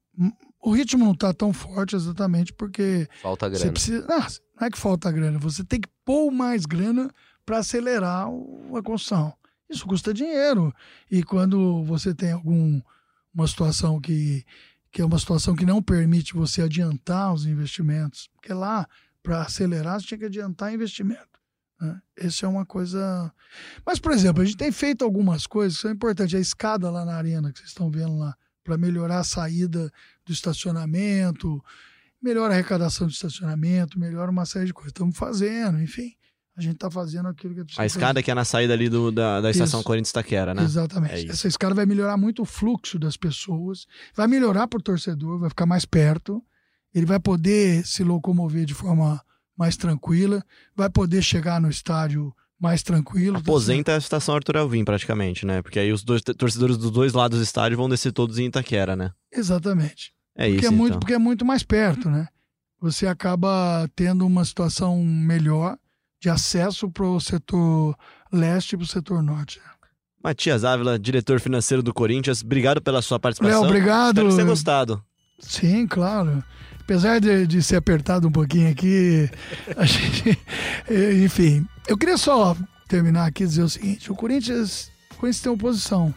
[0.59, 3.07] O ritmo não está tão forte exatamente porque.
[3.21, 3.65] Falta grana.
[3.65, 7.11] Você precisa, não, não é que falta grana, você tem que pôr mais grana
[7.45, 9.33] para acelerar a construção.
[9.69, 10.73] Isso custa dinheiro.
[11.09, 12.83] E quando você tem alguma
[13.47, 14.45] situação que
[14.93, 18.29] que é uma situação que não permite você adiantar os investimentos.
[18.35, 18.87] Porque lá,
[19.23, 21.39] para acelerar, você tinha que adiantar investimento.
[21.81, 21.99] Né?
[22.21, 23.33] Isso é uma coisa.
[23.83, 26.35] Mas, por exemplo, a gente tem feito algumas coisas que são importantes.
[26.35, 29.91] A escada lá na arena, que vocês estão vendo lá, para melhorar a saída
[30.23, 31.59] do estacionamento,
[32.21, 34.91] melhora a arrecadação de estacionamento, melhora uma série de coisas.
[34.91, 36.15] Estamos fazendo, enfim
[36.55, 37.81] a gente está fazendo aquilo que é precisa.
[37.81, 38.23] A escada fazer.
[38.23, 40.63] que é na saída ali do, da, da estação Corinthians Taquera, né?
[40.63, 41.27] Exatamente.
[41.27, 45.39] É Essa escada vai melhorar muito o fluxo das pessoas, vai melhorar para o torcedor,
[45.39, 46.43] vai ficar mais perto,
[46.93, 49.19] ele vai poder se locomover de forma
[49.57, 50.43] mais tranquila,
[50.75, 53.37] vai poder chegar no estádio mais tranquilo.
[53.37, 55.61] Aposenta tá a estação Arthur Alvim, praticamente, né?
[55.61, 58.95] Porque aí os dois torcedores dos dois lados do estádio vão descer todos em Itaquera,
[58.95, 59.11] né?
[59.31, 60.13] Exatamente.
[60.35, 60.67] É porque isso.
[60.67, 60.99] É muito, então.
[60.99, 62.27] Porque é muito mais perto, né?
[62.79, 65.77] Você acaba tendo uma situação melhor
[66.23, 67.97] de acesso para o setor
[68.31, 69.59] leste e para o setor norte.
[70.23, 73.59] Matias Ávila, diretor financeiro do Corinthians, obrigado pela sua participação.
[73.59, 74.11] Léo, obrigado.
[74.11, 75.03] Espero que você tenha gostado.
[75.37, 76.41] Sim, claro.
[76.79, 79.29] Apesar de, de ser apertado um pouquinho aqui,
[79.75, 80.39] a gente,
[81.25, 82.55] enfim, eu queria só
[82.87, 86.15] terminar aqui e dizer o seguinte: o Corinthians, o Corinthians tem oposição,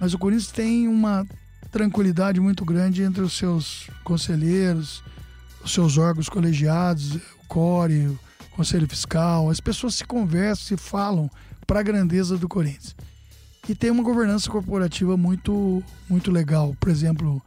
[0.00, 1.26] mas o Corinthians tem uma
[1.70, 5.04] tranquilidade muito grande entre os seus conselheiros,
[5.62, 8.18] os seus órgãos colegiados, o CORE,
[8.60, 11.30] Conselho Fiscal, as pessoas se conversam, se falam
[11.66, 12.94] para a grandeza do Corinthians.
[13.66, 16.76] E tem uma governança corporativa muito, muito legal.
[16.78, 17.40] Por exemplo,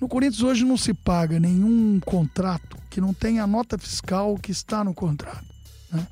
[0.00, 4.52] no Corinthians hoje não se paga nenhum contrato que não tenha a nota fiscal que
[4.52, 5.44] está no contrato.
[5.92, 6.06] Né?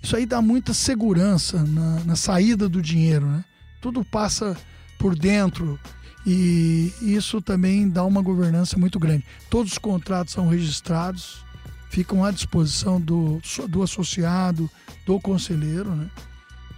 [0.00, 3.26] Isso aí dá muita segurança na, na saída do dinheiro.
[3.26, 3.44] Né?
[3.82, 4.56] Tudo passa
[5.00, 5.80] por dentro
[6.24, 9.24] e isso também dá uma governança muito grande.
[9.50, 11.44] Todos os contratos são registrados,
[11.88, 14.70] ficam à disposição do, do associado,
[15.06, 15.94] do conselheiro.
[15.94, 16.08] Né?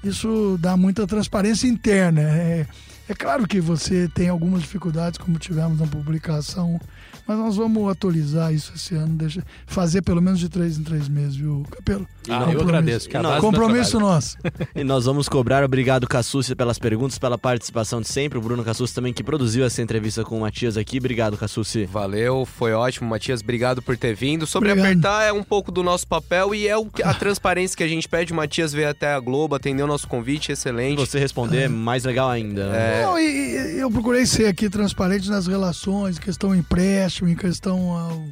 [0.02, 2.20] Isso dá muita transparência interna.
[2.20, 2.66] É,
[3.08, 6.80] é claro que você tem algumas dificuldades, como tivemos na publicação
[7.28, 11.10] mas nós vamos atualizar isso esse ano, deixa, fazer pelo menos de três em três
[11.10, 12.08] meses, viu, Capelo?
[12.26, 13.06] Ah, eu agradeço.
[13.22, 14.38] Nós, compromisso nosso.
[14.74, 15.62] e nós vamos cobrar.
[15.62, 18.38] Obrigado, Cassucci, pelas perguntas, pela participação de sempre.
[18.38, 20.98] O Bruno Cassucci também que produziu essa entrevista com o Matias aqui.
[20.98, 21.84] Obrigado, Cassucci.
[21.84, 23.40] Valeu, foi ótimo, Matias.
[23.42, 24.46] Obrigado por ter vindo.
[24.46, 24.92] Sobre obrigado.
[24.92, 28.08] apertar é um pouco do nosso papel e é o, a transparência que a gente
[28.08, 28.32] pede.
[28.32, 30.98] O Matias veio até a Globo, atendeu o nosso convite, excelente.
[30.98, 32.70] Você responder é mais legal ainda.
[32.70, 33.00] Né?
[33.00, 33.02] É...
[33.04, 38.24] Não, e, eu procurei ser aqui transparente nas relações, questão empréstimo em questão ao,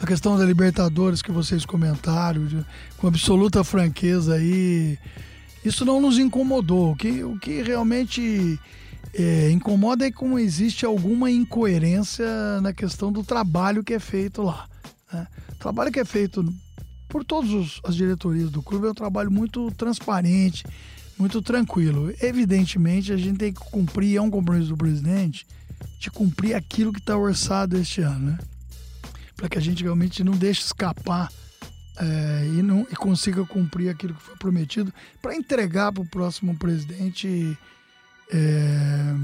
[0.00, 2.64] a questão da Libertadores que vocês comentaram, de,
[2.96, 4.98] com absoluta franqueza aí,
[5.64, 6.92] isso não nos incomodou.
[6.92, 8.58] O que, o que realmente
[9.14, 12.26] é, incomoda é como existe alguma incoerência
[12.60, 14.66] na questão do trabalho que é feito lá.
[15.12, 15.26] Né?
[15.52, 16.44] O trabalho que é feito
[17.08, 20.64] por todas as diretorias do clube, é um trabalho muito transparente,
[21.16, 22.12] muito tranquilo.
[22.20, 25.46] Evidentemente, a gente tem que cumprir, é um compromisso do presidente,
[25.98, 28.38] de cumprir aquilo que está orçado este ano, né?
[29.36, 31.30] Para que a gente realmente não deixe escapar
[31.96, 34.92] é, e, não, e consiga cumprir aquilo que foi prometido,
[35.22, 37.56] para entregar para o próximo presidente
[38.32, 39.14] é,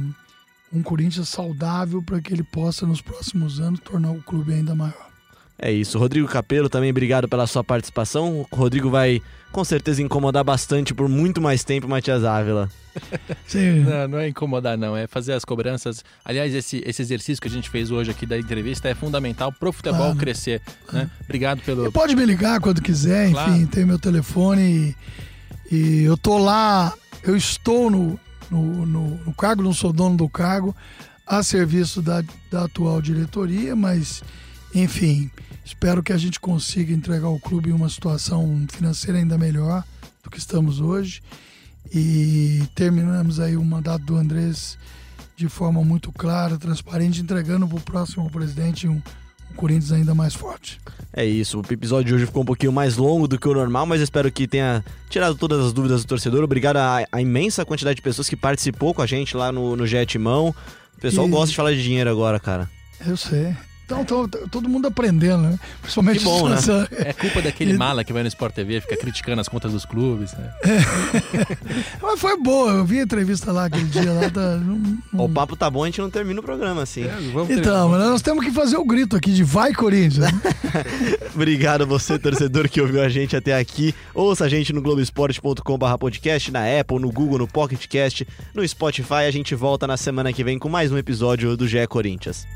[0.73, 5.11] um Corinthians saudável para que ele possa, nos próximos anos, tornar o clube ainda maior.
[5.59, 5.99] É isso.
[5.99, 8.47] Rodrigo Capelo, também obrigado pela sua participação.
[8.51, 9.21] O Rodrigo vai
[9.53, 12.71] com certeza incomodar bastante por muito mais tempo Matias Ávila.
[13.47, 13.81] Sim.
[13.81, 14.97] Não, não é incomodar, não.
[14.97, 16.05] É fazer as cobranças.
[16.25, 19.73] Aliás, esse, esse exercício que a gente fez hoje aqui da entrevista é fundamental pro
[19.73, 20.17] futebol claro.
[20.17, 20.61] crescer.
[20.93, 21.11] Né?
[21.25, 21.87] Obrigado pelo.
[21.87, 23.53] E pode me ligar quando quiser, claro.
[23.53, 24.97] enfim, tem meu telefone
[25.71, 26.93] e, e, eu tô lá,
[27.23, 28.19] eu estou no,
[28.51, 30.75] no, no, no cargo, não sou dono do cargo,
[31.27, 34.23] a serviço da, da atual diretoria, mas
[34.75, 35.31] enfim,
[35.65, 39.85] espero que a gente consiga entregar o clube em uma situação financeira ainda melhor
[40.23, 41.23] do que estamos hoje.
[41.93, 44.79] E terminamos aí o mandato do Andrés
[45.37, 49.01] de forma muito clara, transparente, entregando para o próximo presidente um,
[49.51, 50.79] um Corinthians ainda mais forte.
[51.13, 53.87] É isso, o episódio de hoje ficou um pouquinho mais longo do que o normal,
[53.87, 56.45] mas espero que tenha tirado todas as dúvidas do torcedor.
[56.45, 60.55] Obrigado à, imensa quantidade de pessoas que participou com a gente lá no, no Jetimão.
[60.97, 61.31] O pessoal e...
[61.31, 62.71] gosta de falar de dinheiro agora, cara.
[63.05, 63.57] Eu sei.
[63.91, 65.59] Então, tô, todo mundo aprendendo, né?
[65.83, 66.57] Principalmente que bom, né?
[66.93, 70.33] É culpa daquele mala que vai no Sport TV, fica criticando as contas dos clubes,
[70.35, 70.49] né?
[70.63, 71.57] É.
[72.01, 74.31] Mas foi boa, eu vi a entrevista lá aquele dia lá.
[74.31, 74.81] Tá, não,
[75.13, 75.25] não...
[75.25, 77.03] O papo tá bom, a gente não termina o programa assim.
[77.03, 77.19] É,
[77.53, 80.33] então, mas nós temos que fazer o grito aqui de vai Corinthians.
[81.35, 83.93] Obrigado a você, torcedor, que ouviu a gente até aqui.
[84.15, 89.27] Ouça a gente no globesport.com.br podcast, na Apple, no Google, no Pocket Cast, no Spotify.
[89.27, 92.47] A gente volta na semana que vem com mais um episódio do GE Corinthians.